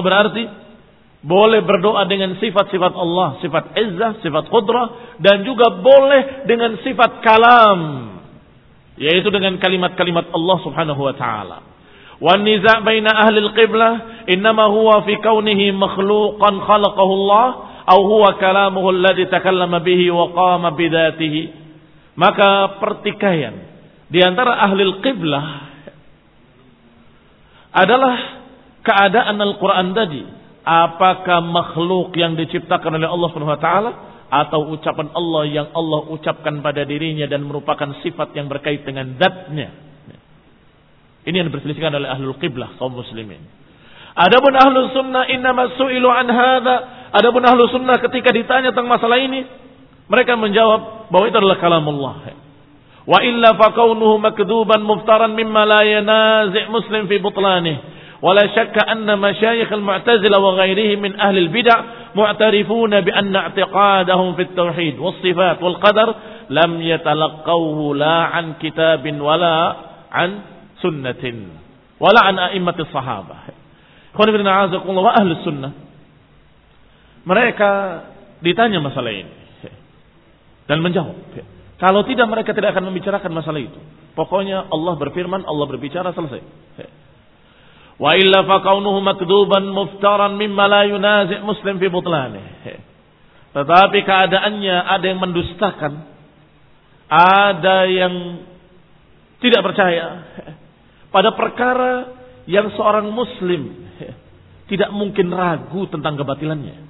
berarti 0.00 0.44
boleh 1.20 1.60
berdoa 1.60 2.08
dengan 2.08 2.32
sifat-sifat 2.40 2.92
Allah, 2.96 3.42
sifat 3.44 3.76
izzah, 3.76 4.12
sifat 4.24 4.44
qudrah, 4.48 5.18
dan 5.20 5.44
juga 5.44 5.68
boleh 5.76 6.48
dengan 6.48 6.80
sifat 6.80 7.20
kalam. 7.20 7.80
yaitu 9.00 9.32
dengan 9.32 9.56
kalimat-kalimat 9.56 10.28
Allah 10.28 10.56
Subhanahu 10.60 11.00
wa 11.00 11.14
taala. 11.16 11.64
Wan 12.20 12.44
niza' 12.44 12.84
baina 12.84 13.08
ahli 13.08 13.40
al-qiblah 13.40 14.28
innama 14.28 14.68
huwa 14.68 15.00
fi 15.08 15.16
kaunihi 15.24 15.72
makhluqan 15.72 16.60
khalaqahu 16.60 17.12
Allah 17.24 17.46
aw 17.86 18.00
huwa 18.00 18.36
kalamuhu 18.36 18.92
alladhi 18.92 19.28
takallama 19.28 19.80
bihi 19.80 20.08
wa 20.10 20.32
qama 20.32 20.74
bidatihi. 20.74 21.42
Maka 22.18 22.80
pertikaian 22.82 23.54
di 24.10 24.20
antara 24.20 24.58
ahli 24.66 24.82
al-qiblah 24.82 25.44
adalah 27.70 28.16
keadaan 28.82 29.38
Al-Qur'an 29.38 29.94
tadi. 29.94 30.26
Apakah 30.60 31.40
makhluk 31.40 32.12
yang 32.18 32.36
diciptakan 32.36 33.00
oleh 33.00 33.08
Allah 33.08 33.28
Subhanahu 33.32 33.56
wa 33.56 33.62
taala 33.62 33.90
atau 34.30 34.70
ucapan 34.70 35.10
Allah 35.10 35.42
yang 35.48 35.68
Allah 35.74 36.06
ucapkan 36.12 36.62
pada 36.62 36.86
dirinya 36.86 37.26
dan 37.26 37.42
merupakan 37.42 37.98
sifat 38.04 38.36
yang 38.36 38.46
berkait 38.46 38.86
dengan 38.86 39.18
zatnya. 39.18 39.72
Ini 41.26 41.34
yang 41.34 41.46
diperselisihkan 41.52 41.92
oleh 41.92 42.08
ahlul 42.08 42.38
qiblah 42.38 42.78
kaum 42.78 42.94
muslimin. 42.96 43.42
Adapun 44.14 44.54
ahlus 44.56 44.94
sunnah 44.94 45.28
innama 45.28 45.74
su'ilu 45.76 46.08
an 46.08 46.26
hadha. 46.30 46.76
Adapun 47.10 47.42
ahlus 47.42 47.74
sunnah 47.74 47.98
ketika 47.98 48.30
ditanya 48.30 48.70
tentang 48.70 48.86
masalah 48.86 49.18
ini, 49.18 49.42
mereka 50.06 50.38
menjawab 50.38 51.10
bahwa 51.10 51.24
itu 51.26 51.36
adalah 51.38 51.58
kalamullah. 51.58 52.16
Wa 53.06 53.18
illa 53.26 53.58
fa 53.58 53.74
kaunuhu 53.74 54.22
makdzuban 54.22 54.82
muftaran 54.86 55.34
mimma 55.34 55.66
la 55.66 55.82
yanazi' 55.82 56.70
muslim 56.70 57.06
fi 57.10 57.18
butlanih. 57.18 57.78
ولا 58.20 58.52
شك 58.52 58.76
أن 58.76 59.08
مشايخ 59.08 59.72
المعتزلة 59.72 60.38
وغيرهم 60.38 60.98
من 61.00 61.12
أهل 61.16 61.38
البدع 61.38 61.76
معترفون 62.12 63.00
بأن 63.00 63.36
اعتقادهم 63.36 64.28
في 64.36 64.42
التوحيد 64.42 64.98
والصفات 65.00 65.62
والقدر 65.62 66.08
لم 66.52 66.70
يتلقوه 66.82 67.96
لا 67.96 68.16
عن 68.28 68.60
كتاب 68.60 69.20
ولا 69.20 69.56
عن 70.12 70.30
sunnatin 70.80 71.52
wala 72.00 72.20
an 72.24 72.36
a'immatis 72.50 72.88
sahabah. 72.90 73.52
Khonibin 74.16 74.48
a'azakullah 74.48 75.02
wa 75.04 75.12
ahli 75.14 75.36
sunnah. 75.44 75.72
Mereka 77.24 77.70
ditanya 78.40 78.80
masalah 78.80 79.12
ini 79.12 79.34
dan 80.70 80.78
menjawab. 80.80 81.18
Kalau 81.80 82.04
tidak 82.04 82.28
mereka 82.30 82.54
tidak 82.54 82.76
akan 82.76 82.92
membicarakan 82.92 83.32
masalah 83.34 83.58
itu. 83.58 83.80
Pokoknya 84.14 84.68
Allah 84.68 84.94
berfirman, 85.00 85.42
Allah 85.48 85.66
berbicara 85.66 86.12
selesai. 86.12 86.40
Wa 88.00 88.16
illa 88.16 88.44
fa 88.48 88.64
kaunuhu 88.64 89.00
makduban 89.04 89.66
muftaran 89.72 90.36
mimma 90.36 90.64
la 90.70 90.82
yunazi' 90.88 91.42
muslim 91.42 91.76
fi 91.82 91.88
butlanih. 91.88 92.46
Tetapi 93.50 93.98
keadaannya 94.06 94.76
ada 94.78 95.04
yang 95.04 95.20
mendustakan, 95.20 95.92
ada 97.10 97.78
yang 97.90 98.14
tidak 99.42 99.60
percaya, 99.66 100.06
pada 101.10 101.34
perkara 101.34 101.92
yang 102.46 102.70
seorang 102.78 103.10
muslim 103.10 103.90
tidak 104.70 104.94
mungkin 104.94 105.34
ragu 105.34 105.90
tentang 105.90 106.14
kebatilannya. 106.14 106.89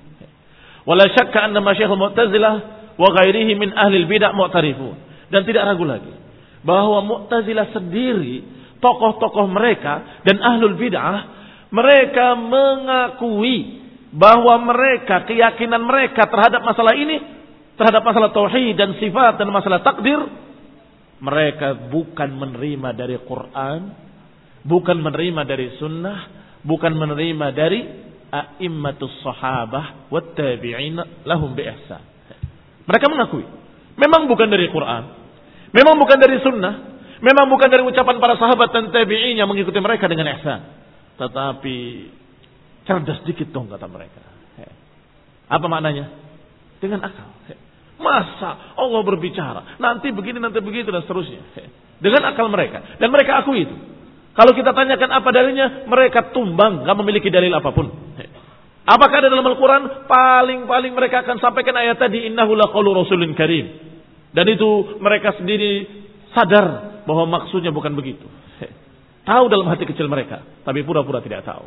Wala 0.89 1.05
syakka 1.13 1.51
anna 1.51 1.61
masyaikh 1.61 1.93
Mu'tazilah 1.93 2.55
wa 2.97 3.09
ghairihi 3.17 3.53
min 3.57 3.71
ahli 3.73 4.05
bidah 4.09 4.33
mu'tarifun. 4.33 4.97
Dan 5.31 5.47
tidak 5.47 5.69
ragu 5.69 5.85
lagi 5.87 6.13
bahwa 6.61 7.01
Mu'tazilah 7.05 7.73
sendiri, 7.73 8.45
tokoh-tokoh 8.81 9.47
mereka 9.49 10.25
dan 10.25 10.41
ahlul 10.41 10.77
bid'ah, 10.77 11.41
mereka 11.71 12.35
mengakui 12.35 13.81
bahwa 14.11 14.59
mereka, 14.67 15.23
keyakinan 15.25 15.87
mereka 15.87 16.27
terhadap 16.27 16.67
masalah 16.67 16.99
ini, 16.99 17.17
terhadap 17.79 18.03
masalah 18.03 18.35
tauhid 18.35 18.75
dan 18.75 18.99
sifat 18.99 19.39
dan 19.39 19.49
masalah 19.55 19.81
takdir, 19.87 20.19
mereka 21.23 21.77
bukan 21.89 22.29
menerima 22.35 22.91
dari 22.97 23.17
Quran, 23.23 23.81
bukan 24.67 24.99
menerima 24.99 25.43
dari 25.47 25.79
sunnah, 25.79 26.19
bukan 26.67 26.93
menerima 26.97 27.47
dari 27.55 27.81
a'immatus 28.31 29.11
sahabah 29.27 30.09
wat 30.09 30.39
tabi'in 30.39 30.97
lahum 31.27 31.53
bi 31.53 31.67
ihsan. 31.67 32.03
Mereka 32.87 33.07
mengakui, 33.11 33.45
memang 33.99 34.27
bukan 34.31 34.49
dari 34.51 34.71
Quran, 34.71 35.03
memang 35.75 35.95
bukan 35.99 36.19
dari 36.19 36.39
sunnah, 36.41 36.75
memang 37.21 37.47
bukan 37.51 37.69
dari 37.69 37.83
ucapan 37.85 38.17
para 38.23 38.35
sahabat 38.39 38.71
dan 38.71 38.89
tabi'in 38.95 39.39
yang 39.39 39.51
mengikuti 39.51 39.79
mereka 39.83 40.07
dengan 40.07 40.31
ihsan. 40.39 40.61
Tetapi 41.21 41.77
cerdas 42.89 43.21
dikit 43.29 43.53
dong 43.53 43.69
kata 43.69 43.85
mereka. 43.91 44.31
Apa 45.51 45.67
maknanya? 45.67 46.07
Dengan 46.79 47.03
akal. 47.03 47.27
Masa 48.01 48.79
Allah 48.79 49.03
berbicara, 49.05 49.77
nanti 49.77 50.09
begini, 50.15 50.41
nanti 50.41 50.63
begitu 50.63 50.89
dan 50.89 51.05
seterusnya. 51.05 51.43
Dengan 52.01 52.33
akal 52.33 52.49
mereka. 52.49 52.97
Dan 52.97 53.13
mereka 53.13 53.45
akui 53.45 53.69
itu. 53.69 53.77
Kalau 54.33 54.57
kita 54.57 54.73
tanyakan 54.73 55.11
apa 55.11 55.29
dalilnya, 55.35 55.85
mereka 55.85 56.33
tumbang, 56.33 56.87
nggak 56.87 56.97
memiliki 56.97 57.29
dalil 57.29 57.53
apa 57.53 57.77
pun. 57.77 57.93
Apakah 58.89 59.17
ada 59.23 59.29
dalam 59.29 59.47
Al-Quran? 59.47 60.09
Paling-paling 60.09 60.93
mereka 60.97 61.23
akan 61.23 61.37
sampaikan 61.39 61.77
ayat 61.77 62.01
tadi, 62.01 62.27
Innahu 62.27 62.57
laqalu 62.57 62.97
rasulin 62.97 63.37
karim. 63.37 63.67
Dan 64.31 64.47
itu 64.47 64.99
mereka 65.03 65.37
sendiri 65.37 65.87
sadar 66.33 67.03
bahwa 67.05 67.41
maksudnya 67.41 67.75
bukan 67.75 67.93
begitu. 67.95 68.27
Tahu 69.21 69.53
dalam 69.53 69.69
hati 69.69 69.85
kecil 69.85 70.09
mereka, 70.09 70.43
tapi 70.65 70.81
pura-pura 70.81 71.21
tidak 71.21 71.45
tahu. 71.45 71.63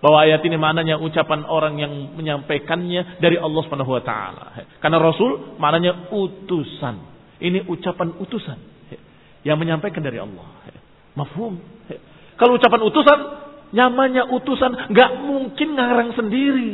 Bahwa 0.00 0.26
ayat 0.26 0.40
ini 0.48 0.56
maknanya 0.56 0.96
ucapan 0.96 1.44
orang 1.44 1.76
yang 1.76 1.92
menyampaikannya 2.16 3.20
dari 3.20 3.36
Allah 3.36 3.62
taala. 4.02 4.44
Karena 4.80 4.98
rasul 4.98 5.54
maknanya 5.60 6.10
utusan. 6.10 6.96
Ini 7.36 7.68
ucapan 7.68 8.16
utusan 8.16 8.58
yang 9.44 9.60
menyampaikan 9.60 10.00
dari 10.00 10.18
Allah. 10.18 10.50
Mafhum. 11.14 11.60
Kalau 12.40 12.56
ucapan 12.56 12.80
utusan, 12.88 13.18
nyamannya 13.76 14.32
utusan 14.32 14.88
nggak 14.88 15.10
mungkin 15.28 15.68
ngarang 15.76 16.16
sendiri. 16.16 16.72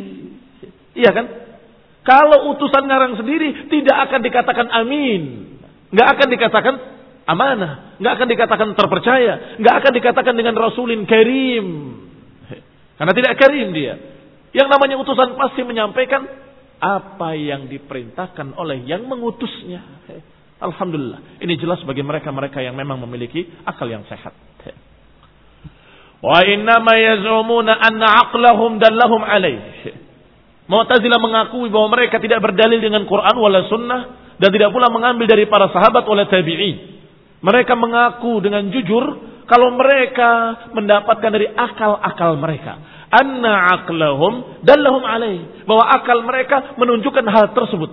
Iya 0.94 1.10
kan? 1.10 1.26
Kalau 2.06 2.54
utusan 2.54 2.86
ngarang 2.86 3.18
sendiri 3.18 3.66
tidak 3.66 4.10
akan 4.10 4.20
dikatakan 4.22 4.66
amin. 4.70 5.22
Nggak 5.90 6.08
akan 6.18 6.28
dikatakan 6.30 6.74
amanah. 7.26 7.98
Nggak 7.98 8.12
akan 8.18 8.28
dikatakan 8.30 8.68
terpercaya. 8.78 9.34
Nggak 9.58 9.74
akan 9.82 9.92
dikatakan 9.98 10.34
dengan 10.38 10.54
rasulin 10.54 11.02
karim. 11.06 11.66
Karena 12.98 13.12
tidak 13.18 13.34
karim 13.38 13.74
dia. 13.74 13.98
Yang 14.54 14.68
namanya 14.70 14.96
utusan 15.02 15.34
pasti 15.34 15.66
menyampaikan 15.66 16.22
apa 16.82 17.38
yang 17.38 17.70
diperintahkan 17.70 18.58
oleh 18.58 18.82
yang 18.86 19.06
mengutusnya. 19.06 19.82
Alhamdulillah. 20.62 21.42
Ini 21.42 21.54
jelas 21.58 21.82
bagi 21.82 22.02
mereka-mereka 22.06 22.62
yang 22.62 22.78
memang 22.78 23.02
memiliki 23.02 23.42
akal 23.66 23.90
yang 23.90 24.06
sehat. 24.06 24.34
Wa 26.22 26.38
innama 26.46 26.94
yaz'umuna 26.94 27.82
anna 27.82 28.06
aqlahum 28.26 28.78
dallahum 28.78 29.26
alaih. 29.26 29.58
Mu'tazilah 30.70 31.18
mengakui 31.18 31.66
bahwa 31.66 31.98
mereka 31.98 32.22
tidak 32.22 32.38
berdalil 32.38 32.78
dengan 32.78 33.02
Quran 33.10 33.34
wala 33.34 33.66
sunnah 33.66 34.00
dan 34.38 34.48
tidak 34.54 34.70
pula 34.70 34.86
mengambil 34.88 35.26
dari 35.26 35.50
para 35.50 35.66
sahabat 35.74 36.06
wala 36.06 36.30
tabi'in. 36.30 37.02
Mereka 37.42 37.74
mengaku 37.74 38.38
dengan 38.38 38.70
jujur 38.70 39.02
kalau 39.50 39.74
mereka 39.74 40.62
mendapatkan 40.70 41.30
dari 41.34 41.50
akal-akal 41.50 42.38
mereka. 42.38 42.78
Anna 43.10 43.82
aqlahum 43.82 44.62
dallahum 44.62 45.02
alaih. 45.02 45.66
Bahwa 45.66 45.90
akal 45.90 46.22
mereka 46.22 46.78
menunjukkan 46.78 47.26
hal 47.26 47.50
tersebut. 47.50 47.90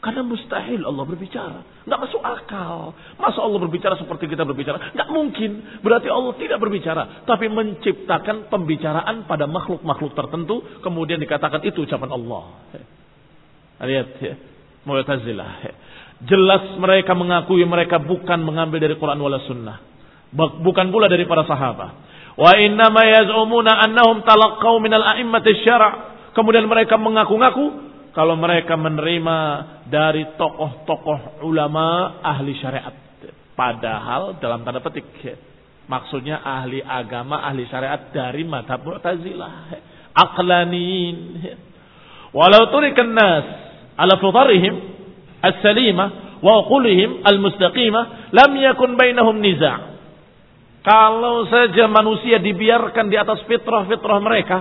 Karena 0.00 0.24
mustahil 0.24 0.80
Allah 0.80 1.04
berbicara. 1.04 1.60
Nggak 1.84 2.00
masuk 2.08 2.24
akal. 2.24 2.96
Masa 3.20 3.44
Allah 3.44 3.60
berbicara 3.60 4.00
seperti 4.00 4.32
kita 4.32 4.48
berbicara? 4.48 4.96
Nggak 4.96 5.08
mungkin. 5.12 5.50
Berarti 5.84 6.08
Allah 6.08 6.32
tidak 6.40 6.56
berbicara. 6.56 7.28
Tapi 7.28 7.52
menciptakan 7.52 8.48
pembicaraan 8.48 9.28
pada 9.28 9.44
makhluk-makhluk 9.44 10.16
tertentu. 10.16 10.64
Kemudian 10.80 11.20
dikatakan 11.20 11.60
itu 11.68 11.84
ucapan 11.84 12.16
Allah. 12.16 12.44
Lihat 13.84 14.08
ya. 14.24 14.34
Mu'tazilah. 14.88 15.68
Jelas 16.24 16.80
mereka 16.80 17.12
mengakui 17.12 17.64
mereka 17.68 18.00
bukan 18.00 18.40
mengambil 18.40 18.80
dari 18.80 18.96
Quran 18.96 19.20
wala 19.20 19.44
sunnah. 19.44 19.84
Bukan 20.64 20.88
pula 20.88 21.12
dari 21.12 21.28
para 21.28 21.44
sahabat. 21.44 21.92
Wa 22.40 22.56
innama 22.56 23.04
yaz'umuna 23.04 23.84
annahum 23.84 24.24
talaqqau 24.24 24.80
minal 24.80 25.04
a'immati 25.04 25.60
syara' 25.60 26.10
Kemudian 26.30 26.70
mereka 26.70 26.94
mengaku-ngaku 26.94 27.89
kalau 28.10 28.34
mereka 28.34 28.74
menerima 28.74 29.38
dari 29.86 30.26
tokoh-tokoh 30.34 31.46
ulama 31.46 32.18
ahli 32.22 32.58
syariat. 32.58 32.94
Padahal 33.54 34.40
dalam 34.40 34.64
tanda 34.64 34.80
petik 34.80 35.06
maksudnya 35.90 36.42
ahli 36.42 36.80
agama, 36.82 37.42
ahli 37.44 37.66
syariat 37.70 38.10
dari 38.10 38.42
madhab 38.46 38.82
Mu'tazilah. 38.82 39.54
Aqlanin. 40.10 41.16
Walau 42.34 42.70
turikan 42.70 43.10
nas 43.10 43.46
ala 43.98 44.18
fitarihim 44.18 44.74
as-salimah 45.42 46.40
wa 46.40 46.66
qulihim 46.66 47.26
al-mustaqimah 47.26 48.32
lam 48.32 48.50
yakun 48.58 48.94
bainahum 48.94 49.38
niza'. 49.38 49.90
Kalau 50.80 51.44
saja 51.52 51.84
manusia 51.92 52.40
dibiarkan 52.40 53.12
di 53.12 53.16
atas 53.20 53.44
fitrah-fitrah 53.44 54.18
mereka, 54.24 54.58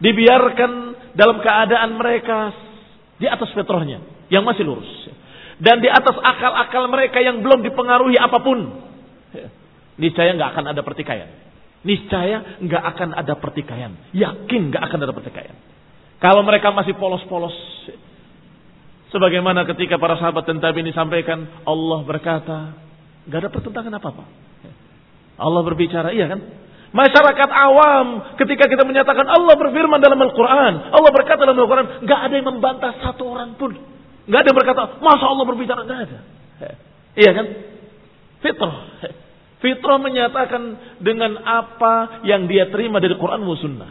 dibiarkan 0.00 0.95
dalam 1.16 1.40
keadaan 1.40 1.96
mereka 1.96 2.52
di 3.16 3.26
atas 3.26 3.48
fitrahnya 3.56 4.04
yang 4.28 4.44
masih 4.44 4.62
lurus. 4.62 4.90
dan 5.56 5.80
di 5.80 5.88
atas 5.88 6.12
akal-akal 6.20 6.84
mereka 6.92 7.16
yang 7.24 7.40
belum 7.40 7.64
dipengaruhi 7.64 8.20
apa 8.20 8.44
pun. 8.44 8.84
Niscaya 9.96 10.36
nggak 10.36 10.50
akan 10.52 10.64
ada 10.76 10.84
pertikaian. 10.84 11.32
Niscaya 11.80 12.60
nggak 12.60 12.82
akan 12.92 13.08
ada 13.16 13.34
pertikaian. 13.40 13.96
Yakin 14.12 14.62
nggak 14.68 14.82
akan 14.84 14.98
ada 15.00 15.12
pertikaian. 15.16 15.56
Kalau 16.20 16.44
mereka 16.44 16.76
masih 16.76 16.92
polos-polos. 17.00 17.56
Sebagaimana 19.08 19.64
ketika 19.64 19.96
para 19.96 20.20
sahabat 20.20 20.44
tentang 20.44 20.76
ini 20.76 20.92
sampaikan, 20.92 21.64
Allah 21.64 22.04
berkata, 22.04 22.76
nggak 23.24 23.38
ada 23.40 23.50
pertentangan 23.52 23.96
apa-apa. 23.96 24.24
Allah 25.40 25.62
berbicara, 25.64 26.12
iya 26.12 26.28
kan? 26.28 26.40
Masyarakat 26.94 27.50
awam 27.50 28.36
ketika 28.38 28.70
kita 28.70 28.86
menyatakan 28.86 29.26
Allah 29.26 29.54
berfirman 29.58 29.98
dalam 29.98 30.16
Al-Quran, 30.22 30.94
Allah 30.94 31.10
berkata 31.10 31.42
dalam 31.42 31.58
Al-Quran, 31.58 32.06
nggak 32.06 32.20
ada 32.30 32.34
yang 32.34 32.46
membantah 32.46 32.92
satu 33.02 33.26
orang 33.26 33.58
pun. 33.58 33.74
Nggak 34.26 34.40
ada 34.42 34.48
yang 34.48 34.58
berkata, 34.58 34.82
masa 35.02 35.24
Allah 35.26 35.44
berbicara? 35.46 35.80
Nggak 35.86 36.00
ada. 36.08 36.18
Iya 37.16 37.30
kan? 37.32 37.46
Fitrah. 38.44 38.76
Fitrah 39.56 39.98
menyatakan 39.98 40.62
dengan 41.00 41.40
apa 41.42 42.22
yang 42.28 42.44
dia 42.44 42.68
terima 42.68 43.00
dari 43.00 43.16
Quran 43.16 43.40
wa 43.40 43.56
sunnah. 43.56 43.90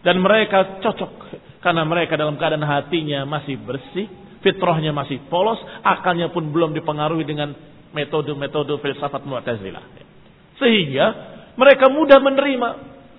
Dan 0.00 0.20
mereka 0.24 0.80
cocok. 0.80 1.12
Karena 1.60 1.84
mereka 1.84 2.16
dalam 2.16 2.36
keadaan 2.40 2.64
hatinya 2.64 3.28
masih 3.28 3.60
bersih. 3.60 4.08
Fitrahnya 4.40 4.92
masih 4.92 5.20
polos. 5.28 5.60
Akalnya 5.84 6.32
pun 6.32 6.48
belum 6.48 6.72
dipengaruhi 6.76 7.24
dengan 7.24 7.52
metode-metode 7.92 8.80
filsafat 8.80 9.22
Mu'tazilah. 9.24 9.84
Sehingga 10.60 11.06
mereka 11.54 11.90
mudah 11.90 12.18
menerima. 12.18 12.68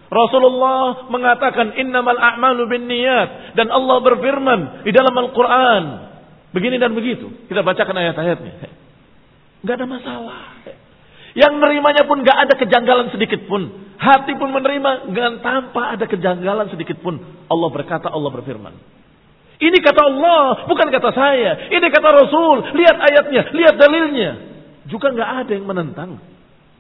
Rasulullah 0.05 1.09
mengatakan 1.09 1.75
innamal 1.75 2.15
a'malu 2.15 2.69
bin 2.69 2.87
niyat. 2.87 3.57
Dan 3.57 3.71
Allah 3.73 3.97
berfirman 4.03 4.85
di 4.85 4.91
dalam 4.93 5.11
Al-Quran. 5.11 5.83
Begini 6.55 6.79
dan 6.79 6.95
begitu. 6.95 7.31
Kita 7.51 7.65
bacakan 7.65 7.95
ayat-ayatnya. 7.99 8.53
Gak 9.65 9.75
ada 9.81 9.87
masalah. 9.89 10.61
Yang 11.35 11.51
menerimanya 11.59 12.07
pun 12.07 12.23
gak 12.23 12.37
ada 12.47 12.53
kejanggalan 12.55 13.11
sedikit 13.11 13.43
pun. 13.49 13.91
Hati 13.99 14.39
pun 14.39 14.51
menerima 14.55 15.11
dengan 15.11 15.43
tanpa 15.43 15.95
ada 15.95 16.05
kejanggalan 16.07 16.71
sedikit 16.71 17.01
pun. 17.03 17.19
Allah 17.51 17.69
berkata, 17.71 18.07
Allah 18.07 18.31
berfirman. 18.31 18.75
Ini 19.55 19.77
kata 19.79 20.01
Allah, 20.03 20.67
bukan 20.67 20.87
kata 20.91 21.09
saya. 21.15 21.71
Ini 21.71 21.87
kata 21.87 22.07
Rasul. 22.11 22.75
Lihat 22.75 22.97
ayatnya, 22.99 23.41
lihat 23.55 23.75
dalilnya. 23.79 24.31
Juga 24.87 25.15
nggak 25.15 25.29
ada 25.43 25.51
yang 25.55 25.65
menentang. 25.65 26.34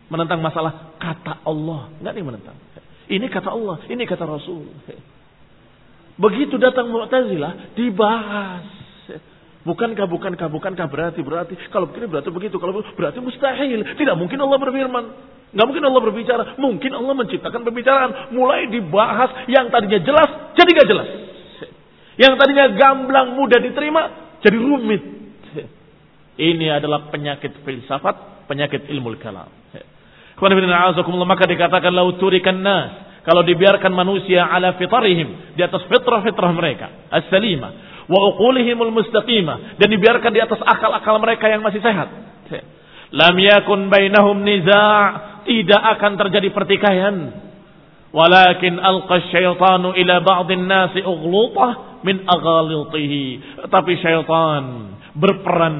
Menentang 0.07 0.39
masalah 0.41 0.95
kata 1.01 1.41
Allah. 1.45 1.89
Nggak 2.01 2.11
ada 2.11 2.19
yang 2.19 2.29
menentang. 2.29 2.57
Ini 3.05 3.25
kata 3.29 3.49
Allah, 3.53 3.85
ini 3.89 4.03
kata 4.05 4.25
Rasul. 4.25 4.65
Begitu 6.15 6.55
datang 6.57 6.89
Mu'tazilah, 6.89 7.77
dibahas. 7.77 8.65
Bukankah, 9.65 10.05
bukankah, 10.05 10.47
bukankah 10.53 10.85
berarti, 10.85 11.25
berarti. 11.25 11.57
Kalau 11.73 11.89
begini 11.89 12.05
berarti 12.05 12.29
begitu. 12.29 12.61
Kalau 12.61 12.85
berarti 12.85 13.17
mustahil. 13.17 13.97
Tidak 13.97 14.13
mungkin 14.13 14.37
Allah 14.37 14.61
berfirman. 14.61 15.05
Nggak 15.57 15.65
mungkin 15.65 15.83
Allah 15.89 16.01
berbicara. 16.05 16.43
Mungkin 16.61 16.91
Allah 16.93 17.13
menciptakan 17.17 17.61
pembicaraan. 17.65 18.11
Mulai 18.29 18.69
dibahas 18.69 19.49
yang 19.49 19.73
tadinya 19.73 19.99
jelas, 20.05 20.29
jadi 20.53 20.69
nggak 20.69 20.89
jelas. 20.89 21.09
Yang 22.15 22.33
tadinya 22.39 22.65
gamblang 22.77 23.27
mudah 23.33 23.59
diterima, 23.59 24.01
jadi 24.45 24.57
rumit. 24.59 25.03
Ini 26.35 26.67
adalah 26.79 27.07
penyakit 27.09 27.63
filsafat, 27.63 28.47
penyakit 28.51 28.85
ilmu 28.91 29.15
kalam. 29.17 29.47
Maka 30.39 31.43
dikatakan 31.47 31.91
lauturikan 31.95 32.59
nas. 32.59 32.91
Kalau 33.25 33.41
dibiarkan 33.41 33.89
manusia 33.89 34.45
ala 34.45 34.77
fitarihim. 34.77 35.57
Di 35.57 35.65
atas 35.65 35.87
fitrah-fitrah 35.89 36.51
mereka. 36.53 37.09
As-salimah. 37.09 37.71
Wa 38.05 38.19
uqulihimul 38.33 38.93
mustaqimah. 38.93 39.81
Dan 39.81 39.87
dibiarkan 39.89 40.29
di 40.29 40.41
atas 40.43 40.61
akal-akal 40.61 41.17
mereka 41.17 41.49
yang 41.49 41.65
masih 41.65 41.81
sehat. 41.81 42.09
Lam 43.15 43.35
yakun 43.39 43.89
bainahum 43.89 44.45
niza' 44.45 45.35
Tidak 45.45 45.81
akan 45.97 46.11
terjadi 46.17 46.49
pertikaian. 46.49 47.15
Walakin 48.09 48.81
alqa 48.81 49.29
syaitanu 49.29 49.93
ila 49.93 50.15
ba'din 50.25 50.65
nasi 50.65 51.05
ughlutah 51.05 52.01
min 52.01 52.25
aghalitihi. 52.25 53.25
Tapi 53.69 53.93
syaitan 54.01 54.97
berperan 55.13 55.75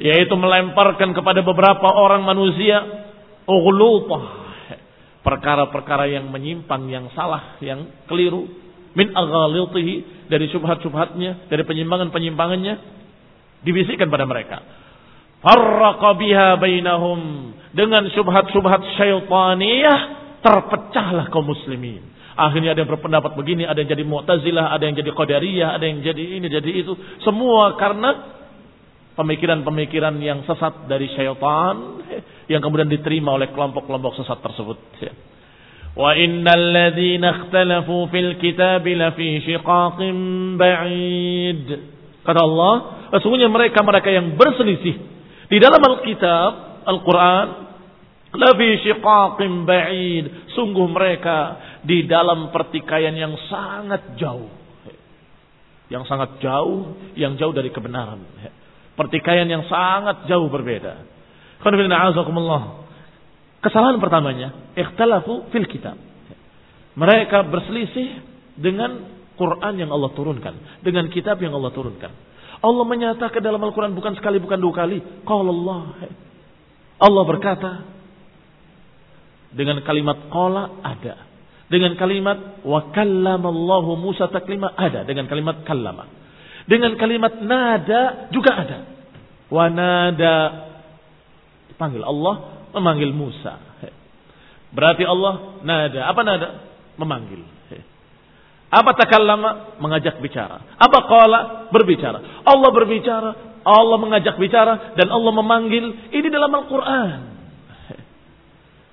yaitu 0.00 0.32
melemparkan 0.32 1.12
kepada 1.12 1.44
beberapa 1.44 1.84
orang 1.92 2.24
manusia 2.24 3.09
ughlutah 3.46 4.24
perkara-perkara 5.20 6.08
yang 6.08 6.32
menyimpang 6.32 6.88
yang 6.88 7.08
salah 7.12 7.60
yang 7.60 8.04
keliru. 8.08 8.48
Min 8.90 9.14
aghalitihi 9.14 10.26
dari 10.26 10.50
syubhat-syubhatnya 10.50 11.46
dari 11.46 11.62
penyimpangan-penyimpangannya 11.62 12.74
dibisikkan 13.62 14.10
pada 14.10 14.26
mereka. 14.26 14.58
Farraqa 15.40 16.10
biha 16.18 16.58
bainahum. 16.58 17.20
Dengan 17.70 18.10
syubhat-syubhat 18.10 18.82
syaitaniyah 18.98 20.00
terpecahlah 20.42 21.30
kaum 21.30 21.46
muslimin. 21.46 22.02
Akhirnya 22.34 22.72
ada 22.72 22.82
yang 22.82 22.90
berpendapat 22.90 23.36
begini, 23.36 23.68
ada 23.68 23.76
yang 23.84 23.90
jadi 23.92 24.04
Mu'tazilah, 24.06 24.72
ada 24.72 24.82
yang 24.88 24.96
jadi 24.96 25.12
Qadariyah, 25.12 25.68
ada 25.76 25.84
yang 25.84 26.00
jadi 26.00 26.24
ini, 26.40 26.46
jadi 26.48 26.70
itu. 26.72 26.96
Semua 27.20 27.76
karena 27.76 28.40
pemikiran-pemikiran 29.18 30.16
yang 30.24 30.40
sesat 30.48 30.88
dari 30.88 31.12
syaitan 31.12 32.00
yang 32.50 32.58
kemudian 32.58 32.90
diterima 32.90 33.38
oleh 33.38 33.54
kelompok-kelompok 33.54 34.18
sesat 34.18 34.42
tersebut. 34.42 34.78
Wa 35.94 36.18
innal 36.18 36.66
ladzina 36.74 37.46
ikhtalafu 37.46 38.10
fil 38.10 38.34
kitab 38.42 38.82
lafi 38.82 39.38
shiqaqin 39.46 40.14
ba'id. 40.58 41.66
Kata 42.26 42.40
Allah, 42.42 42.74
sesungguhnya 43.14 43.46
mereka-mereka 43.46 44.10
yang 44.10 44.34
berselisih 44.34 44.98
di 45.46 45.58
dalam 45.62 45.78
Alkitab, 45.78 46.82
Al-Quran, 46.90 47.46
lafi 48.34 48.68
shiqaqin 48.82 49.52
ba'id. 49.62 50.50
Sungguh 50.58 50.90
mereka 50.90 51.38
di 51.86 52.02
dalam 52.10 52.50
pertikaian 52.50 53.14
yang 53.14 53.38
sangat 53.46 54.18
jauh. 54.18 54.50
Yang 55.86 56.06
sangat 56.06 56.38
jauh, 56.42 56.98
yang 57.14 57.38
jauh 57.38 57.54
dari 57.54 57.70
kebenaran. 57.70 58.22
Pertikaian 58.98 59.46
yang 59.46 59.66
sangat 59.70 60.26
jauh 60.26 60.50
berbeda. 60.50 61.19
Kesalahan 63.60 64.00
pertamanya, 64.00 64.72
ikhtalafu 64.72 65.52
fil 65.52 65.68
kitab. 65.68 65.96
Mereka 66.96 67.48
berselisih 67.52 68.24
dengan 68.56 69.04
Quran 69.36 69.74
yang 69.76 69.92
Allah 69.92 70.10
turunkan, 70.16 70.80
dengan 70.80 71.08
kitab 71.12 71.40
yang 71.40 71.52
Allah 71.56 71.72
turunkan. 71.72 72.12
Allah 72.60 72.84
menyatakan 72.84 73.40
dalam 73.40 73.60
Al-Quran 73.60 73.96
bukan 73.96 74.12
sekali, 74.20 74.36
bukan 74.36 74.60
dua 74.60 74.84
kali. 74.84 75.00
Allah. 75.24 75.96
Allah 77.00 77.22
berkata 77.24 77.72
dengan 79.56 79.80
kalimat 79.80 80.28
qala 80.28 80.84
ada. 80.84 81.28
Dengan 81.70 81.94
kalimat 81.94 82.60
wa 82.66 82.90
kallamallahu 82.92 83.96
Musa 83.96 84.28
taklima 84.28 84.76
ada. 84.76 85.08
Dengan 85.08 85.24
kalimat 85.24 85.64
kallama. 85.64 86.04
Dengan 86.68 86.92
kalimat 87.00 87.40
nada 87.40 88.28
juga 88.28 88.52
ada. 88.60 88.78
Wanada 89.48 90.34
panggil 91.80 92.04
Allah 92.04 92.68
memanggil 92.76 93.10
Musa. 93.16 93.56
Berarti 94.76 95.02
Allah 95.08 95.64
nada. 95.64 96.00
Apa 96.12 96.20
nada? 96.22 96.48
Memanggil. 97.00 97.42
Apa 98.70 98.94
takallama? 98.94 99.80
Mengajak 99.82 100.22
bicara. 100.22 100.62
Apa 100.78 100.98
qala? 101.10 101.40
Berbicara. 101.74 102.44
Allah 102.46 102.70
berbicara, 102.70 103.30
Allah 103.66 103.96
mengajak 103.98 104.38
bicara 104.38 104.94
dan 104.94 105.10
Allah 105.10 105.32
memanggil. 105.34 106.14
Ini 106.14 106.28
dalam 106.30 106.54
Al-Qur'an. 106.54 107.20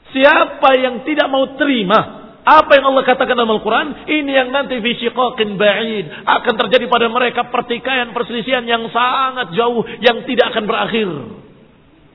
Siapa 0.08 0.70
yang 0.82 1.06
tidak 1.06 1.28
mau 1.30 1.46
terima 1.60 2.26
apa 2.48 2.80
yang 2.80 2.96
Allah 2.96 3.04
katakan 3.04 3.36
dalam 3.36 3.60
Al-Quran, 3.60 4.08
ini 4.08 4.32
yang 4.32 4.56
nanti 4.56 4.80
fisyiqaqin 4.80 5.60
ba'id. 5.60 6.08
Akan 6.24 6.56
terjadi 6.56 6.88
pada 6.88 7.12
mereka 7.12 7.52
pertikaian, 7.52 8.16
perselisihan 8.16 8.64
yang 8.64 8.88
sangat 8.88 9.52
jauh, 9.52 9.84
yang 10.00 10.24
tidak 10.24 10.56
akan 10.56 10.64
berakhir. 10.64 11.12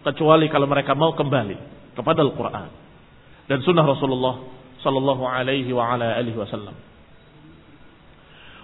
Kecuali 0.03 0.51
kalau 0.51 0.67
mereka 0.67 0.99
mau 0.99 1.15
kembali 1.15 1.57
kepada 1.95 2.21
Al-Quran. 2.27 2.69
Dan 3.47 3.63
sunnah 3.63 3.87
Rasulullah 3.87 4.43
sallallahu 4.83 5.23
alaihi 5.23 5.71
wa 5.71 5.95
ala 5.95 6.19
alihi 6.19 6.39
wasallam. 6.39 6.75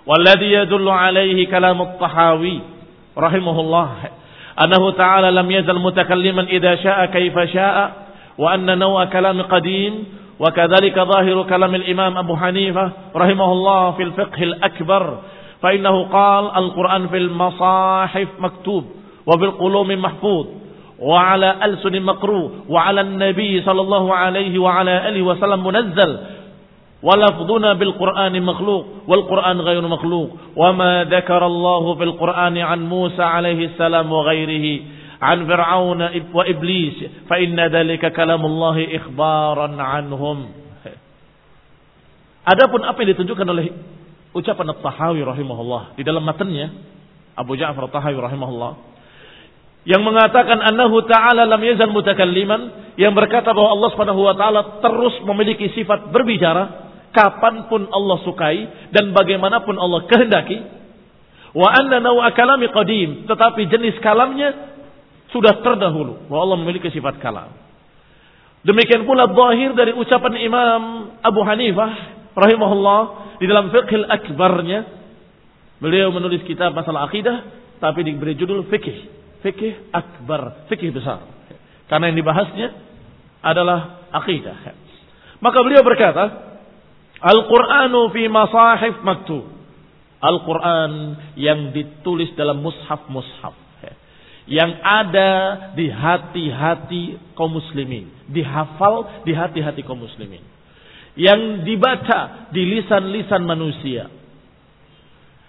Walladhi 0.08 0.54
yadullu 0.54 0.90
alaihi 0.90 1.46
kalam 1.46 1.78
at-tahawi 1.78 2.62
rahimahullah. 3.14 3.88
Annahu 4.58 4.96
ta'ala 4.98 5.30
lam 5.30 5.46
yazal 5.46 5.78
mutakalliman 5.78 6.50
idha 6.50 6.74
sya'a 6.82 7.06
kaifa 7.14 7.42
sya'a. 7.46 7.84
Wa 8.34 8.58
anna 8.58 8.74
nawa 8.74 9.06
kalam 9.10 9.38
qadim 9.46 10.18
وكذلك 10.38 10.94
ظاهر 10.94 11.42
كلام 11.50 11.74
الإمام 11.74 12.12
أبو 12.18 12.36
حنيفة 12.36 12.92
رحمه 13.16 13.52
الله 13.52 13.90
في 13.92 14.02
الفقه 14.02 14.42
الأكبر 14.42 15.18
فإنه 15.62 16.02
قال 16.02 16.44
القرآن 16.56 17.08
في 17.08 17.16
المصاحف 17.16 18.28
مكتوب 18.38 18.84
وفي 19.26 19.44
القلوم 19.44 19.88
محفوظ 20.02 20.46
وعلى 20.99 21.55
ألسن 21.65 22.01
مقروء 22.01 22.51
وعلى 22.69 23.01
النبي 23.01 23.61
صلى 23.61 23.81
الله 23.81 24.15
عليه 24.15 24.59
وعلى 24.59 25.09
آله 25.09 25.21
وسلم 25.21 25.63
منزل 25.63 26.19
ولفظنا 27.03 27.73
بالقرآن 27.73 28.43
مخلوق 28.43 28.85
والقرآن 29.07 29.61
غير 29.61 29.81
مخلوق 29.81 30.29
وما 30.55 31.03
ذكر 31.03 31.45
الله 31.45 31.95
في 31.95 32.03
القرآن 32.03 32.57
عن 32.57 32.89
موسى 32.89 33.23
عليه 33.23 33.65
السلام 33.65 34.11
وغيره 34.11 34.79
عن 35.21 35.47
فرعون 35.47 36.09
وإبليس 36.33 37.03
فإن 37.29 37.59
ذلك 37.59 38.13
كلام 38.13 38.45
الله 38.45 38.95
إخبارا 38.95 39.81
عنهم 39.81 40.37
Adapun 42.43 42.83
apa 42.83 42.99
yang 42.99 43.15
ditunjukkan 43.15 43.47
oleh 43.55 43.71
ucapan 44.35 44.75
At-Tahawi 44.75 45.23
rahimahullah 45.23 45.95
di 45.95 46.03
dalam 46.03 46.27
matanya 46.27 46.75
Abu 47.39 47.55
Ja'far 47.55 47.87
At-Tahawi 47.87 48.19
rahimahullah 48.19 48.71
yang 49.86 50.02
mengatakan 50.02 50.58
annahu 50.58 51.04
ta'ala 51.06 51.46
lam 51.46 51.60
yazal 51.62 51.92
mutakalliman 51.94 52.94
yang 52.98 53.14
berkata 53.14 53.54
bahwa 53.54 53.78
Allah 53.78 53.88
Subhanahu 53.94 54.20
wa 54.26 54.34
taala 54.34 54.82
terus 54.82 55.22
memiliki 55.22 55.70
sifat 55.70 56.10
berbicara 56.10 56.90
kapan 57.14 57.70
pun 57.70 57.86
Allah 57.88 58.18
sukai 58.26 58.90
dan 58.90 59.14
bagaimanapun 59.14 59.78
Allah 59.78 60.04
kehendaki. 60.10 60.58
Wa 61.54 61.72
anna 61.72 62.02
naw'a 62.02 62.34
kalami 62.36 62.68
qadim, 62.68 63.24
tetapi 63.24 63.70
jenis 63.70 63.96
kalamnya 64.04 64.76
sudah 65.32 65.62
terdahulu 65.62 66.28
bahwa 66.28 66.40
Allah 66.44 66.58
memiliki 66.60 66.92
sifat 66.92 67.22
kalam. 67.22 67.48
Demikian 68.66 69.06
pula 69.06 69.30
zahir 69.30 69.72
dari 69.72 69.94
ucapan 69.94 70.34
Imam 70.42 70.82
Abu 71.22 71.40
Hanifah 71.46 71.90
rahimahullah 72.34 73.00
di 73.38 73.46
dalam 73.46 73.70
fiqh 73.70 73.94
akbarnya 73.94 74.84
beliau 75.78 76.10
menulis 76.10 76.42
kitab 76.42 76.74
masalah 76.74 77.06
akidah 77.06 77.46
tapi 77.78 78.02
diberi 78.02 78.34
judul 78.34 78.66
fikih 78.66 79.17
fikih 79.44 79.92
akbar 79.94 80.66
fikih 80.72 80.90
besar 80.92 81.24
karena 81.88 82.10
yang 82.10 82.18
dibahasnya 82.18 82.68
adalah 83.42 84.08
akidah 84.12 84.74
maka 85.38 85.58
beliau 85.62 85.86
berkata 85.86 86.48
Al-Qur'anu 87.18 88.14
fi 88.14 88.30
masahif 88.30 89.02
maktub. 89.02 89.58
Al-Quran 90.18 90.92
yang 91.38 91.70
ditulis 91.70 92.34
dalam 92.34 92.58
mushaf-mushaf. 92.62 93.54
Yang 94.48 94.80
ada 94.80 95.32
di 95.76 95.86
hati-hati 95.92 97.36
kaum 97.36 97.52
muslimin. 97.52 98.10
Dihafal 98.32 99.22
di 99.22 99.36
hati-hati 99.36 99.84
kaum 99.86 100.00
muslimin. 100.00 100.42
Yang 101.14 101.68
dibaca 101.68 102.50
di 102.50 102.62
lisan-lisan 102.66 103.44
manusia. 103.44 104.10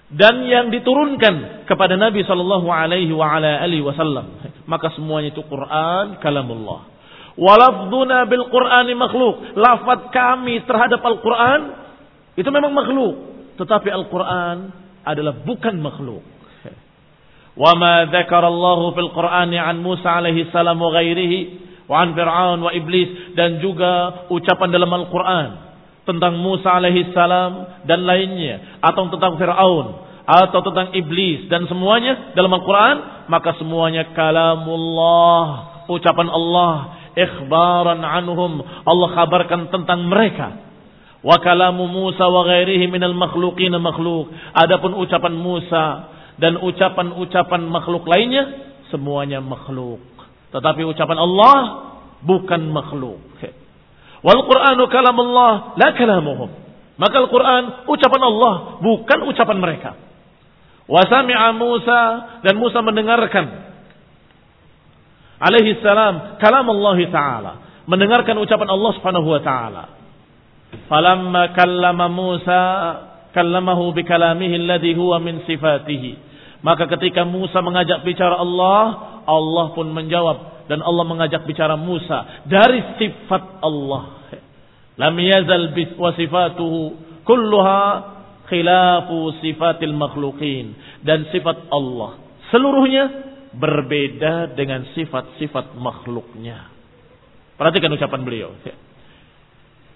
Dan 0.10 0.42
yang 0.50 0.74
diturunkan 0.74 1.66
kepada 1.70 1.94
Nabi 1.94 2.26
Shallallahu 2.26 2.66
Alaihi 2.66 3.14
Wasallam. 3.14 4.42
Maka 4.66 4.90
semuanya 4.98 5.30
itu 5.30 5.46
Quran, 5.46 6.18
kalamullah. 6.18 6.90
Walafduna 7.38 8.26
bil 8.26 8.50
Qur'ani 8.50 8.94
makhluk. 8.98 9.54
Lafaz 9.54 10.10
kami 10.10 10.66
terhadap 10.66 11.00
Al-Quran 11.00 11.62
itu 12.34 12.50
memang 12.50 12.74
makhluk. 12.74 13.16
Tetapi 13.62 13.90
Al-Quran 13.94 14.58
adalah 15.06 15.34
bukan 15.46 15.78
makhluk. 15.78 16.26
Fil 18.98 19.12
Qur'ani 19.14 19.58
an 19.62 19.78
Musa 19.84 20.10
alaihi 20.10 20.50
salam 20.50 20.80
wa 20.80 20.90
ghairihi 20.90 21.40
wa 21.86 22.02
an 22.02 22.18
Fir'aun 22.18 22.60
wa 22.66 22.72
iblis 22.74 23.36
dan 23.38 23.62
juga 23.62 24.26
ucapan 24.32 24.70
dalam 24.74 24.90
Al-Quran 24.90 25.69
tentang 26.10 26.42
Musa 26.42 26.74
alaihi 26.74 27.14
salam 27.14 27.86
dan 27.86 28.02
lainnya 28.02 28.82
atau 28.82 29.06
tentang 29.14 29.38
Fir'aun 29.38 30.10
atau 30.26 30.60
tentang 30.66 30.90
iblis 30.98 31.46
dan 31.46 31.70
semuanya 31.70 32.34
dalam 32.34 32.50
Al-Quran 32.50 33.30
maka 33.30 33.54
semuanya 33.62 34.10
kalamullah 34.18 35.46
ucapan 35.86 36.30
Allah 36.30 37.00
ikhbaran 37.20 38.02
anhum. 38.02 38.64
Allah 38.64 39.10
kabarkan 39.16 39.68
tentang 39.74 40.08
mereka. 40.08 40.56
Wa 41.20 41.36
kalamu 41.44 41.90
Musa 41.92 42.24
wa 42.32 42.48
ghairihi 42.48 42.88
minal 42.88 43.16
makhluqin 43.18 43.76
makhluk. 43.76 44.32
Adapun 44.56 44.96
ucapan 44.96 45.36
Musa 45.36 45.86
dan 46.40 46.56
ucapan-ucapan 46.64 47.62
makhluk 47.68 48.08
lainnya 48.08 48.72
semuanya 48.88 49.44
makhluk. 49.44 50.00
Tetapi 50.56 50.82
ucapan 50.88 51.20
Allah 51.20 51.58
bukan 52.24 52.72
makhluk. 52.72 53.20
Wal 54.20 54.42
Qur'anu 54.44 54.84
kalamullah 54.92 55.80
la 55.80 55.90
kalamuhum. 55.96 56.50
Maka 57.00 57.16
Al-Quran 57.24 57.88
ucapan 57.88 58.22
Allah 58.28 58.54
bukan 58.84 59.20
ucapan 59.32 59.58
mereka. 59.64 59.96
Wa 60.90 61.08
sami'a 61.08 61.56
Musa 61.56 62.02
dan 62.44 62.60
Musa 62.60 62.84
mendengarkan 62.84 63.70
alaihi 65.40 65.80
salam 65.80 66.36
kalam 66.44 66.68
Allah 66.68 66.98
taala 67.08 67.52
mendengarkan 67.88 68.36
ucapan 68.44 68.68
Allah 68.68 68.92
Subhanahu 69.00 69.28
wa 69.32 69.42
taala 69.42 69.84
falamma 70.92 71.56
kallama 71.56 72.06
Musa 72.12 72.64
kallamahu 73.32 73.96
bi 73.96 74.04
kalamihi 74.04 74.60
alladhi 74.60 74.92
huwa 74.94 75.24
min 75.24 75.42
sifatihi 75.48 76.29
maka 76.60 76.88
ketika 76.98 77.24
Musa 77.24 77.64
mengajak 77.64 78.04
bicara 78.04 78.36
Allah 78.40 78.84
Allah 79.24 79.66
pun 79.78 79.90
menjawab 79.92 80.68
dan 80.68 80.84
Allah 80.84 81.06
mengajak 81.08 81.48
bicara 81.48 81.80
Musa 81.80 82.46
dari 82.46 82.84
sifat 83.00 83.64
Allah 83.64 84.30
lam 85.00 85.16
yazal 85.20 85.72
kulluha 87.24 87.82
khilafu 88.50 89.40
sifatil 89.40 89.96
makhluqin 89.96 90.76
dan 91.06 91.30
sifat 91.32 91.70
Allah 91.72 92.20
seluruhnya 92.50 93.30
berbeda 93.54 94.54
dengan 94.54 94.86
sifat-sifat 94.94 95.74
makhluknya. 95.78 96.70
Perhatikan 97.58 97.92
ucapan 97.92 98.22
beliau. 98.22 98.50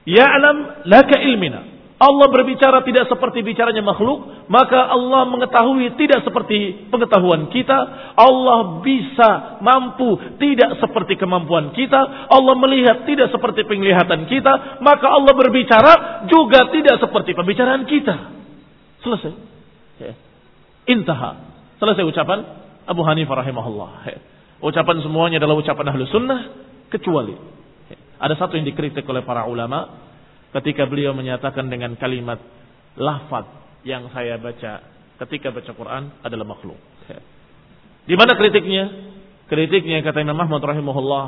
Ya'lam 0.04 0.88
laka 0.90 1.16
ilmina. 1.22 1.62
Allah 2.02 2.28
berbicara 2.30 2.82
tidak 2.84 3.06
seperti 3.08 3.46
bicaranya 3.46 3.86
makhluk, 3.86 4.48
maka 4.50 4.92
Allah 4.92 5.30
mengetahui 5.30 5.94
tidak 5.96 6.26
seperti 6.26 6.90
pengetahuan 6.90 7.48
kita. 7.54 7.78
Allah 8.18 8.82
bisa 8.82 9.62
mampu 9.62 10.18
tidak 10.42 10.82
seperti 10.82 11.16
kemampuan 11.16 11.72
kita. 11.72 12.28
Allah 12.28 12.56
melihat 12.58 13.06
tidak 13.06 13.30
seperti 13.30 13.64
penglihatan 13.70 14.26
kita, 14.26 14.84
maka 14.84 15.08
Allah 15.10 15.34
berbicara 15.38 15.94
juga 16.28 16.74
tidak 16.74 16.98
seperti 17.00 17.32
pembicaraan 17.38 17.84
kita. 17.86 18.16
Selesai. 19.06 19.34
Intaha. 20.90 21.32
Selesai 21.80 22.04
ucapan 22.04 22.40
Abu 22.84 23.06
Hanifah 23.06 23.40
rahimahullah. 23.40 23.92
Ucapan 24.60 24.98
semuanya 25.04 25.40
adalah 25.40 25.60
ucapan 25.60 25.92
ahlu 25.92 26.08
sunnah 26.08 26.52
kecuali 26.92 27.54
ada 28.24 28.40
satu 28.40 28.56
yang 28.56 28.64
dikritik 28.64 29.04
oleh 29.04 29.28
para 29.28 29.44
ulama 29.44 30.08
ketika 30.62 30.86
beliau 30.86 31.12
menyatakan 31.18 31.68
dengan 31.68 31.98
kalimat 31.98 32.38
lafaz 32.98 33.50
yang 33.84 34.08
saya 34.14 34.38
baca 34.38 34.86
ketika 35.26 35.50
baca 35.50 35.72
Quran 35.74 36.04
adalah 36.22 36.46
makhluk. 36.48 36.80
Di 38.04 38.16
mana 38.20 38.36
kritiknya? 38.36 38.84
Kritiknya 39.48 40.04
kata 40.04 40.24
Imam 40.24 40.40
Ahmad 40.40 40.60
rahimahullah 40.64 41.28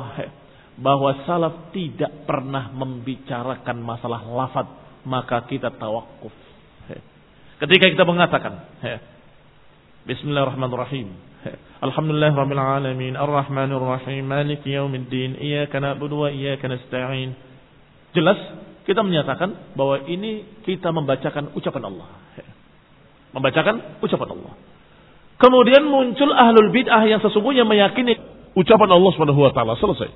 bahwa 0.76 1.24
salaf 1.24 1.72
tidak 1.72 2.28
pernah 2.28 2.68
membicarakan 2.72 3.76
masalah 3.80 4.20
lafaz 4.24 4.68
maka 5.06 5.46
kita 5.48 5.72
tawakuf. 5.76 6.34
Ketika 7.56 7.88
kita 7.88 8.04
mengatakan 8.04 8.68
Bismillahirrahmanirrahim. 10.06 11.08
Alhamdulillah 11.82 12.30
Rabbil 12.34 12.62
Alamin 12.62 13.14
Ar-Rahmanir 13.14 13.80
Rahim 13.80 14.26
Malik 14.26 14.62
Yawmiddin 14.66 15.38
Iyaka 15.38 15.78
na'budu 15.82 16.26
wa 16.26 16.28
iyaka 16.30 16.68
nasta'in. 16.68 17.32
Jelas 18.12 18.38
kita 18.86 19.02
menyatakan 19.02 19.74
bahwa 19.74 20.06
ini 20.06 20.62
kita 20.62 20.94
membacakan 20.94 21.50
ucapan 21.58 21.90
Allah. 21.90 22.08
Membacakan 23.34 23.98
ucapan 23.98 24.28
Allah. 24.38 24.54
Kemudian 25.36 25.84
muncul 25.84 26.30
ahlul 26.32 26.70
bid'ah 26.70 27.02
yang 27.04 27.20
sesungguhnya 27.20 27.66
meyakini 27.66 28.14
ucapan 28.56 28.88
Allah 28.94 29.10
Subhanahu 29.12 29.42
wa 29.42 29.52
taala 29.52 29.74
selesai. 29.76 30.08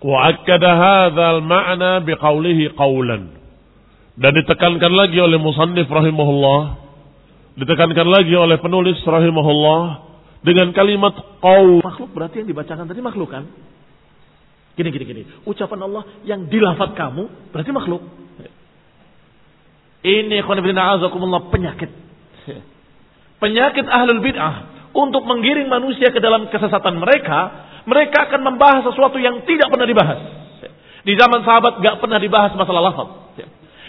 Wa 0.00 0.18
akkada 0.32 0.70
hadzal 0.74 1.44
ma'na 1.44 2.02
biqaulihi 2.02 2.72
qawlan. 2.72 3.36
Dan 4.18 4.32
ditekankan 4.34 4.92
lagi 4.96 5.22
oleh 5.22 5.38
musannif 5.38 5.86
rahimahullah, 5.86 6.60
ditekankan 7.54 8.08
lagi 8.10 8.34
oleh 8.34 8.58
penulis 8.58 8.98
rahimahullah 9.06 9.82
dengan 10.42 10.74
kalimat 10.74 11.14
qaul. 11.38 11.78
Makhluk 11.84 12.10
berarti 12.16 12.42
yang 12.42 12.48
dibacakan 12.50 12.90
tadi 12.90 12.98
makhluk 12.98 13.30
kan? 13.30 13.46
Gini 14.78 14.94
gini 14.94 15.04
gini. 15.10 15.22
Ucapan 15.42 15.90
Allah 15.90 16.06
yang 16.22 16.46
dilafat 16.46 16.94
kamu 16.94 17.50
berarti 17.50 17.74
makhluk. 17.74 17.98
Ini 20.06 20.38
azakumullah 20.38 21.50
penyakit. 21.50 21.90
Penyakit 23.42 23.86
ahlul 23.90 24.22
bid'ah 24.22 24.54
untuk 24.94 25.26
menggiring 25.26 25.66
manusia 25.66 26.14
ke 26.14 26.22
dalam 26.22 26.46
kesesatan 26.46 26.94
mereka, 27.02 27.70
mereka 27.90 28.30
akan 28.30 28.40
membahas 28.54 28.86
sesuatu 28.86 29.18
yang 29.18 29.42
tidak 29.50 29.66
pernah 29.66 29.86
dibahas. 29.86 30.20
Di 31.02 31.14
zaman 31.18 31.42
sahabat 31.42 31.82
gak 31.82 31.98
pernah 31.98 32.22
dibahas 32.22 32.54
masalah 32.54 32.82
lafaz. 32.94 33.34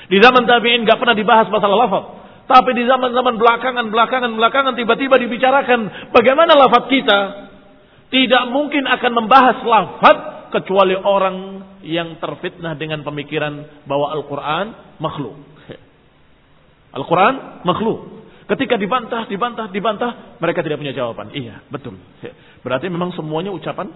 Di 0.09 0.17
zaman 0.17 0.49
tabi'in 0.49 0.89
gak 0.89 0.97
pernah 0.97 1.13
dibahas 1.13 1.45
masalah 1.53 1.85
lafaz. 1.85 2.05
Tapi 2.49 2.73
di 2.73 2.89
zaman-zaman 2.89 3.37
belakangan, 3.37 3.93
belakangan, 3.93 4.31
belakangan 4.33 4.73
tiba-tiba 4.73 5.21
dibicarakan 5.21 6.09
bagaimana 6.09 6.57
lafaz 6.57 6.89
kita. 6.89 7.19
Tidak 8.09 8.43
mungkin 8.49 8.89
akan 8.89 9.11
membahas 9.13 9.61
lafaz 9.61 10.38
kecuali 10.49 10.97
orang 10.97 11.37
yang 11.85 12.17
terfitnah 12.19 12.75
dengan 12.75 13.01
pemikiran 13.01 13.85
bahwa 13.87 14.13
Al-Quran 14.13 14.65
makhluk. 15.01 15.37
Al-Quran 16.93 17.63
makhluk. 17.65 18.19
Ketika 18.49 18.81
dibantah, 18.81 19.29
dibantah, 19.29 19.69
dibantah, 19.69 20.11
mereka 20.41 20.65
tidak 20.65 20.81
punya 20.81 20.89
jawaban. 20.89 21.29
Iya, 21.29 21.61
betul. 21.69 22.01
Berarti 22.65 22.89
memang 22.89 23.13
semuanya 23.13 23.53
ucapan 23.53 23.93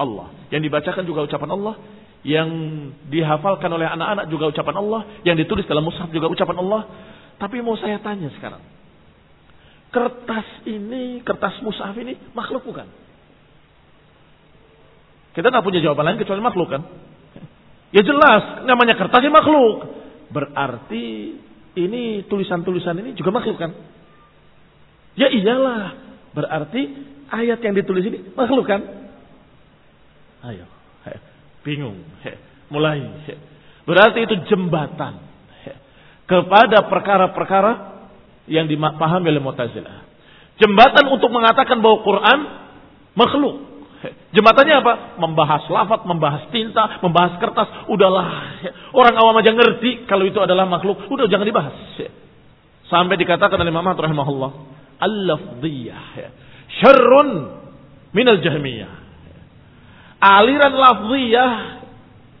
Allah. 0.00 0.32
Yang 0.48 0.72
dibacakan 0.72 1.04
juga 1.04 1.28
ucapan 1.28 1.50
Allah. 1.52 1.74
Yang 2.24 2.48
dihafalkan 3.12 3.68
oleh 3.68 3.84
anak-anak 3.84 4.32
juga 4.32 4.48
ucapan 4.48 4.80
Allah. 4.80 5.00
Yang 5.28 5.44
ditulis 5.44 5.68
dalam 5.68 5.84
mushaf 5.84 6.08
juga 6.08 6.32
ucapan 6.32 6.56
Allah. 6.64 6.82
Tapi 7.36 7.60
mau 7.60 7.76
saya 7.76 8.00
tanya 8.00 8.32
sekarang. 8.32 8.64
Kertas 9.92 10.64
ini, 10.64 11.20
kertas 11.20 11.60
mushaf 11.60 11.92
ini 12.00 12.16
makhluk 12.32 12.64
bukan? 12.64 12.88
Kita 15.32 15.48
tidak 15.48 15.64
punya 15.64 15.80
jawaban 15.80 16.12
lain 16.12 16.20
kecuali 16.20 16.40
makhluk 16.44 16.68
kan? 16.68 16.82
Ya 17.92 18.00
jelas, 18.04 18.64
namanya 18.64 18.96
kertas 18.96 19.20
ini 19.20 19.32
makhluk. 19.32 19.76
Berarti 20.32 21.04
ini 21.76 22.24
tulisan-tulisan 22.28 22.96
ini 23.00 23.16
juga 23.16 23.32
makhluk 23.32 23.56
kan? 23.60 23.72
Ya 25.16 25.28
iyalah. 25.28 25.92
Berarti 26.32 26.80
ayat 27.28 27.60
yang 27.60 27.76
ditulis 27.76 28.04
ini 28.04 28.32
makhluk 28.32 28.64
kan? 28.64 28.80
Ayo. 30.48 30.68
Bingung. 31.62 32.00
Mulai. 32.72 33.04
Berarti 33.84 34.18
itu 34.24 34.34
jembatan. 34.50 35.30
Kepada 36.26 36.88
perkara-perkara 36.88 37.72
yang 38.48 38.66
dipahami 38.66 39.26
oleh 39.30 39.42
Mu'tazilah. 39.42 40.08
Jembatan 40.58 41.04
untuk 41.12 41.28
mengatakan 41.28 41.78
bahwa 41.78 42.02
Quran 42.02 42.38
makhluk. 43.14 43.56
Jembatannya 44.10 44.74
apa? 44.82 44.92
Membahas 45.22 45.62
lafaz, 45.70 46.02
membahas 46.02 46.50
tinta, 46.50 46.98
membahas 46.98 47.38
kertas. 47.38 47.86
Udahlah. 47.86 48.58
Orang 48.98 49.14
awam 49.14 49.38
aja 49.38 49.54
ngerti 49.54 50.10
kalau 50.10 50.26
itu 50.26 50.42
adalah 50.42 50.66
makhluk. 50.66 51.06
Udah 51.06 51.30
jangan 51.30 51.46
dibahas. 51.46 51.76
Sampai 52.90 53.14
dikatakan 53.14 53.54
oleh 53.54 53.70
Imam 53.70 53.86
rahimahullah. 53.86 54.50
Al-lafdiyah. 54.98 56.34
Syarrun 56.82 57.30
minal 58.10 58.42
jahmiyah. 58.42 58.92
Aliran 60.18 60.74
lafdiyah. 60.74 61.52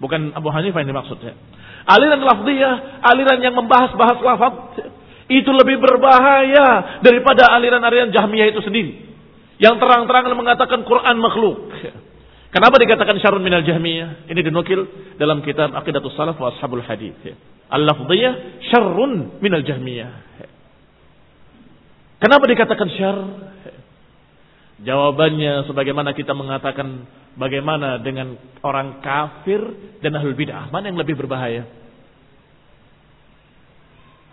Bukan 0.02 0.34
Abu 0.34 0.50
Hanifah 0.50 0.82
yang 0.82 0.90
dimaksudnya. 0.90 1.38
Aliran 1.86 2.26
lafdiyah. 2.26 3.06
Aliran 3.06 3.38
yang 3.38 3.54
membahas-bahas 3.54 4.18
lafaz. 4.18 4.54
Itu 5.30 5.54
lebih 5.54 5.78
berbahaya 5.78 6.98
daripada 7.00 7.54
aliran-aliran 7.54 8.10
Jahmiyah 8.10 8.50
itu 8.50 8.60
sendiri. 8.60 9.11
Yang 9.62 9.78
terang-terangan 9.78 10.34
mengatakan 10.34 10.82
Quran 10.82 11.16
makhluk. 11.22 11.70
Kenapa 12.50 12.82
dikatakan 12.82 13.16
syarun 13.22 13.46
minal 13.46 13.62
jahmiyah? 13.62 14.26
Ini 14.26 14.40
dinukil 14.42 15.14
dalam 15.16 15.40
kitab 15.46 15.70
Aqidatus 15.72 16.12
Salaf 16.18 16.34
wa 16.36 16.50
Ashabul 16.50 16.82
Hadith. 16.82 17.22
Al-lafdiyah 17.70 18.66
syarrun 18.74 19.38
minal 19.38 19.62
jahmiyah. 19.62 20.10
Kenapa 22.18 22.44
dikatakan 22.50 22.88
syar? 22.98 23.16
Jawabannya 24.82 25.70
sebagaimana 25.70 26.10
kita 26.10 26.34
mengatakan 26.34 27.06
bagaimana 27.38 28.02
dengan 28.02 28.34
orang 28.66 28.98
kafir 28.98 29.62
dan 30.02 30.18
ahlul 30.18 30.34
bid'ah. 30.34 30.74
Mana 30.74 30.90
yang 30.90 30.98
lebih 30.98 31.14
berbahaya? 31.14 31.70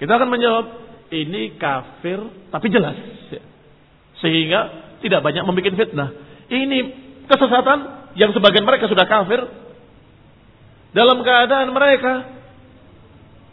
Kita 0.02 0.10
akan 0.10 0.30
menjawab 0.32 0.66
ini 1.14 1.54
kafir 1.62 2.18
tapi 2.50 2.68
jelas. 2.74 2.98
Sehingga 4.26 4.89
tidak 5.00 5.20
banyak 5.24 5.44
membuat 5.44 5.76
fitnah. 5.76 6.10
Ini 6.50 6.80
kesesatan 7.30 7.80
yang 8.18 8.34
sebagian 8.34 8.66
mereka 8.66 8.90
sudah 8.90 9.06
kafir 9.06 9.42
dalam 10.92 11.22
keadaan 11.22 11.70
mereka 11.70 12.14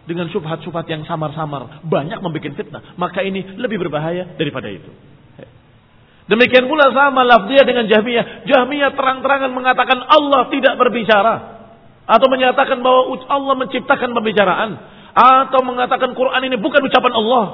dengan 0.07 0.31
subhat-subhat 0.31 0.87
yang 0.87 1.03
samar-samar 1.05 1.83
banyak 1.83 2.23
membuat 2.23 2.55
fitnah. 2.55 2.83
Maka 2.95 3.27
ini 3.27 3.59
lebih 3.59 3.83
berbahaya 3.83 4.39
daripada 4.39 4.71
itu. 4.71 4.89
Demikian 6.27 6.67
pula 6.67 6.91
sama 6.91 7.23
lafziyah 7.23 7.63
dengan 7.63 7.87
Jahmiyah. 7.87 8.51
Jahmiyah 8.51 8.91
terang-terangan 8.99 9.51
mengatakan 9.55 9.99
Allah 10.11 10.51
tidak 10.51 10.75
berbicara. 10.75 11.35
Atau 12.07 12.27
menyatakan 12.31 12.83
bahwa 12.83 13.19
Allah 13.31 13.55
menciptakan 13.63 14.11
pembicaraan. 14.11 14.71
Atau 15.15 15.63
mengatakan 15.63 16.15
Quran 16.19 16.43
ini 16.51 16.59
bukan 16.59 16.83
ucapan 16.83 17.13
Allah. 17.15 17.45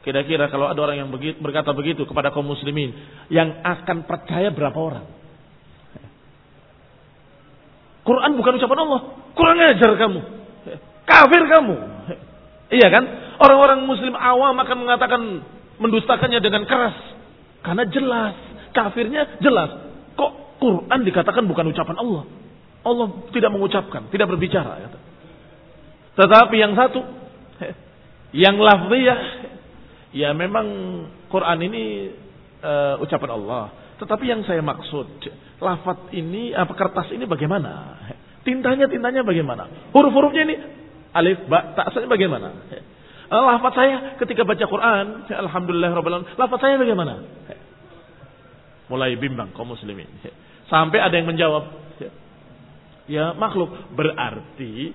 Kira-kira 0.00 0.48
kalau 0.48 0.72
ada 0.72 0.80
orang 0.80 0.96
yang 0.96 1.08
berkata 1.44 1.76
begitu 1.76 2.08
kepada 2.08 2.32
kaum 2.32 2.48
muslimin, 2.48 2.96
yang 3.28 3.60
akan 3.60 4.08
percaya 4.08 4.48
berapa 4.48 4.76
orang? 4.76 5.04
Quran 8.00 8.32
bukan 8.40 8.56
ucapan 8.56 8.80
Allah. 8.88 9.00
Kurang 9.36 9.60
ajar 9.60 9.92
kamu. 10.00 10.20
Kafir 11.04 11.42
kamu. 11.46 11.76
Iya 12.70 12.88
kan? 12.88 13.04
Orang-orang 13.44 13.84
muslim 13.84 14.16
awam 14.16 14.56
akan 14.56 14.76
mengatakan 14.80 15.20
mendustakannya 15.76 16.40
dengan 16.40 16.64
keras. 16.64 16.96
Karena 17.60 17.84
jelas. 17.92 18.34
Kafirnya 18.72 19.36
jelas. 19.44 19.70
Kok 20.16 20.62
Quran 20.64 21.00
dikatakan 21.04 21.44
bukan 21.44 21.76
ucapan 21.76 21.96
Allah? 22.00 22.24
Allah 22.80 23.06
tidak 23.36 23.52
mengucapkan, 23.52 24.08
tidak 24.08 24.26
berbicara. 24.32 24.96
Tetapi 26.16 26.56
yang 26.56 26.72
satu, 26.72 27.00
yang 28.32 28.56
lafziyah, 28.56 29.18
Ya 30.10 30.34
memang 30.34 30.66
Quran 31.30 31.58
ini 31.62 32.10
uh, 32.62 32.98
ucapan 33.02 33.30
Allah. 33.34 33.64
Tetapi 34.00 34.24
yang 34.26 34.42
saya 34.48 34.64
maksud, 34.64 35.06
lafat 35.60 36.10
ini, 36.16 36.56
apa 36.56 36.72
kertas 36.72 37.12
ini 37.12 37.28
bagaimana? 37.28 38.00
Tintanya, 38.40 38.88
tintanya 38.88 39.20
bagaimana? 39.20 39.92
Huruf-hurufnya 39.92 40.42
ini 40.48 40.56
alif, 41.12 41.44
ba, 41.46 41.76
tak 41.76 41.92
bagaimana? 42.08 42.48
Uh, 43.30 43.44
lafat 43.54 43.72
saya 43.76 43.96
ketika 44.18 44.42
baca 44.42 44.64
Quran, 44.64 45.28
alhamdulillah 45.28 45.90
rabbil 45.92 46.26
lafat 46.34 46.58
saya 46.58 46.74
bagaimana? 46.80 47.22
Mulai 48.90 49.14
bimbang 49.20 49.54
kaum 49.54 49.70
muslimin. 49.70 50.08
Sampai 50.66 50.98
ada 50.98 51.14
yang 51.14 51.30
menjawab, 51.30 51.70
ya 53.06 53.36
makhluk. 53.36 53.70
Berarti 53.94 54.90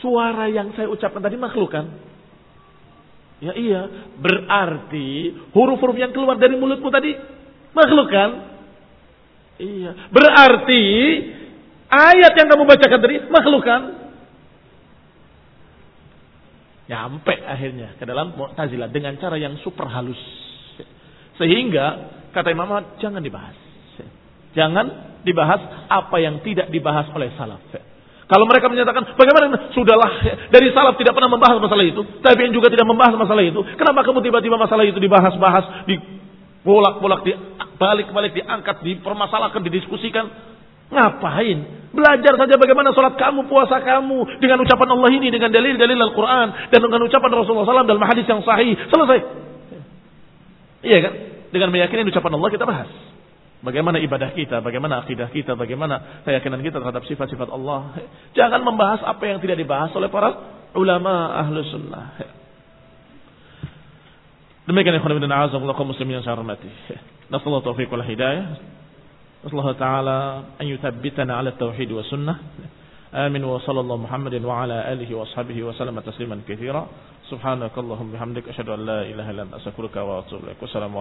suara 0.00 0.48
yang 0.48 0.72
saya 0.72 0.88
ucapkan 0.88 1.20
tadi 1.20 1.36
makhluk 1.36 1.68
kan? 1.68 2.09
Ya 3.40 3.56
iya, 3.56 3.82
berarti 4.20 5.32
huruf-huruf 5.56 5.96
yang 5.96 6.12
keluar 6.12 6.36
dari 6.36 6.60
mulutmu 6.60 6.92
tadi 6.92 7.16
makhluk 7.72 8.12
kan? 8.12 8.30
Iya, 9.56 10.12
berarti 10.12 10.82
ayat 11.88 12.32
yang 12.36 12.48
kamu 12.52 12.64
bacakan 12.68 13.00
tadi 13.00 13.16
makhluk 13.32 13.64
kan? 13.64 13.82
Nyampe 16.90 17.34
akhirnya 17.46 17.96
ke 17.96 18.04
dalam 18.04 18.34
Mu'tazilah 18.34 18.92
dengan 18.92 19.16
cara 19.16 19.40
yang 19.40 19.56
super 19.62 19.88
halus. 19.88 20.20
Sehingga 21.40 21.86
kata 22.36 22.52
Imam 22.52 22.68
Ahmad 22.68 23.00
jangan 23.00 23.24
dibahas. 23.24 23.56
Jangan 24.52 24.86
dibahas 25.22 25.86
apa 25.86 26.16
yang 26.18 26.42
tidak 26.42 26.68
dibahas 26.68 27.06
oleh 27.14 27.30
salaf. 27.38 27.62
Kalau 28.30 28.46
mereka 28.46 28.70
menyatakan, 28.70 29.18
bagaimana? 29.18 29.74
Sudahlah, 29.74 30.22
dari 30.54 30.70
salaf 30.70 30.94
tidak 30.94 31.18
pernah 31.18 31.34
membahas 31.34 31.58
masalah 31.58 31.82
itu. 31.82 31.98
Tapi 32.22 32.46
yang 32.46 32.54
juga 32.54 32.70
tidak 32.70 32.86
membahas 32.86 33.18
masalah 33.18 33.42
itu. 33.42 33.58
Kenapa 33.74 34.06
kamu 34.06 34.22
tiba-tiba 34.22 34.54
masalah 34.54 34.86
itu 34.86 35.02
dibahas-bahas, 35.02 35.90
dibolak-bolak, 35.90 37.26
dibalik-balik, 37.26 38.32
diangkat, 38.38 38.86
dipermasalahkan, 38.86 39.66
didiskusikan? 39.66 40.30
Ngapain? 40.94 41.58
Belajar 41.90 42.38
saja 42.38 42.54
bagaimana 42.54 42.94
sholat 42.94 43.18
kamu, 43.18 43.50
puasa 43.50 43.82
kamu. 43.82 44.38
Dengan 44.38 44.62
ucapan 44.62 44.88
Allah 44.94 45.10
ini, 45.10 45.26
dengan 45.34 45.50
dalil-dalil 45.50 45.98
Al-Quran. 45.98 46.70
Dan 46.70 46.78
dengan 46.86 47.02
ucapan 47.02 47.30
Rasulullah 47.34 47.66
SAW 47.66 47.90
dalam 47.90 48.06
hadis 48.06 48.30
yang 48.30 48.46
sahih. 48.46 48.78
Selesai. 48.94 49.18
Iya 50.86 50.98
kan? 51.02 51.12
Dengan 51.50 51.74
meyakini 51.74 52.06
ucapan 52.06 52.38
Allah 52.38 52.50
kita 52.54 52.62
bahas. 52.62 53.09
Bagaimana 53.65 53.97
ibadah 53.97 54.29
kita, 54.37 54.61
bagaimana 54.61 55.01
akidah 55.01 55.33
kita, 55.33 55.57
bagaimana 55.57 56.21
keyakinan 56.21 56.61
kita 56.61 56.77
terhadap 56.77 57.01
sifat-sifat 57.09 57.49
Allah. 57.49 57.97
Jangan 58.37 58.61
membahas 58.61 59.01
apa 59.01 59.25
yang 59.25 59.41
tidak 59.41 59.57
dibahas 59.57 59.89
oleh 59.97 60.05
para 60.13 60.37
ulama 60.77 61.33
ahlu 61.41 61.65
sunnah. 61.65 62.13
Demikian 64.69 64.97
ikhwan 65.01 65.17
ibn 65.17 65.25
a'azakullah 65.25 65.73
kaum 65.73 65.89
muslimin 65.89 66.21
yang 66.21 66.25
saya 66.25 66.37
hormati. 66.37 66.69
Nasallahu 67.33 67.65
taufiq 67.65 67.89
wal 67.89 68.05
hidayah. 68.05 68.53
Nasallahu 69.45 69.77
ta'ala 69.77 70.17
an 70.61 70.65
yuthabbitana 70.65 71.41
ala 71.41 71.53
tauhid 71.57 71.89
wa 71.89 72.05
sunnah. 72.05 72.37
آمين 73.15 73.43
وصلى 73.43 73.79
الله 73.79 73.97
محمد 73.97 74.43
وعلى 74.43 74.91
آله 74.93 75.15
وأصحابه 75.15 75.63
وسلم 75.63 75.99
تسليما 75.99 76.41
كثيرا 76.47 76.87
سبحانك 77.31 77.71
اللهم 77.77 78.11
بحمدك 78.11 78.49
أشهد 78.51 78.69
أن 78.69 78.85
لا 78.85 79.01
إله 79.07 79.31
إلا 79.31 79.41
أنت 79.43 79.53
أستغفرك 79.53 79.95
وأتوب 79.95 80.43
إليك 80.43 80.59
والسلام 80.61 80.91
عليكم 80.91 80.99